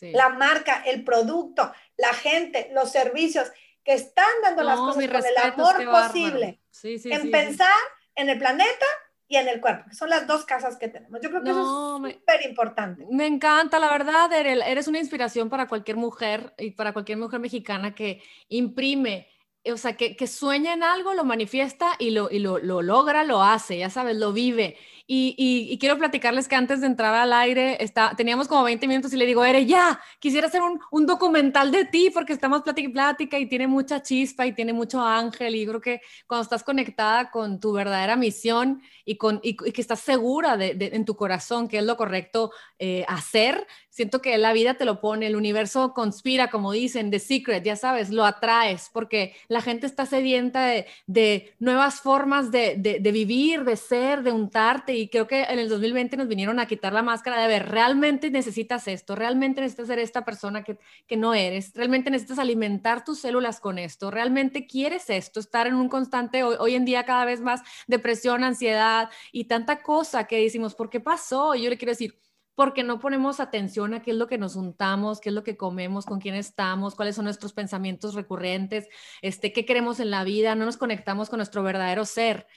la 0.00 0.30
marca, 0.30 0.82
el 0.86 1.04
producto, 1.04 1.72
la 1.96 2.12
gente, 2.14 2.70
los 2.72 2.90
servicios 2.90 3.50
que 3.84 3.92
están 3.92 4.28
dando 4.42 4.62
las 4.62 4.78
cosas 4.78 5.06
con 5.06 5.24
el 5.26 5.36
amor 5.36 5.84
posible. 5.84 6.60
en 6.82 7.30
pensar 7.30 7.70
en 8.16 8.28
el 8.28 8.38
planeta 8.38 8.86
y 9.28 9.36
en 9.36 9.48
el 9.48 9.60
cuerpo, 9.60 9.88
que 9.88 9.96
son 9.96 10.08
las 10.08 10.26
dos 10.26 10.44
casas 10.44 10.76
que 10.76 10.88
tenemos. 10.88 11.20
Yo 11.20 11.30
creo 11.30 11.42
que 11.42 11.50
eso 11.50 12.06
es 12.06 12.14
súper 12.14 12.46
importante. 12.48 13.06
Me 13.10 13.26
encanta, 13.26 13.78
la 13.78 13.90
verdad, 13.90 14.32
eres 14.32 14.88
una 14.88 14.98
inspiración 14.98 15.48
para 15.48 15.66
cualquier 15.66 15.96
mujer 15.96 16.54
y 16.58 16.70
para 16.72 16.92
cualquier 16.92 17.18
mujer 17.18 17.40
mexicana 17.40 17.94
que 17.94 18.22
imprime, 18.48 19.28
o 19.64 19.76
sea, 19.76 19.96
que, 19.96 20.16
que 20.16 20.28
sueña 20.28 20.74
en 20.74 20.84
algo, 20.84 21.12
lo 21.14 21.24
manifiesta 21.24 21.92
y, 21.98 22.10
lo, 22.10 22.30
y 22.30 22.38
lo, 22.38 22.58
lo 22.58 22.82
logra, 22.82 23.24
lo 23.24 23.42
hace, 23.42 23.78
ya 23.78 23.90
sabes, 23.90 24.16
lo 24.16 24.32
vive. 24.32 24.76
Y, 25.08 25.78
quiero 25.78 25.96
platicarles 25.98 26.48
que 26.48 26.56
antes 26.56 26.80
de 26.80 26.88
entrar 26.88 27.14
al 27.14 27.32
aire 27.32 27.82
está, 27.82 28.14
teníamos 28.16 28.48
como 28.48 28.64
20 28.64 28.88
minutos 28.88 29.12
y 29.12 29.16
le 29.16 29.26
digo, 29.26 29.44
Ere, 29.44 29.64
ya, 29.64 30.00
quisiera 30.18 30.48
hacer 30.48 30.60
un, 30.90 31.06
documental 31.06 31.70
de 31.70 31.84
ti 31.84 32.10
porque 32.12 32.32
estamos 32.32 32.62
plática 32.62 32.88
y 32.88 32.92
plática 32.92 33.38
y 33.38 33.46
tiene 33.46 33.68
mucha 33.68 34.02
chispa 34.02 34.46
y 34.46 34.52
tiene 34.52 34.72
mucho 34.72 35.00
ángel 35.00 35.54
y 35.54 35.64
creo 35.64 35.80
que 35.80 36.00
cuando 36.26 36.42
estás 36.42 36.64
conectada 36.64 37.30
con 37.30 37.60
tu 37.60 37.72
verdadera 37.72 38.16
misión 38.16 38.82
y, 39.04 39.16
con, 39.16 39.38
y, 39.44 39.54
que 39.54 39.80
estás 39.80 40.00
segura 40.00 40.56
de, 40.56 40.76
en 40.92 41.04
tu 41.04 41.14
corazón 41.14 41.68
que 41.68 41.78
es 41.78 41.84
lo 41.84 41.96
correcto 41.96 42.50
eh, 42.78 43.04
hacer, 43.06 43.64
siento 43.96 44.20
que 44.20 44.36
la 44.36 44.52
vida 44.52 44.74
te 44.74 44.84
lo 44.84 45.00
pone, 45.00 45.26
el 45.26 45.36
universo 45.36 45.94
conspira, 45.94 46.50
como 46.50 46.70
dicen, 46.70 47.10
The 47.10 47.18
Secret, 47.18 47.64
ya 47.64 47.76
sabes, 47.76 48.10
lo 48.10 48.26
atraes 48.26 48.90
porque 48.92 49.34
la 49.48 49.62
gente 49.62 49.86
está 49.86 50.04
sedienta 50.04 50.66
de, 50.66 50.86
de 51.06 51.54
nuevas 51.60 52.02
formas 52.02 52.50
de, 52.50 52.76
de 52.76 53.10
vivir, 53.10 53.64
de 53.64 53.76
ser, 53.76 54.22
de 54.22 54.32
untarte 54.32 54.94
y 54.94 55.08
creo 55.08 55.26
que 55.26 55.44
en 55.44 55.58
el 55.58 55.70
2020 55.70 56.18
nos 56.18 56.28
vinieron 56.28 56.60
a 56.60 56.66
quitar 56.66 56.92
la 56.92 57.02
máscara 57.02 57.40
de 57.40 57.48
ver, 57.48 57.70
realmente 57.70 58.30
necesitas 58.30 58.86
esto, 58.86 59.14
realmente 59.14 59.62
necesitas 59.62 59.86
ser 59.86 59.98
esta 59.98 60.26
persona 60.26 60.62
que, 60.62 60.76
que 61.06 61.16
no 61.16 61.32
eres, 61.32 61.72
realmente 61.74 62.10
necesitas 62.10 62.38
alimentar 62.38 63.02
tus 63.02 63.20
células 63.20 63.60
con 63.60 63.78
esto, 63.78 64.10
realmente 64.10 64.66
quieres 64.66 65.08
esto, 65.08 65.40
estar 65.40 65.66
en 65.66 65.74
un 65.74 65.88
constante, 65.88 66.44
hoy, 66.44 66.56
hoy 66.60 66.74
en 66.74 66.84
día 66.84 67.06
cada 67.06 67.24
vez 67.24 67.40
más 67.40 67.62
depresión, 67.86 68.44
ansiedad 68.44 69.08
y 69.32 69.44
tanta 69.44 69.82
cosa 69.82 70.26
que 70.26 70.42
decimos, 70.42 70.74
¿por 70.74 70.90
qué 70.90 71.00
pasó? 71.00 71.54
Y 71.54 71.62
yo 71.62 71.70
le 71.70 71.78
quiero 71.78 71.92
decir, 71.92 72.25
porque 72.56 72.82
no 72.82 72.98
ponemos 72.98 73.38
atención 73.38 73.94
a 73.94 74.02
qué 74.02 74.10
es 74.10 74.16
lo 74.16 74.26
que 74.26 74.38
nos 74.38 74.56
untamos, 74.56 75.20
qué 75.20 75.28
es 75.28 75.34
lo 75.34 75.44
que 75.44 75.56
comemos, 75.56 76.06
con 76.06 76.18
quién 76.18 76.34
estamos, 76.34 76.96
cuáles 76.96 77.14
son 77.14 77.26
nuestros 77.26 77.52
pensamientos 77.52 78.14
recurrentes, 78.14 78.88
este, 79.22 79.52
qué 79.52 79.64
queremos 79.64 80.00
en 80.00 80.10
la 80.10 80.24
vida, 80.24 80.56
no 80.56 80.64
nos 80.64 80.78
conectamos 80.78 81.28
con 81.28 81.36
nuestro 81.36 81.62
verdadero 81.62 82.04
ser. 82.04 82.48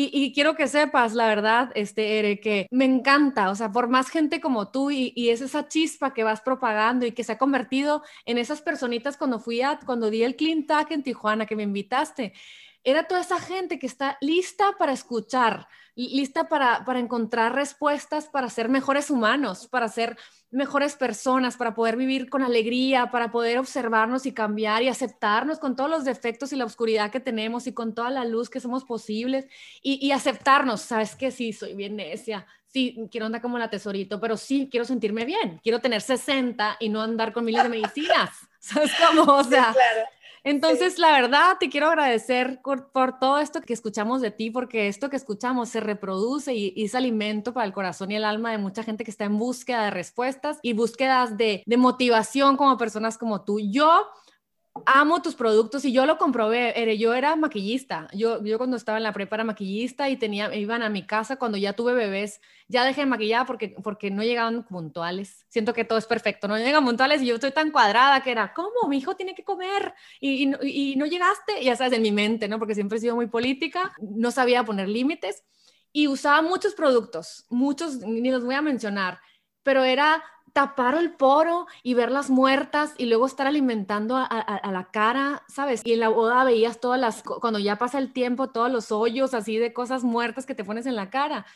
Y, 0.00 0.32
quiero 0.32 0.54
que 0.54 0.68
sepas, 0.68 1.14
la 1.14 1.26
verdad, 1.26 1.72
este, 1.74 2.38
que 2.40 2.68
me 2.70 2.84
encanta, 2.84 3.50
o 3.50 3.56
sea, 3.56 3.72
por 3.72 3.88
más 3.88 4.10
gente 4.10 4.40
como 4.40 4.70
tú 4.70 4.92
y, 4.92 5.12
y, 5.16 5.30
es 5.30 5.40
esa 5.40 5.66
chispa 5.66 6.14
que 6.14 6.22
vas 6.22 6.40
propagando 6.40 7.04
y 7.04 7.12
que 7.12 7.24
se 7.24 7.32
ha 7.32 7.38
convertido 7.38 8.04
en 8.24 8.38
esas 8.38 8.60
personitas 8.60 9.16
cuando 9.16 9.40
fui 9.40 9.62
a, 9.62 9.80
cuando 9.84 10.10
di 10.10 10.22
el 10.22 10.36
Clean 10.36 10.66
Tag 10.66 10.92
en 10.92 11.02
Tijuana, 11.02 11.46
que 11.46 11.56
me 11.56 11.64
invitaste, 11.64 12.32
era 12.84 13.08
toda 13.08 13.22
esa 13.22 13.40
gente 13.40 13.78
que 13.78 13.86
está 13.86 14.18
lista 14.20 14.72
para 14.78 14.92
escuchar, 14.92 15.68
lista 15.98 16.48
para, 16.48 16.84
para 16.84 17.00
encontrar 17.00 17.54
respuestas, 17.54 18.26
para 18.28 18.48
ser 18.50 18.68
mejores 18.68 19.10
humanos, 19.10 19.66
para 19.66 19.88
ser 19.88 20.16
mejores 20.50 20.96
personas, 20.96 21.56
para 21.56 21.74
poder 21.74 21.96
vivir 21.96 22.30
con 22.30 22.42
alegría, 22.42 23.10
para 23.10 23.30
poder 23.30 23.58
observarnos 23.58 24.24
y 24.24 24.32
cambiar 24.32 24.82
y 24.82 24.88
aceptarnos 24.88 25.58
con 25.58 25.76
todos 25.76 25.90
los 25.90 26.04
defectos 26.04 26.52
y 26.52 26.56
la 26.56 26.64
oscuridad 26.64 27.10
que 27.10 27.20
tenemos 27.20 27.66
y 27.66 27.72
con 27.72 27.94
toda 27.94 28.10
la 28.10 28.24
luz 28.24 28.48
que 28.48 28.60
somos 28.60 28.84
posibles 28.84 29.46
y, 29.82 30.10
aceptarnos, 30.10 30.80
sabes 30.80 31.14
que 31.14 31.30
sí, 31.30 31.52
soy 31.52 31.74
bien 31.74 31.96
necia, 31.96 32.46
sí, 32.66 33.08
quiero 33.10 33.26
andar 33.26 33.42
como 33.42 33.58
la 33.58 33.68
tesorito, 33.68 34.20
pero 34.20 34.36
sí, 34.36 34.68
quiero 34.70 34.86
sentirme 34.86 35.24
bien, 35.24 35.60
quiero 35.62 35.80
tener 35.80 36.00
60 36.00 36.78
y 36.80 36.88
no 36.88 37.02
andar 37.02 37.32
con 37.32 37.44
miles 37.44 37.62
de 37.62 37.68
medicinas, 37.68 38.30
¿sabes 38.58 38.92
cómo? 38.94 39.34
O 39.34 39.44
sea, 39.44 39.74
entonces, 40.44 40.98
la 40.98 41.12
verdad, 41.12 41.56
te 41.58 41.68
quiero 41.68 41.88
agradecer 41.88 42.60
por, 42.62 43.18
todo 43.18 43.38
esto 43.38 43.60
que 43.60 43.72
escuchamos 43.72 44.20
de 44.20 44.30
ti, 44.30 44.50
porque 44.50 44.88
esto 44.88 45.10
que 45.10 45.16
escuchamos 45.16 45.68
se 45.68 45.80
reproduce 45.80 46.54
y, 46.54 46.72
y, 46.76 46.84
es 46.84 46.94
alimento 46.94 47.52
para 47.52 47.66
el 47.66 47.72
corazón 47.72 48.10
y 48.10 48.16
el 48.16 48.24
alma 48.24 48.50
de 48.50 48.58
mucha 48.58 48.82
gente 48.82 49.04
que 49.04 49.10
está 49.10 49.24
en 49.24 49.38
búsqueda 49.38 49.84
de 49.84 49.90
respuestas 49.90 50.58
y 50.62 50.72
búsquedas 50.72 51.36
de, 51.36 51.62
de 51.66 51.76
motivación 51.76 52.56
como 52.56 52.76
personas 52.76 53.18
como 53.18 53.42
tú. 53.42 53.58
Yo 53.60 54.06
amo 54.86 55.22
tus 55.22 55.34
productos 55.34 55.84
y 55.84 55.92
yo 55.92 56.06
lo 56.06 56.18
comprobé. 56.18 56.96
Yo 56.98 57.14
era 57.14 57.36
maquillista. 57.36 58.08
Yo, 58.12 58.42
yo 58.44 58.58
cuando 58.58 58.76
estaba 58.76 58.98
en 58.98 59.04
la 59.04 59.12
prepa 59.12 59.36
era 59.36 59.44
maquillista 59.44 60.08
y 60.08 60.16
tenía, 60.16 60.54
iban 60.54 60.82
a 60.82 60.88
mi 60.88 61.06
casa 61.06 61.36
cuando 61.36 61.58
ya 61.58 61.72
tuve 61.72 61.94
bebés. 61.94 62.40
Ya 62.68 62.84
dejé 62.84 63.02
de 63.02 63.06
maquillar 63.06 63.46
porque, 63.46 63.74
porque 63.82 64.10
no 64.10 64.22
llegaban 64.22 64.64
puntuales. 64.64 65.46
Siento 65.48 65.72
que 65.72 65.84
todo 65.84 65.98
es 65.98 66.06
perfecto. 66.06 66.48
No 66.48 66.58
llegan 66.58 66.84
puntuales 66.84 67.22
y 67.22 67.26
yo 67.26 67.34
estoy 67.34 67.52
tan 67.52 67.70
cuadrada 67.70 68.22
que 68.22 68.30
era, 68.30 68.52
¿cómo? 68.54 68.88
Mi 68.88 68.98
hijo 68.98 69.16
tiene 69.16 69.34
que 69.34 69.44
comer 69.44 69.94
y, 70.20 70.48
y, 70.62 70.92
y 70.92 70.96
no 70.96 71.06
llegaste. 71.06 71.62
Ya 71.62 71.76
sabes, 71.76 71.92
en 71.92 72.02
mi 72.02 72.12
mente, 72.12 72.48
¿no? 72.48 72.58
Porque 72.58 72.74
siempre 72.74 72.98
he 72.98 73.00
sido 73.00 73.14
muy 73.14 73.26
política. 73.26 73.92
No 74.00 74.30
sabía 74.30 74.64
poner 74.64 74.88
límites 74.88 75.44
y 75.92 76.08
usaba 76.08 76.42
muchos 76.42 76.74
productos, 76.74 77.46
muchos, 77.48 77.98
ni 77.98 78.30
los 78.30 78.44
voy 78.44 78.54
a 78.54 78.62
mencionar, 78.62 79.20
pero 79.62 79.84
era 79.84 80.22
tapar 80.52 80.94
el 80.94 81.12
poro 81.12 81.66
y 81.82 81.94
verlas 81.94 82.30
muertas 82.30 82.94
y 82.98 83.06
luego 83.06 83.26
estar 83.26 83.46
alimentando 83.46 84.16
a, 84.16 84.70
la 84.70 84.90
cara, 84.90 85.42
¿sabes? 85.48 85.82
Y 85.84 85.94
en 85.94 86.00
la 86.00 86.08
boda 86.08 86.44
veías 86.44 86.80
todas 86.80 87.00
las, 87.00 87.22
cuando 87.22 87.58
ya 87.58 87.76
pasa 87.76 87.98
el 87.98 88.12
tiempo, 88.12 88.50
todos 88.50 88.70
los 88.70 88.92
hoyos 88.92 89.34
así 89.34 89.58
de 89.58 89.72
cosas 89.72 90.04
muertas 90.04 90.46
que 90.46 90.54
te 90.54 90.64
pones 90.64 90.86
en 90.86 90.96
la 90.96 91.10
cara. 91.10 91.46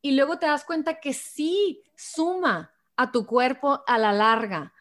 Y 0.00 0.12
luego 0.12 0.38
te 0.38 0.46
das 0.46 0.64
cuenta 0.64 1.00
que 1.00 1.12
sí 1.12 1.82
suma 1.94 2.72
a 2.96 3.12
tu 3.12 3.26
cuerpo 3.26 3.82
a 3.86 3.98
la 3.98 4.12
larga. 4.12 4.72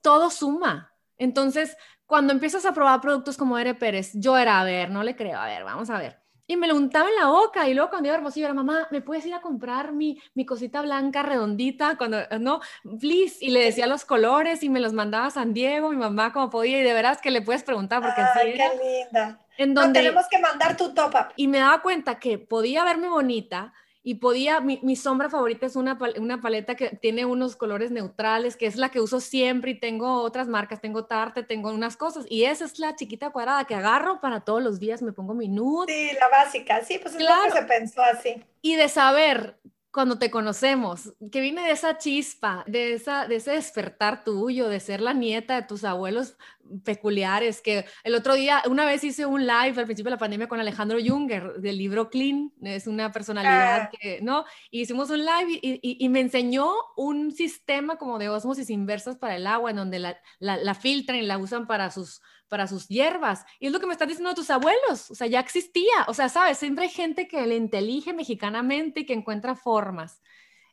Todo 0.00 0.30
suma. 0.30 0.92
Entonces, 1.18 1.76
cuando 2.06 2.32
empiezas 2.32 2.64
a 2.66 2.72
probar 2.72 3.00
productos 3.00 3.36
como 3.36 3.58
Ere 3.58 3.74
Pérez, 3.74 4.12
yo 4.14 4.38
era, 4.38 4.60
a 4.60 4.64
ver, 4.64 4.90
no 4.90 5.02
le 5.02 5.16
creo, 5.16 5.38
a 5.38 5.46
ver, 5.46 5.64
vamos 5.64 5.90
a 5.90 5.98
ver 5.98 6.21
y 6.46 6.56
me 6.56 6.66
lo 6.66 6.76
untaba 6.76 7.08
en 7.08 7.16
la 7.16 7.26
boca 7.26 7.68
y 7.68 7.74
luego 7.74 7.90
cuando 7.90 8.08
iba 8.08 8.14
a 8.14 8.18
Hermosillo 8.18 8.46
era, 8.46 8.54
mamá, 8.54 8.88
¿me 8.90 9.00
puedes 9.00 9.24
ir 9.26 9.34
a 9.34 9.40
comprar 9.40 9.92
mi, 9.92 10.20
mi 10.34 10.44
cosita 10.44 10.82
blanca 10.82 11.22
redondita? 11.22 11.96
Cuando, 11.96 12.18
no, 12.40 12.60
please, 13.00 13.36
y 13.40 13.50
le 13.50 13.64
decía 13.64 13.86
los 13.86 14.04
colores 14.04 14.62
y 14.62 14.68
me 14.68 14.80
los 14.80 14.92
mandaba 14.92 15.26
a 15.26 15.30
San 15.30 15.54
Diego, 15.54 15.90
mi 15.90 15.96
mamá 15.96 16.32
como 16.32 16.50
podía 16.50 16.80
y 16.80 16.82
de 16.82 16.92
veras 16.92 17.20
que 17.20 17.30
le 17.30 17.42
puedes 17.42 17.62
preguntar 17.62 18.02
porque 18.02 18.20
Ay, 18.20 18.54
qué 18.54 18.70
linda. 18.82 19.40
En 19.56 19.74
donde, 19.74 20.00
tenemos 20.00 20.26
que 20.30 20.38
mandar 20.38 20.76
tu 20.76 20.92
top 20.94 21.14
up. 21.14 21.26
Y 21.36 21.46
me 21.46 21.58
daba 21.58 21.82
cuenta 21.82 22.18
que 22.18 22.38
podía 22.38 22.84
verme 22.84 23.08
bonita, 23.08 23.72
y 24.04 24.16
podía, 24.16 24.60
mi, 24.60 24.80
mi, 24.82 24.96
sombra 24.96 25.30
favorita 25.30 25.66
es 25.66 25.76
una, 25.76 25.96
una 26.18 26.40
paleta 26.40 26.74
que 26.74 26.90
tiene 26.90 27.24
unos 27.24 27.54
colores 27.54 27.92
neutrales, 27.92 28.56
que 28.56 28.66
es 28.66 28.76
la 28.76 28.88
que 28.88 29.00
uso 29.00 29.20
siempre 29.20 29.72
y 29.72 29.78
tengo 29.78 30.22
otras 30.22 30.48
marcas, 30.48 30.80
tengo 30.80 31.04
Tarte, 31.04 31.44
tengo 31.44 31.70
unas 31.70 31.96
cosas 31.96 32.26
y 32.28 32.44
esa 32.44 32.64
es 32.64 32.80
la 32.80 32.96
chiquita 32.96 33.30
cuadrada 33.30 33.64
que 33.64 33.76
agarro 33.76 34.20
para 34.20 34.40
todos 34.40 34.62
los 34.62 34.80
días, 34.80 35.02
me 35.02 35.12
pongo 35.12 35.34
mi 35.34 35.48
nude. 35.48 35.86
Sí, 35.86 36.16
la 36.18 36.28
básica, 36.28 36.82
sí, 36.84 36.98
pues 37.00 37.14
es 37.14 37.22
lo 37.22 37.28
que 37.44 37.50
se 37.52 37.62
pensó 37.62 38.02
así. 38.02 38.42
Y 38.60 38.74
de 38.74 38.88
saber 38.88 39.56
cuando 39.92 40.18
te 40.18 40.30
conocemos, 40.30 41.12
que 41.30 41.42
viene 41.42 41.62
de 41.62 41.72
esa 41.72 41.98
chispa, 41.98 42.64
de, 42.66 42.94
esa, 42.94 43.28
de 43.28 43.36
ese 43.36 43.50
despertar 43.50 44.24
tuyo, 44.24 44.68
de 44.68 44.80
ser 44.80 45.02
la 45.02 45.12
nieta 45.12 45.54
de 45.54 45.66
tus 45.66 45.84
abuelos 45.84 46.38
peculiares, 46.82 47.60
que 47.60 47.84
el 48.02 48.14
otro 48.14 48.34
día, 48.34 48.62
una 48.70 48.86
vez 48.86 49.04
hice 49.04 49.26
un 49.26 49.42
live 49.42 49.74
al 49.78 49.84
principio 49.84 50.04
de 50.04 50.16
la 50.16 50.18
pandemia 50.18 50.48
con 50.48 50.60
Alejandro 50.60 50.98
Junger 51.04 51.60
del 51.60 51.76
libro 51.76 52.08
Clean, 52.08 52.50
es 52.62 52.86
una 52.86 53.12
personalidad 53.12 53.82
ah. 53.82 53.90
que, 53.90 54.20
¿no? 54.22 54.46
hicimos 54.70 55.10
un 55.10 55.26
live 55.26 55.60
y, 55.60 56.08
me 56.08 56.20
enseñó 56.20 56.72
un 56.96 57.30
sistema 57.32 57.96
como 57.96 58.18
de 58.18 58.30
osmosis 58.30 58.70
inversas 58.70 59.16
para 59.16 59.36
el 59.36 59.46
agua, 59.46 59.70
en 59.70 59.76
donde 59.76 59.98
la, 59.98 60.16
la, 60.38 60.56
la 60.56 60.74
filtran 60.74 61.18
y 61.18 61.22
la 61.22 61.36
usan 61.36 61.66
para 61.66 61.90
sus 61.90 62.22
para 62.52 62.66
sus 62.66 62.86
hierbas. 62.86 63.46
Y 63.60 63.68
es 63.68 63.72
lo 63.72 63.80
que 63.80 63.86
me 63.86 63.94
están 63.94 64.08
diciendo 64.08 64.34
tus 64.34 64.50
abuelos. 64.50 65.10
O 65.10 65.14
sea, 65.14 65.26
ya 65.26 65.40
existía. 65.40 66.04
O 66.06 66.12
sea, 66.12 66.28
sabes, 66.28 66.58
siempre 66.58 66.84
hay 66.84 66.90
gente 66.90 67.26
que 67.26 67.46
le 67.46 67.56
intelige 67.56 68.12
mexicanamente 68.12 69.00
y 69.00 69.06
que 69.06 69.14
encuentra 69.14 69.54
formas. 69.54 70.20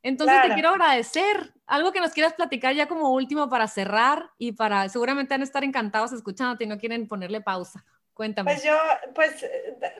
Entonces 0.03 0.41
te 0.41 0.53
quiero 0.55 0.71
agradecer. 0.71 1.53
Algo 1.65 1.93
que 1.93 2.01
nos 2.01 2.11
quieras 2.11 2.33
platicar 2.33 2.75
ya 2.75 2.89
como 2.89 3.13
último 3.13 3.47
para 3.47 3.65
cerrar 3.69 4.29
y 4.37 4.51
para, 4.51 4.89
seguramente 4.89 5.33
van 5.33 5.39
a 5.39 5.45
estar 5.45 5.63
encantados 5.63 6.11
escuchándote 6.11 6.65
y 6.65 6.67
no 6.67 6.77
quieren 6.77 7.07
ponerle 7.07 7.39
pausa. 7.39 7.85
Cuéntame. 8.13 8.51
Pues 8.51 8.65
yo, 8.65 8.77
pues 9.15 9.45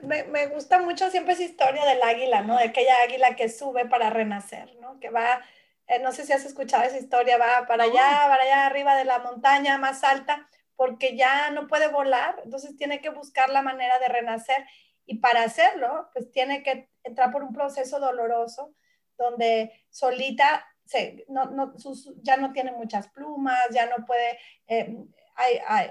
me, 0.02 0.24
me, 0.24 0.48
gusta 0.48 0.82
mucho 0.82 1.08
siempre 1.08 1.32
esa 1.32 1.44
historia 1.44 1.86
del 1.86 2.02
águila, 2.02 2.42
¿no? 2.42 2.58
De 2.58 2.64
aquella 2.64 3.00
águila 3.04 3.36
que 3.36 3.48
sube 3.48 3.86
para 3.86 4.10
renacer, 4.10 4.76
¿no? 4.82 5.00
Que 5.00 5.08
va, 5.08 5.40
eh, 5.86 5.98
no 6.02 6.12
sé 6.12 6.26
si 6.26 6.34
has 6.34 6.44
escuchado 6.44 6.82
esa 6.82 6.98
historia, 6.98 7.38
va 7.38 7.66
para 7.66 7.84
allá, 7.84 8.26
para 8.28 8.42
allá 8.42 8.66
arriba 8.66 8.96
de 8.96 9.06
la 9.06 9.20
montaña 9.20 9.78
más 9.78 10.04
alta 10.04 10.46
porque 10.80 11.14
ya 11.14 11.50
no 11.50 11.68
puede 11.68 11.88
volar, 11.88 12.40
entonces 12.42 12.74
tiene 12.74 13.02
que 13.02 13.10
buscar 13.10 13.50
la 13.50 13.60
manera 13.60 13.98
de 13.98 14.08
renacer. 14.08 14.64
Y 15.04 15.18
para 15.18 15.42
hacerlo, 15.42 16.08
pues 16.14 16.32
tiene 16.32 16.62
que 16.62 16.88
entrar 17.02 17.30
por 17.30 17.42
un 17.42 17.52
proceso 17.52 18.00
doloroso 18.00 18.74
donde 19.18 19.78
solita 19.90 20.66
se, 20.86 21.26
no, 21.28 21.74
ya 22.22 22.38
no 22.38 22.52
tiene 22.54 22.72
muchas 22.72 23.08
plumas, 23.08 23.60
ya 23.72 23.94
no 23.94 24.06
puede... 24.06 24.38
Eh, 24.68 24.96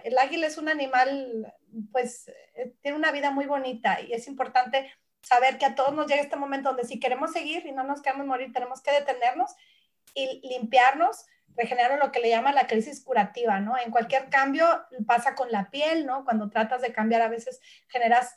el 0.06 0.18
águila 0.18 0.48
es 0.48 0.58
un 0.58 0.70
animal, 0.70 1.54
pues 1.92 2.28
eh, 2.56 2.74
tiene 2.82 2.98
una 2.98 3.12
vida 3.12 3.30
muy 3.30 3.46
bonita 3.46 4.02
y 4.02 4.14
es 4.14 4.28
importante 4.28 4.92
saber 5.22 5.60
que 5.60 5.68
a 5.68 5.76
todos 5.76 5.94
nos 5.94 6.08
llega 6.08 6.24
este 6.24 6.36
momento 6.36 6.70
donde 6.70 6.86
si 6.86 7.00
queremos 7.00 7.32
seguir 7.32 7.64
y 7.68 7.74
no 7.74 7.84
nos 7.84 8.02
queremos 8.02 8.26
morir, 8.26 8.52
tenemos 8.54 8.82
que 8.82 8.92
detenernos 8.92 9.52
y 10.16 10.42
limpiarnos 10.48 11.28
regenerar 11.60 12.00
lo 12.00 12.12
que 12.12 12.22
le 12.22 12.30
llama 12.30 12.54
la 12.54 12.68
crisis 12.68 13.04
curativa, 13.04 13.60
¿no? 13.60 13.78
En 13.78 13.92
cualquier 13.92 14.30
cambio 14.30 14.66
pasa 15.06 15.36
con 15.36 15.52
la 15.52 15.70
piel, 15.70 16.06
¿no? 16.06 16.24
Cuando 16.24 16.50
tratas 16.50 16.82
de 16.82 16.94
cambiar 16.94 17.22
a 17.22 17.28
veces 17.28 17.60
generas 17.90 18.36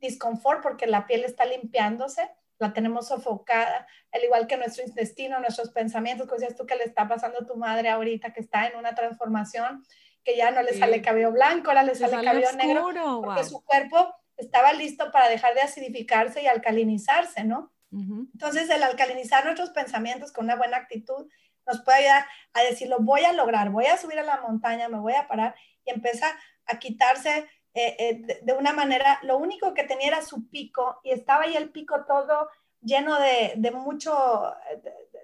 disconfort 0.00 0.62
porque 0.62 0.86
la 0.86 1.06
piel 1.06 1.24
está 1.24 1.44
limpiándose, 1.44 2.30
la 2.58 2.72
tenemos 2.72 3.08
sofocada, 3.08 3.86
al 4.10 4.24
igual 4.24 4.46
que 4.46 4.56
nuestro 4.56 4.84
intestino, 4.84 5.38
nuestros 5.40 5.70
pensamientos, 5.70 6.26
como 6.26 6.40
decías 6.40 6.56
tú 6.56 6.64
que 6.64 6.76
le 6.76 6.84
está 6.84 7.06
pasando 7.06 7.40
a 7.40 7.46
tu 7.46 7.56
madre 7.56 7.90
ahorita 7.90 8.32
que 8.32 8.40
está 8.40 8.66
en 8.66 8.78
una 8.78 8.94
transformación, 8.94 9.84
que 10.24 10.36
ya 10.36 10.50
no 10.50 10.62
le 10.62 10.72
sale 10.72 11.02
cabello 11.02 11.32
blanco, 11.32 11.70
ahora 11.70 11.82
le 11.82 11.94
sale, 11.94 12.24
cabello 12.24 12.52
negro, 12.52 13.22
porque 13.22 13.44
su 13.44 13.62
cuerpo 13.64 14.14
estaba 14.36 14.72
listo 14.72 15.10
para 15.10 15.28
dejar 15.28 15.54
de 15.54 15.62
acidificarse 15.62 16.42
y 16.42 16.46
alcalinizarse, 16.46 17.44
¿no? 17.44 17.72
Entonces, 17.90 18.70
el 18.70 18.82
alcalinizar 18.82 19.44
nuestros 19.44 19.70
pensamientos 19.70 20.32
con 20.32 20.46
una 20.46 20.56
buena 20.56 20.78
actitud 20.78 21.28
nos 21.66 21.82
puede 21.82 21.98
ayudar 21.98 22.26
a 22.52 22.62
decir, 22.62 22.88
lo 22.88 22.98
voy 22.98 23.24
a 23.24 23.32
lograr, 23.32 23.70
voy 23.70 23.86
a 23.86 23.96
subir 23.96 24.18
a 24.18 24.22
la 24.22 24.40
montaña, 24.40 24.88
me 24.88 24.98
voy 24.98 25.14
a 25.14 25.28
parar 25.28 25.54
y 25.84 25.90
empieza 25.90 26.26
a 26.66 26.78
quitarse 26.78 27.48
eh, 27.74 27.96
eh, 27.98 28.38
de, 28.42 28.52
una 28.52 28.72
manera, 28.72 29.18
lo 29.22 29.38
único 29.38 29.72
que 29.72 29.84
tenía 29.84 30.08
era 30.08 30.22
su 30.22 30.48
pico 30.50 31.00
y 31.02 31.10
estaba 31.10 31.44
ahí 31.44 31.56
el 31.56 31.70
pico 31.70 32.04
todo 32.06 32.48
lleno 32.82 33.16
de, 33.18 33.70
mucho, 33.72 34.12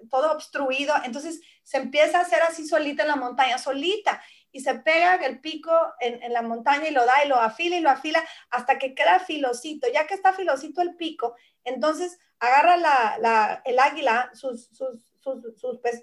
todo 0.09 0.31
obstruido, 0.31 0.95
entonces 1.03 1.41
se 1.61 1.77
empieza 1.77 2.19
a 2.19 2.21
hacer 2.21 2.41
así 2.41 2.65
solita 2.65 3.03
en 3.03 3.09
la 3.09 3.17
montaña, 3.17 3.57
solita, 3.57 4.21
y 4.51 4.61
se 4.61 4.75
pega 4.75 5.15
el 5.15 5.41
pico 5.41 5.71
en, 5.99 6.23
en, 6.23 6.31
la 6.31 6.41
montaña 6.41 6.87
y 6.87 6.91
lo 6.91 7.05
da 7.05 7.13
y 7.23 7.27
lo 7.27 7.35
afila 7.35 7.75
y 7.75 7.81
lo 7.81 7.89
afila 7.89 8.23
hasta 8.49 8.79
que 8.79 8.95
queda 8.95 9.19
filosito, 9.19 9.87
ya 9.93 10.07
que 10.07 10.13
está 10.13 10.31
filosito 10.31 10.81
el 10.81 10.95
pico, 10.95 11.35
entonces 11.65 12.17
agarra 12.39 12.77
la, 12.77 13.17
la, 13.19 13.61
el 13.65 13.77
águila, 13.77 14.31
sus, 14.33 14.67
sus 14.67 15.08
sus, 15.35 15.59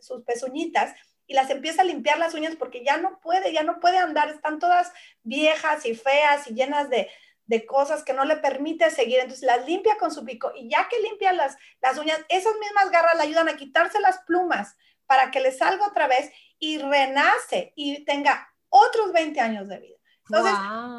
sus, 0.06 0.22
pezuñitas 0.24 0.94
y 1.26 1.34
las 1.34 1.50
empieza 1.50 1.82
a 1.82 1.84
limpiar 1.84 2.18
las 2.18 2.34
uñas 2.34 2.56
porque 2.56 2.84
ya 2.84 2.96
no 2.98 3.18
puede, 3.20 3.52
ya 3.52 3.62
no 3.62 3.80
puede 3.80 3.98
andar, 3.98 4.28
están 4.28 4.58
todas 4.58 4.92
viejas 5.22 5.84
y 5.86 5.94
feas 5.94 6.48
y 6.48 6.54
llenas 6.54 6.88
de, 6.88 7.08
de 7.46 7.66
cosas 7.66 8.02
que 8.02 8.12
no 8.12 8.24
le 8.24 8.36
permite 8.36 8.90
seguir. 8.90 9.18
Entonces 9.20 9.44
las 9.44 9.66
limpia 9.66 9.96
con 9.98 10.12
su 10.12 10.24
pico 10.24 10.52
y 10.54 10.70
ya 10.70 10.88
que 10.88 11.00
limpia 11.00 11.32
las, 11.32 11.56
las 11.80 11.98
uñas, 11.98 12.20
esas 12.28 12.54
mismas 12.60 12.90
garras 12.90 13.16
le 13.16 13.22
ayudan 13.22 13.48
a 13.48 13.56
quitarse 13.56 14.00
las 14.00 14.18
plumas 14.20 14.76
para 15.06 15.30
que 15.30 15.40
le 15.40 15.52
salga 15.52 15.86
otra 15.86 16.08
vez 16.08 16.30
y 16.58 16.78
renace 16.78 17.72
y 17.76 18.04
tenga 18.04 18.52
otros 18.68 19.12
20 19.12 19.40
años 19.40 19.68
de 19.68 19.78
vida. 19.78 19.96
Entonces, 20.28 20.54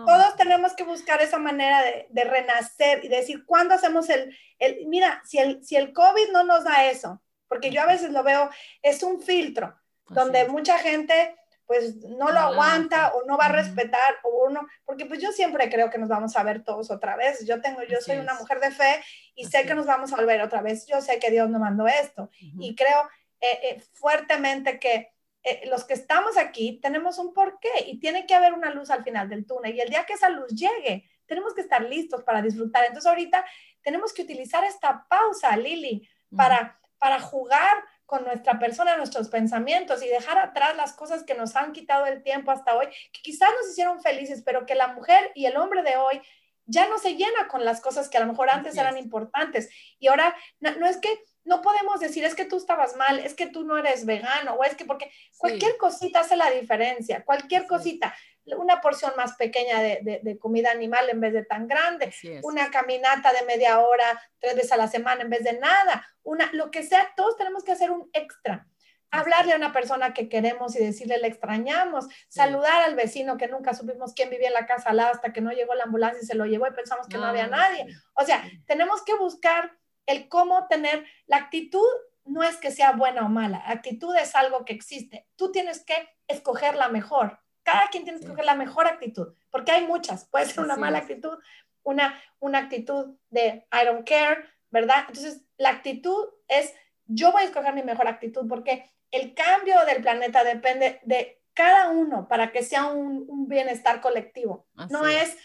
todos 0.06 0.36
tenemos 0.38 0.74
que 0.74 0.86
buscar 0.86 1.22
esa 1.22 1.38
manera 1.38 1.82
de, 1.84 2.08
de, 2.10 2.24
renacer 2.24 3.04
y 3.04 3.10
decir, 3.10 3.46
¿cuándo 3.46 3.74
hacemos 3.74 4.10
el, 4.10 4.34
el, 4.58 4.88
mira, 4.88 5.22
si 5.26 5.38
el, 5.38 5.62
si 5.66 5.76
el 5.76 5.92
COVID 5.92 6.32
no 6.32 6.46
nos 6.46 6.64
da 6.64 6.90
eso, 6.90 7.22
porque 7.48 7.72
yo 7.72 7.82
a 7.82 7.86
veces 7.86 8.12
lo 8.12 8.24
veo, 8.24 8.50
es 8.82 9.04
un 9.04 9.22
filtro 9.22 9.76
donde 10.10 10.48
mucha 10.48 10.78
gente 10.80 11.36
pues 11.68 11.98
no 11.98 12.32
lo 12.32 12.40
aguanta. 12.40 13.14
o 13.14 13.26
no 13.26 13.38
va 13.38 13.48
a 13.48 13.52
respetar 13.52 14.16
o 14.24 14.46
uno, 14.48 14.66
porque 14.86 15.06
pues 15.06 15.22
yo 15.22 15.32
siempre 15.32 15.70
creo 15.70 15.90
que 15.90 15.98
nos 15.98 16.10
vamos 16.10 16.36
a 16.38 16.44
ver 16.44 16.64
todos 16.64 16.90
otra 16.90 17.18
vez. 17.18 17.46
Yo 17.46 17.62
tengo, 17.62 17.84
yo 17.84 18.00
soy 18.00 18.18
una 18.18 18.34
mujer 18.36 18.60
de 18.60 18.72
fe 18.72 19.04
y 19.36 19.46
sé 19.46 19.66
que 19.66 19.76
nos 19.76 19.86
vamos 19.86 20.14
a 20.14 20.16
volver 20.16 20.42
otra 20.42 20.62
vez. 20.62 20.88
Yo 20.88 21.02
sé 21.02 21.20
que 21.20 21.30
Dios 21.30 21.50
nos 21.50 21.60
mandó 21.60 21.86
esto 21.86 22.30
y 22.40 22.74
creo 22.74 23.02
eh, 23.42 23.60
eh, 23.64 23.82
fuertemente 23.94 24.80
que 24.80 25.12
eh, 25.44 25.68
los 25.68 25.84
que 25.84 25.94
estamos 25.94 26.38
aquí 26.38 26.80
tenemos 26.82 27.20
un 27.20 27.34
porqué 27.34 27.70
y 27.86 28.00
tiene 28.00 28.26
que 28.26 28.34
haber 28.34 28.54
una 28.54 28.74
luz 28.74 28.90
al 28.90 29.04
final 29.04 29.30
del 29.30 29.46
túnel 29.46 29.76
y 29.76 29.82
el 29.82 29.90
día 29.90 30.06
que 30.06 30.14
esa 30.14 30.30
luz 30.30 30.50
llegue, 30.50 31.06
tenemos 31.26 31.54
que 31.54 31.62
estar 31.62 31.84
listos 31.84 32.24
para 32.24 32.42
disfrutar. 32.42 32.86
Entonces 32.86 33.10
ahorita 33.10 33.46
tenemos 33.82 34.14
que 34.14 34.24
utilizar 34.24 34.64
esta 34.64 35.06
pausa, 35.10 35.56
Lili, 35.58 36.08
para 36.36 36.80
para 37.00 37.20
jugar 37.20 37.84
con 38.06 38.24
nuestra 38.24 38.58
persona, 38.58 38.98
nuestros 38.98 39.28
pensamientos 39.28 40.02
y 40.02 40.08
dejar 40.08 40.38
atrás 40.38 40.76
las 40.78 40.94
cosas 40.94 41.24
que 41.24 41.36
nos 41.36 41.56
han 41.56 41.74
quitado 41.74 42.06
el 42.06 42.24
tiempo 42.24 42.52
hasta 42.52 42.76
hoy, 42.76 42.88
que 43.12 43.22
quizás 43.22 43.50
nos 43.60 43.70
hicieron 43.70 44.02
felices, 44.02 44.42
pero 44.46 44.66
que 44.66 44.76
la 44.76 44.88
mujer 44.88 45.32
y 45.36 45.46
el 45.46 45.58
hombre 45.58 45.84
de 45.84 45.98
hoy 45.98 46.22
ya 46.66 46.88
no 46.88 46.98
se 47.00 47.16
llena 47.16 47.48
con 47.50 47.66
las 47.66 47.82
cosas 47.82 48.10
que 48.10 48.18
a 48.18 48.22
lo 48.22 48.28
mejor 48.28 48.50
antes 48.50 48.78
eran 48.78 48.98
importantes. 48.98 49.70
Y 50.00 50.08
ahora 50.08 50.36
no, 50.60 50.86
es 50.86 50.98
que 50.98 51.10
no 51.48 51.62
podemos 51.62 52.00
decir 52.00 52.24
es 52.26 52.36
que 52.36 52.46
tú 52.46 52.58
estabas 52.58 52.96
mal, 52.96 53.20
es 53.20 53.34
que 53.34 53.48
tú 53.48 53.64
no 53.64 53.78
eres 53.78 54.06
vegano 54.06 54.54
o 54.54 54.64
es 54.64 54.76
que 54.76 54.86
porque 54.86 55.12
cualquier 55.38 55.78
cosita 55.78 56.20
hace 56.20 56.36
la 56.36 56.52
diferencia, 56.52 57.24
cualquier 57.24 57.66
cosita 57.66 58.14
una 58.56 58.80
porción 58.80 59.12
más 59.18 59.36
pequeña 59.36 59.82
de, 59.82 60.38
comida 60.40 60.72
animal 60.72 61.10
en 61.10 61.20
vez 61.20 61.34
de 61.34 61.44
tan 61.44 61.68
grande, 61.68 62.14
una 62.44 62.70
caminata 62.72 63.34
de 63.34 63.46
media 63.46 63.80
hora, 63.80 64.22
tres 64.40 64.56
veces 64.56 64.72
a 64.72 64.78
la 64.78 64.88
semana 64.88 65.22
en 65.22 65.30
vez 65.30 65.44
de 65.44 65.60
nada, 65.60 66.08
una, 66.24 66.50
lo 66.54 66.72
que 66.72 66.84
sea, 66.84 67.12
todos 67.16 67.36
tenemos 67.38 67.64
que 67.64 67.74
hacer 67.74 67.92
un 67.92 68.10
extra. 68.14 68.68
Hablarle 69.10 69.54
a 69.54 69.58
una 69.58 69.72
persona 69.72 70.14
que 70.14 70.28
queremos 70.28 70.76
y 70.76 70.80
decirle 70.80 71.18
le 71.18 71.28
extrañamos, 71.28 72.08
saludar 72.28 72.84
al 72.84 72.96
vecino 72.96 73.38
que 73.38 73.48
nunca 73.48 73.74
supimos 73.74 74.14
quién 74.14 74.30
vivía 74.30 74.50
en 74.50 74.54
la 74.54 74.66
casa 74.66 74.90
al 74.90 74.98
lado 74.98 75.12
hasta 75.14 75.32
que 75.32 75.42
no 75.42 75.52
llegó 75.52 75.76
la 75.76 75.86
ambulancia 75.86 76.22
y 76.22 76.26
se 76.26 76.36
lo 76.36 76.46
llevó 76.46 76.68
y 76.68 76.72
pensamos 76.72 77.08
que 77.08 77.18
no 77.18 77.26
había 77.26 77.48
nadie. 77.48 77.86
O 78.16 78.26
sea, 78.26 78.44
tenemos 78.66 79.04
que 79.04 79.16
buscar 79.16 79.72
el 80.08 80.28
cómo 80.28 80.68
tener 80.68 81.06
la 81.28 81.38
actitud 81.38 81.88
no 82.26 82.44
es 82.44 82.58
que 82.58 82.72
sea 82.72 82.92
buena 82.92 83.26
o 83.26 83.30
mala, 83.30 83.62
actitud 83.66 84.16
es 84.16 84.36
algo 84.36 84.66
que 84.66 84.74
existe. 84.74 85.28
Tú 85.36 85.52
tienes 85.52 85.86
que 85.86 85.96
escoger 86.28 86.76
la 86.76 86.90
mejor 86.90 87.40
cada 87.68 87.90
quien 87.90 88.06
tiene 88.06 88.20
que 88.20 88.24
escoger 88.24 88.46
la 88.46 88.56
mejor 88.56 88.88
actitud, 88.88 89.34
porque 89.50 89.74
hay 89.74 89.86
muchas. 89.86 90.24
Puede 90.30 90.46
ser 90.46 90.64
una 90.64 90.78
mala 90.78 91.00
actitud, 91.00 91.38
una, 91.84 92.18
una 92.40 92.60
actitud 92.60 93.18
de 93.30 93.68
I 93.74 93.86
don't 93.86 94.08
care, 94.08 94.46
¿verdad? 94.70 95.04
Entonces, 95.06 95.42
la 95.58 95.72
actitud 95.72 96.28
es, 96.48 96.74
yo 97.08 97.34
voy 97.34 97.42
a 97.42 97.46
escoger 97.46 97.74
mi 97.74 97.84
mejor 97.84 98.08
actitud, 98.08 98.48
porque 98.48 98.90
el 99.12 99.34
cambio 99.34 99.84
del 99.86 100.02
planeta 100.02 100.46
depende 100.46 101.02
de 101.04 101.42
cada 101.54 101.90
uno 101.90 102.30
para 102.30 102.54
que 102.54 102.64
sea 102.64 102.86
un, 102.86 103.50
bienestar 103.50 104.00
colectivo. 104.00 104.66
no 104.90 105.06
es, 105.06 105.34
es 105.34 105.38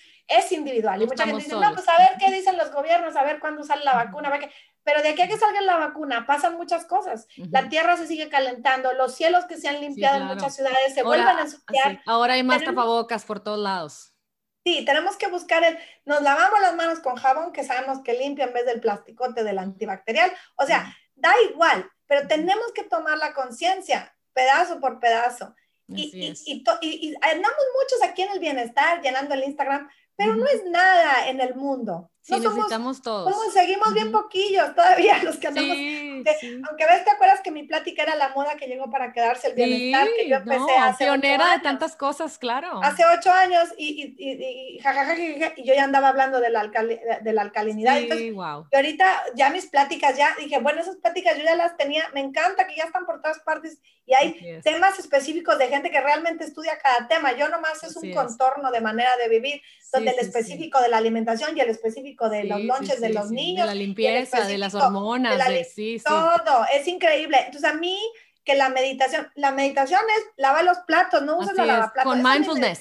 individual. 0.50 1.02
y 1.02 1.06
mucha 1.06 1.24
gente 1.24 1.44
dice, 1.44 1.56
no, 1.56 1.72
pues 1.74 1.88
a 1.88 1.98
ver 1.98 2.16
qué 2.18 2.30
dicen 2.30 2.56
los 2.56 2.72
gobiernos, 2.72 3.16
a 3.16 3.22
ver 3.22 3.40
cuándo 3.40 3.62
sale 3.64 3.84
la 3.84 3.94
vacuna, 3.94 4.28
a 4.28 4.38
pero 4.84 5.02
de 5.02 5.10
aquí 5.10 5.22
a 5.22 5.28
que 5.28 5.38
salga 5.38 5.60
la 5.60 5.76
vacuna 5.76 6.26
pasan 6.26 6.56
muchas 6.56 6.84
cosas. 6.86 7.26
La 7.36 7.68
tierra 7.68 7.96
se 7.96 8.06
sigue 8.06 8.28
calentando, 8.28 8.92
los 8.94 9.14
cielos 9.14 9.44
que 9.44 9.56
se 9.56 9.68
han 9.68 9.80
limpiado 9.80 10.18
en 10.18 10.26
muchas 10.26 10.56
ciudades 10.56 10.94
se 10.94 11.02
vuelven 11.02 11.36
a 11.36 11.42
ensuciar. 11.42 12.00
Ahora 12.06 12.34
hay 12.34 12.42
más 12.42 12.64
tapabocas 12.64 13.24
por 13.24 13.40
todos 13.40 13.58
lados. 13.58 14.12
Sí, 14.64 14.84
tenemos 14.84 15.16
que 15.16 15.26
buscar 15.26 15.64
el, 15.64 15.76
nos 16.04 16.22
lavamos 16.22 16.60
las 16.60 16.74
manos 16.76 17.00
con 17.00 17.16
jabón 17.16 17.52
que 17.52 17.64
sabemos 17.64 18.00
que 18.02 18.14
limpia 18.14 18.44
en 18.44 18.52
vez 18.52 18.64
del 18.64 18.80
plasticote 18.80 19.42
del 19.42 19.58
antibacterial. 19.58 20.32
O 20.56 20.66
sea, 20.66 20.96
da 21.14 21.32
igual, 21.50 21.90
pero 22.06 22.28
tenemos 22.28 22.72
que 22.72 22.84
tomar 22.84 23.18
la 23.18 23.34
conciencia 23.34 24.16
pedazo 24.32 24.80
por 24.80 25.00
pedazo. 25.00 25.54
Y, 25.88 26.10
y, 26.14 26.62
y, 26.80 27.08
y, 27.08 27.14
andamos 27.20 27.64
muchos 27.80 28.08
aquí 28.08 28.22
en 28.22 28.32
el 28.32 28.38
bienestar, 28.38 29.02
llenando 29.02 29.34
el 29.34 29.44
Instagram, 29.44 29.90
pero 30.22 30.36
no 30.36 30.46
es 30.46 30.64
nada 30.70 31.28
en 31.28 31.40
el 31.40 31.56
mundo. 31.56 32.11
Sí, 32.24 32.38
necesitamos 32.38 33.02
todos. 33.02 33.34
Seguimos 33.52 33.92
bien 33.94 34.12
poquillos 34.12 34.74
todavía 34.76 35.20
los 35.24 35.38
que 35.38 35.48
andamos. 35.48 35.76
Aunque 35.76 36.86
ves, 36.86 37.04
te 37.04 37.10
acuerdas 37.10 37.40
que 37.40 37.50
mi 37.50 37.64
plática 37.64 38.04
era 38.04 38.14
la 38.14 38.28
moda 38.28 38.56
que 38.56 38.68
llegó 38.68 38.88
para 38.90 39.12
quedarse 39.12 39.48
el 39.48 39.54
bienestar, 39.54 40.06
que 40.16 40.28
yo 40.28 40.36
empecé 40.36 40.72
a 40.78 40.86
hacer. 40.86 41.08
Pionera 41.08 41.50
de 41.50 41.58
tantas 41.58 41.96
cosas, 41.96 42.38
claro. 42.38 42.80
Hace 42.80 43.02
ocho 43.18 43.32
años 43.32 43.70
y, 43.76 44.14
y, 44.16 44.30
y, 44.30 44.80
y 45.56 45.64
yo 45.64 45.74
ya 45.74 45.82
andaba 45.82 46.10
hablando 46.10 46.38
de 46.40 46.50
la, 46.50 46.68
de 46.68 47.32
la 47.32 47.42
alcalinidad. 47.42 48.00
Wow. 48.34 48.68
Y 48.70 48.76
ahorita 48.76 49.22
ya 49.34 49.50
mis 49.50 49.66
pláticas, 49.66 50.16
ya 50.16 50.32
dije, 50.38 50.60
bueno, 50.60 50.80
esas 50.80 50.96
pláticas 50.98 51.36
yo 51.36 51.44
ya 51.44 51.56
las 51.56 51.76
tenía, 51.76 52.08
me 52.14 52.20
encanta 52.20 52.68
que 52.68 52.76
ya 52.76 52.84
están 52.84 53.04
por 53.04 53.20
todas 53.20 53.40
partes 53.40 53.80
y 54.06 54.14
hay 54.14 54.60
temas 54.62 54.96
específicos 54.98 55.58
de 55.58 55.66
gente 55.68 55.90
que 55.90 56.00
realmente 56.00 56.44
estudia 56.44 56.78
cada 56.78 57.08
tema. 57.08 57.36
Yo 57.36 57.48
nomás 57.48 57.82
es 57.82 57.96
un 57.96 58.12
contorno 58.12 58.70
de 58.70 58.80
manera 58.80 59.10
de 59.16 59.28
vivir, 59.28 59.60
donde 59.92 60.12
el 60.12 60.18
específico 60.20 60.80
de 60.80 60.88
la 60.88 60.98
alimentación 60.98 61.56
y 61.56 61.60
el 61.60 61.68
específico 61.68 62.11
de 62.28 62.44
los 62.44 62.60
lonches 62.62 63.00
de 63.00 63.10
los 63.10 63.30
niños. 63.30 63.66
De 63.66 63.74
la 63.74 63.78
limpieza, 63.78 64.46
de 64.46 64.58
las 64.58 64.74
hormonas, 64.74 65.38
de 65.38 66.02
todo, 66.04 66.66
es 66.72 66.86
increíble. 66.88 67.38
Entonces 67.46 67.70
a 67.70 67.74
mí 67.74 67.98
que 68.44 68.54
la 68.54 68.68
meditación, 68.68 69.30
la 69.34 69.52
meditación 69.52 70.00
es 70.16 70.24
lavar 70.36 70.64
los 70.64 70.78
platos, 70.80 71.22
no 71.22 71.38
uses 71.38 71.56
la 71.56 71.66
lavaplatos. 71.66 72.12
Con 72.12 72.22
mindfulness. 72.22 72.80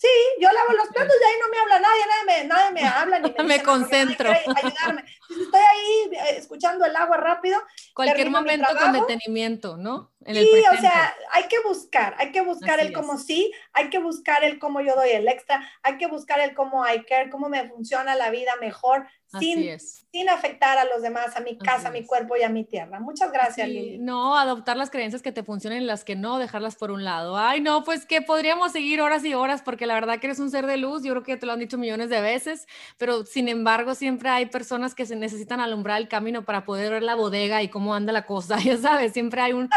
Sí, 0.00 0.08
yo 0.40 0.48
lavo 0.50 0.72
los 0.72 0.88
platos 0.88 1.14
y 1.20 1.24
ahí 1.24 1.38
no 1.42 1.48
me 1.50 1.58
habla 1.58 1.78
nadie, 1.78 2.02
nadie 2.06 2.42
me, 2.42 2.48
nadie 2.48 2.72
me 2.72 2.88
habla 2.88 3.18
ni 3.18 3.34
me, 3.38 3.44
me 3.44 3.62
concentro. 3.62 4.30
Ayudarme. 4.30 5.04
Estoy 5.28 5.60
ahí 5.60 6.10
eh, 6.12 6.36
escuchando 6.38 6.86
el 6.86 6.96
agua 6.96 7.18
rápido. 7.18 7.60
Cualquier 7.92 8.30
momento 8.30 8.66
con 8.78 8.92
detenimiento, 8.92 9.76
¿no? 9.76 10.10
Sí, 10.26 10.62
o 10.72 10.80
sea, 10.80 11.14
hay 11.32 11.44
que 11.44 11.60
buscar, 11.60 12.14
hay 12.18 12.32
que 12.32 12.40
buscar 12.42 12.80
el 12.80 12.92
cómo 12.92 13.18
sí, 13.18 13.52
hay 13.72 13.90
que 13.90 13.98
buscar 13.98 14.44
el 14.44 14.58
cómo 14.58 14.80
yo 14.80 14.94
doy 14.94 15.10
el 15.10 15.28
extra, 15.28 15.68
hay 15.82 15.96
que 15.98 16.06
buscar 16.06 16.40
el 16.40 16.54
cómo 16.54 16.86
I 16.86 17.04
care, 17.04 17.30
cómo 17.30 17.48
me 17.48 17.68
funciona 17.68 18.14
la 18.14 18.30
vida 18.30 18.52
mejor, 18.60 19.06
sin, 19.38 19.78
sin 19.78 20.28
afectar 20.28 20.76
a 20.76 20.84
los 20.84 21.02
demás, 21.02 21.36
a 21.36 21.40
mi 21.40 21.56
casa, 21.56 21.88
a 21.88 21.90
mi 21.92 22.04
cuerpo 22.04 22.36
y 22.36 22.42
a 22.42 22.48
mi 22.48 22.64
tierra. 22.64 22.98
Muchas 22.98 23.30
gracias, 23.30 23.68
Lili. 23.68 23.98
No, 23.98 24.36
adoptar 24.36 24.76
las 24.76 24.90
creencias 24.90 25.22
que 25.22 25.30
te 25.30 25.44
funcionen 25.44 25.82
y 25.82 25.84
las 25.84 26.04
que 26.04 26.16
no, 26.16 26.38
dejarlas 26.38 26.74
por 26.74 26.90
un 26.90 27.04
lado. 27.04 27.38
Ay, 27.38 27.60
no, 27.60 27.84
pues 27.84 28.06
que 28.06 28.22
podríamos 28.22 28.72
seguir 28.72 29.00
horas 29.00 29.24
y 29.24 29.34
horas 29.34 29.62
porque 29.62 29.86
la 29.86 29.94
verdad 29.94 30.18
que 30.18 30.26
eres 30.26 30.40
un 30.40 30.50
ser 30.50 30.66
de 30.66 30.78
luz, 30.78 31.04
yo 31.04 31.12
creo 31.12 31.22
que 31.22 31.36
te 31.36 31.46
lo 31.46 31.52
han 31.52 31.60
dicho 31.60 31.78
millones 31.78 32.10
de 32.10 32.20
veces, 32.20 32.66
pero 32.98 33.24
sin 33.24 33.48
embargo 33.48 33.94
siempre 33.94 34.28
hay 34.28 34.46
personas 34.46 34.94
que 34.94 35.06
se 35.06 35.14
necesitan 35.14 35.60
alumbrar 35.60 36.00
el 36.00 36.08
camino 36.08 36.44
para 36.44 36.64
poder 36.64 36.90
ver 36.90 37.02
la 37.04 37.14
bodega 37.14 37.62
y 37.62 37.68
cómo 37.68 37.94
anda 37.94 38.12
la 38.12 38.26
cosa, 38.26 38.58
ya 38.64 38.78
sabes, 38.78 39.12
siempre 39.12 39.40
hay 39.42 39.52
un, 39.52 39.70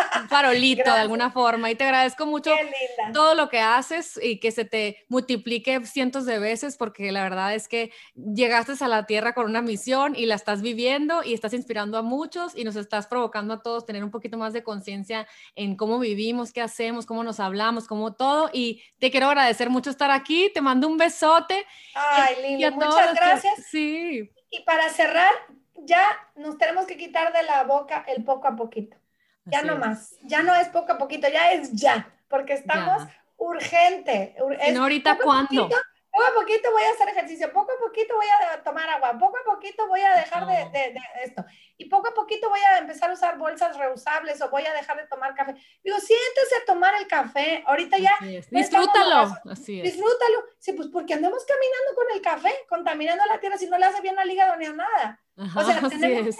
farolito 0.43 0.93
de 0.93 0.99
alguna 0.99 1.31
forma 1.31 1.71
y 1.71 1.75
te 1.75 1.83
agradezco 1.83 2.25
mucho 2.25 2.51
todo 3.13 3.35
lo 3.35 3.49
que 3.49 3.59
haces 3.59 4.19
y 4.21 4.39
que 4.39 4.51
se 4.51 4.65
te 4.65 5.05
multiplique 5.09 5.85
cientos 5.85 6.25
de 6.25 6.39
veces 6.39 6.77
porque 6.77 7.11
la 7.11 7.23
verdad 7.23 7.53
es 7.53 7.67
que 7.67 7.91
llegaste 8.15 8.73
a 8.79 8.87
la 8.87 9.05
tierra 9.05 9.33
con 9.33 9.45
una 9.45 9.61
misión 9.61 10.15
y 10.15 10.25
la 10.25 10.35
estás 10.35 10.61
viviendo 10.61 11.23
y 11.23 11.33
estás 11.33 11.53
inspirando 11.53 11.97
a 11.97 12.01
muchos 12.01 12.55
y 12.55 12.63
nos 12.63 12.75
estás 12.75 13.07
provocando 13.07 13.53
a 13.53 13.61
todos 13.61 13.85
tener 13.85 14.03
un 14.03 14.11
poquito 14.11 14.37
más 14.37 14.53
de 14.53 14.63
conciencia 14.63 15.27
en 15.55 15.75
cómo 15.75 15.99
vivimos, 15.99 16.51
qué 16.51 16.61
hacemos, 16.61 17.05
cómo 17.05 17.23
nos 17.23 17.39
hablamos, 17.39 17.87
cómo 17.87 18.13
todo. 18.13 18.49
Y 18.51 18.83
te 18.99 19.11
quiero 19.11 19.27
agradecer 19.27 19.69
mucho 19.69 19.89
estar 19.89 20.11
aquí, 20.11 20.49
te 20.53 20.61
mando 20.61 20.87
un 20.87 20.97
besote. 20.97 21.65
Ay, 21.93 22.35
Lili, 22.41 22.71
muchas 22.71 23.13
gracias. 23.13 23.53
sí. 23.69 24.31
Y 24.49 24.61
para 24.65 24.89
cerrar, 24.89 25.31
ya 25.75 26.03
nos 26.35 26.57
tenemos 26.57 26.85
que 26.85 26.97
quitar 26.97 27.33
de 27.33 27.43
la 27.43 27.63
boca 27.63 28.05
el 28.07 28.23
poco 28.23 28.47
a 28.47 28.55
poquito. 28.55 28.97
Ya 29.45 29.61
no 29.61 29.77
más, 29.77 30.15
ya 30.23 30.41
no 30.41 30.55
es 30.55 30.69
poco 30.69 30.93
a 30.93 30.97
poquito, 30.97 31.27
ya 31.27 31.51
es 31.51 31.71
ya, 31.73 32.09
porque 32.29 32.53
estamos 32.53 33.03
urgente. 33.37 34.35
no, 34.73 34.83
ahorita 34.83 35.17
cuándo. 35.17 35.69
Poco 36.13 36.25
a 36.25 36.33
poquito 36.35 36.71
voy 36.71 36.83
a 36.83 36.91
hacer 36.91 37.09
ejercicio, 37.09 37.51
poco 37.51 37.71
a 37.71 37.79
poquito 37.79 38.15
voy 38.15 38.27
a 38.27 38.61
tomar 38.61 38.87
agua, 38.87 39.17
poco 39.17 39.35
a 39.35 39.55
poquito 39.55 39.87
voy 39.87 40.01
a 40.01 40.15
dejar 40.15 40.45
de, 40.45 40.91
de, 40.91 40.99
esto 41.23 41.43
y 41.75 41.85
poco 41.85 42.09
a 42.09 42.13
poquito 42.13 42.49
voy 42.49 42.59
a 42.59 42.77
empezar 42.77 43.09
a 43.09 43.13
usar 43.13 43.37
bolsas 43.37 43.75
reusables 43.77 44.39
o 44.41 44.49
voy 44.49 44.63
a 44.63 44.73
dejar 44.73 44.97
de 44.97 45.07
tomar 45.07 45.33
café. 45.33 45.55
Digo, 45.83 45.97
siéntese 45.97 46.55
a 46.61 46.65
tomar 46.65 46.93
el 46.95 47.07
café, 47.07 47.63
ahorita 47.65 47.97
ya. 47.97 48.15
Disfrútalo. 48.51 49.35
Así 49.49 49.79
es. 49.79 49.83
Disfrútalo. 49.83 50.43
Sí, 50.59 50.73
pues 50.73 50.87
porque 50.89 51.15
andamos 51.15 51.43
caminando 51.45 51.95
con 51.95 52.05
el 52.13 52.21
café, 52.21 52.53
contaminando 52.69 53.25
la 53.25 53.39
tierra, 53.39 53.57
si 53.57 53.67
no 53.67 53.77
le 53.77 53.85
hace 53.85 54.01
bien 54.01 54.17
al 54.19 54.29
hígado 54.29 54.55
ni 54.55 54.65
a 54.67 54.73
nada. 54.73 55.19
o 55.35 55.63
sea, 55.63 55.81
tenemos 55.89 56.35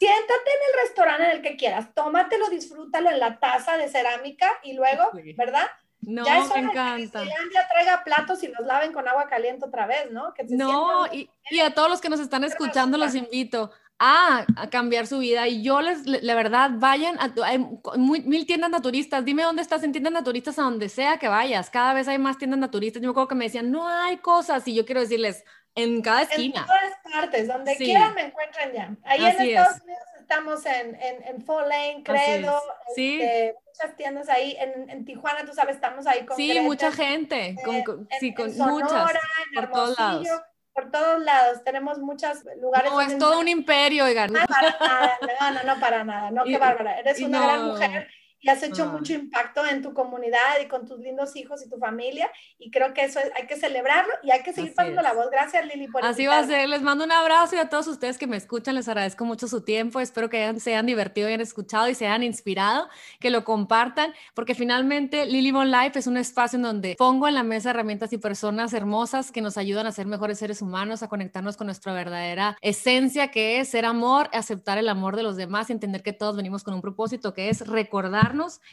siéntate 0.00 0.50
en 0.50 0.60
el 0.66 0.88
restaurante 0.88 1.24
en 1.24 1.30
el 1.30 1.42
que 1.42 1.56
quieras, 1.56 1.94
tómatelo, 1.94 2.48
disfrútalo 2.48 3.10
en 3.10 3.20
la 3.20 3.38
taza 3.38 3.76
de 3.76 3.88
cerámica 3.88 4.50
y 4.62 4.72
luego, 4.72 5.10
¿verdad? 5.36 5.66
No, 6.00 6.24
ya 6.24 6.42
me 6.54 6.60
encanta. 6.60 7.22
Que 7.22 7.28
ya 7.52 7.68
traiga 7.68 8.02
platos 8.02 8.42
y 8.42 8.48
los 8.48 8.66
laven 8.66 8.92
con 8.94 9.06
agua 9.06 9.28
caliente 9.28 9.66
otra 9.66 9.86
vez, 9.86 10.10
¿no? 10.10 10.32
no, 10.48 11.06
y, 11.12 11.28
y, 11.50 11.60
a 11.60 11.74
todos 11.74 11.90
los 11.90 12.00
que 12.00 12.08
nos 12.08 12.20
están 12.20 12.42
escuchando 12.44 12.96
los 12.96 13.14
invito 13.14 13.70
a, 13.98 14.46
a 14.56 14.70
cambiar 14.70 15.06
su 15.06 15.18
vida. 15.18 15.46
Y 15.46 15.62
yo 15.62 15.82
les, 15.82 16.06
la 16.06 16.34
verdad, 16.34 16.70
vayan 16.76 17.18
a 17.20 17.34
hay 17.44 17.58
mil 17.98 18.46
tiendas 18.46 18.70
naturistas. 18.70 19.26
Dime 19.26 19.42
dónde 19.42 19.60
estás 19.60 19.82
en 19.82 19.92
tiendas 19.92 20.14
naturistas, 20.14 20.58
a 20.58 20.62
donde 20.62 20.88
sea 20.88 21.18
que 21.18 21.28
vayas. 21.28 21.68
Cada 21.68 21.92
vez 21.92 22.08
hay 22.08 22.16
más 22.18 22.38
tiendas 22.38 22.58
naturistas. 22.58 23.02
Yo 23.02 23.08
me 23.08 23.10
acuerdo 23.10 23.28
que 23.28 23.34
me 23.34 23.44
decían, 23.44 23.70
no 23.70 23.86
hay 23.86 24.16
cosas. 24.16 24.66
Y 24.66 24.74
yo 24.74 24.86
quiero 24.86 25.02
decirles, 25.02 25.44
en 25.74 26.02
cada 26.02 26.22
esquina. 26.22 26.60
En 26.60 26.66
todas 26.66 27.12
partes, 27.12 27.48
donde 27.48 27.76
quieran 27.76 28.14
me 28.14 28.22
encuentran 28.22 28.72
ya. 28.72 28.96
Ahí 29.04 29.24
en 29.24 29.40
Estados 29.40 29.82
Unidos 29.82 30.02
estamos 30.20 30.64
en, 30.66 30.94
en, 30.94 31.22
en 31.24 31.42
Full 31.42 31.62
Lane, 31.62 32.02
Credo, 32.04 32.60
sí. 32.94 33.20
Este, 33.20 33.56
muchas 33.66 33.96
tiendas 33.96 34.28
ahí, 34.28 34.56
en, 34.60 34.88
en, 34.88 35.04
Tijuana, 35.04 35.44
tú 35.44 35.52
sabes, 35.52 35.74
estamos 35.74 36.06
ahí 36.06 36.24
con 36.24 36.36
Sí, 36.36 36.60
mucha 36.60 36.92
gente, 36.92 37.56
con, 37.64 38.08
sí, 38.20 38.32
con 38.32 38.56
muchas, 38.56 39.12
por 39.54 39.70
todos 39.70 39.98
lados. 39.98 40.28
Por 40.72 40.90
todos 40.92 41.20
lados, 41.24 41.64
tenemos 41.64 41.98
muchos 41.98 42.44
lugares. 42.60 42.92
No, 42.92 43.00
es 43.00 43.18
todo 43.18 43.40
un 43.40 43.48
imperio, 43.48 44.04
oigan. 44.04 44.32
No, 44.32 44.38
para 44.46 44.78
nada, 44.78 45.18
no, 45.20 45.50
no, 45.50 45.74
no, 45.74 45.80
para 45.80 46.04
nada, 46.04 46.30
no, 46.30 46.44
qué 46.44 46.58
bárbara, 46.58 47.00
eres 47.00 47.20
una 47.20 47.42
gran 47.42 47.66
mujer 47.66 48.08
y 48.40 48.48
has 48.48 48.62
hecho 48.62 48.84
ah. 48.84 48.92
mucho 48.92 49.12
impacto 49.12 49.64
en 49.66 49.82
tu 49.82 49.94
comunidad 49.94 50.60
y 50.62 50.68
con 50.68 50.86
tus 50.86 50.98
lindos 51.00 51.36
hijos 51.36 51.64
y 51.64 51.68
tu 51.68 51.78
familia. 51.78 52.30
Y 52.58 52.70
creo 52.70 52.92
que 52.94 53.04
eso 53.04 53.20
hay 53.36 53.46
que 53.46 53.56
celebrarlo 53.56 54.12
y 54.22 54.30
hay 54.30 54.42
que 54.42 54.52
seguir 54.52 54.74
pasando 54.74 55.02
la 55.02 55.12
voz. 55.12 55.30
Gracias, 55.30 55.64
Lili, 55.66 55.88
por 55.88 56.04
Así 56.04 56.26
va 56.26 56.38
a 56.38 56.46
ser. 56.46 56.68
Les 56.68 56.82
mando 56.82 57.04
un 57.04 57.12
abrazo 57.12 57.56
y 57.56 57.58
a 57.58 57.68
todos 57.68 57.86
ustedes 57.86 58.18
que 58.18 58.26
me 58.26 58.36
escuchan, 58.36 58.74
les 58.74 58.88
agradezco 58.88 59.24
mucho 59.24 59.48
su 59.48 59.62
tiempo. 59.62 60.00
Espero 60.00 60.28
que 60.28 60.58
se 60.60 60.70
hayan 60.70 60.86
divertido 60.86 61.28
hayan 61.28 61.40
escuchado 61.40 61.88
y 61.88 61.94
se 61.94 62.06
hayan 62.06 62.22
inspirado, 62.22 62.88
que 63.18 63.30
lo 63.30 63.44
compartan, 63.44 64.12
porque 64.34 64.54
finalmente 64.54 65.26
Lily 65.26 65.52
Bon 65.52 65.70
Life 65.70 65.98
es 65.98 66.06
un 66.06 66.16
espacio 66.16 66.56
en 66.56 66.62
donde 66.62 66.96
pongo 66.96 67.28
en 67.28 67.34
la 67.34 67.42
mesa 67.42 67.70
herramientas 67.70 68.12
y 68.12 68.18
personas 68.18 68.72
hermosas 68.72 69.32
que 69.32 69.40
nos 69.40 69.56
ayudan 69.56 69.86
a 69.86 69.92
ser 69.92 70.06
mejores 70.06 70.38
seres 70.38 70.62
humanos, 70.62 71.02
a 71.02 71.08
conectarnos 71.08 71.56
con 71.56 71.66
nuestra 71.66 71.92
verdadera 71.92 72.56
esencia, 72.60 73.28
que 73.28 73.60
es 73.60 73.68
ser 73.68 73.84
amor, 73.84 74.28
aceptar 74.32 74.78
el 74.78 74.88
amor 74.88 75.16
de 75.16 75.22
los 75.22 75.36
demás 75.36 75.70
y 75.70 75.72
entender 75.72 76.02
que 76.02 76.12
todos 76.12 76.36
venimos 76.36 76.62
con 76.62 76.74
un 76.74 76.80
propósito, 76.80 77.34
que 77.34 77.48
es 77.48 77.66
recordar 77.66 78.29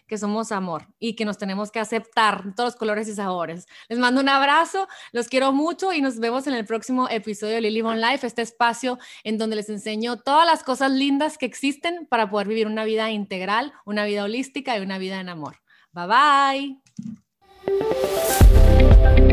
que 0.07 0.17
somos 0.17 0.51
amor 0.51 0.87
y 0.99 1.15
que 1.15 1.25
nos 1.25 1.37
tenemos 1.37 1.71
que 1.71 1.79
aceptar 1.79 2.53
todos 2.55 2.73
los 2.73 2.75
colores 2.75 3.07
y 3.07 3.13
sabores. 3.13 3.67
Les 3.89 3.99
mando 3.99 4.21
un 4.21 4.29
abrazo, 4.29 4.87
los 5.11 5.27
quiero 5.27 5.51
mucho 5.51 5.93
y 5.93 6.01
nos 6.01 6.19
vemos 6.19 6.47
en 6.47 6.53
el 6.53 6.65
próximo 6.65 7.07
episodio 7.09 7.55
de 7.55 7.61
Lily 7.61 7.81
Bon 7.81 7.99
Life, 7.99 8.25
este 8.25 8.41
espacio 8.41 8.99
en 9.23 9.37
donde 9.37 9.55
les 9.55 9.69
enseño 9.69 10.17
todas 10.17 10.45
las 10.45 10.63
cosas 10.63 10.91
lindas 10.91 11.37
que 11.37 11.45
existen 11.45 12.05
para 12.07 12.29
poder 12.29 12.47
vivir 12.47 12.67
una 12.67 12.85
vida 12.85 13.11
integral, 13.11 13.73
una 13.85 14.05
vida 14.05 14.23
holística 14.23 14.77
y 14.77 14.81
una 14.81 14.97
vida 14.97 15.19
en 15.19 15.29
amor. 15.29 15.57
Bye 15.91 16.77
bye. 19.17 19.26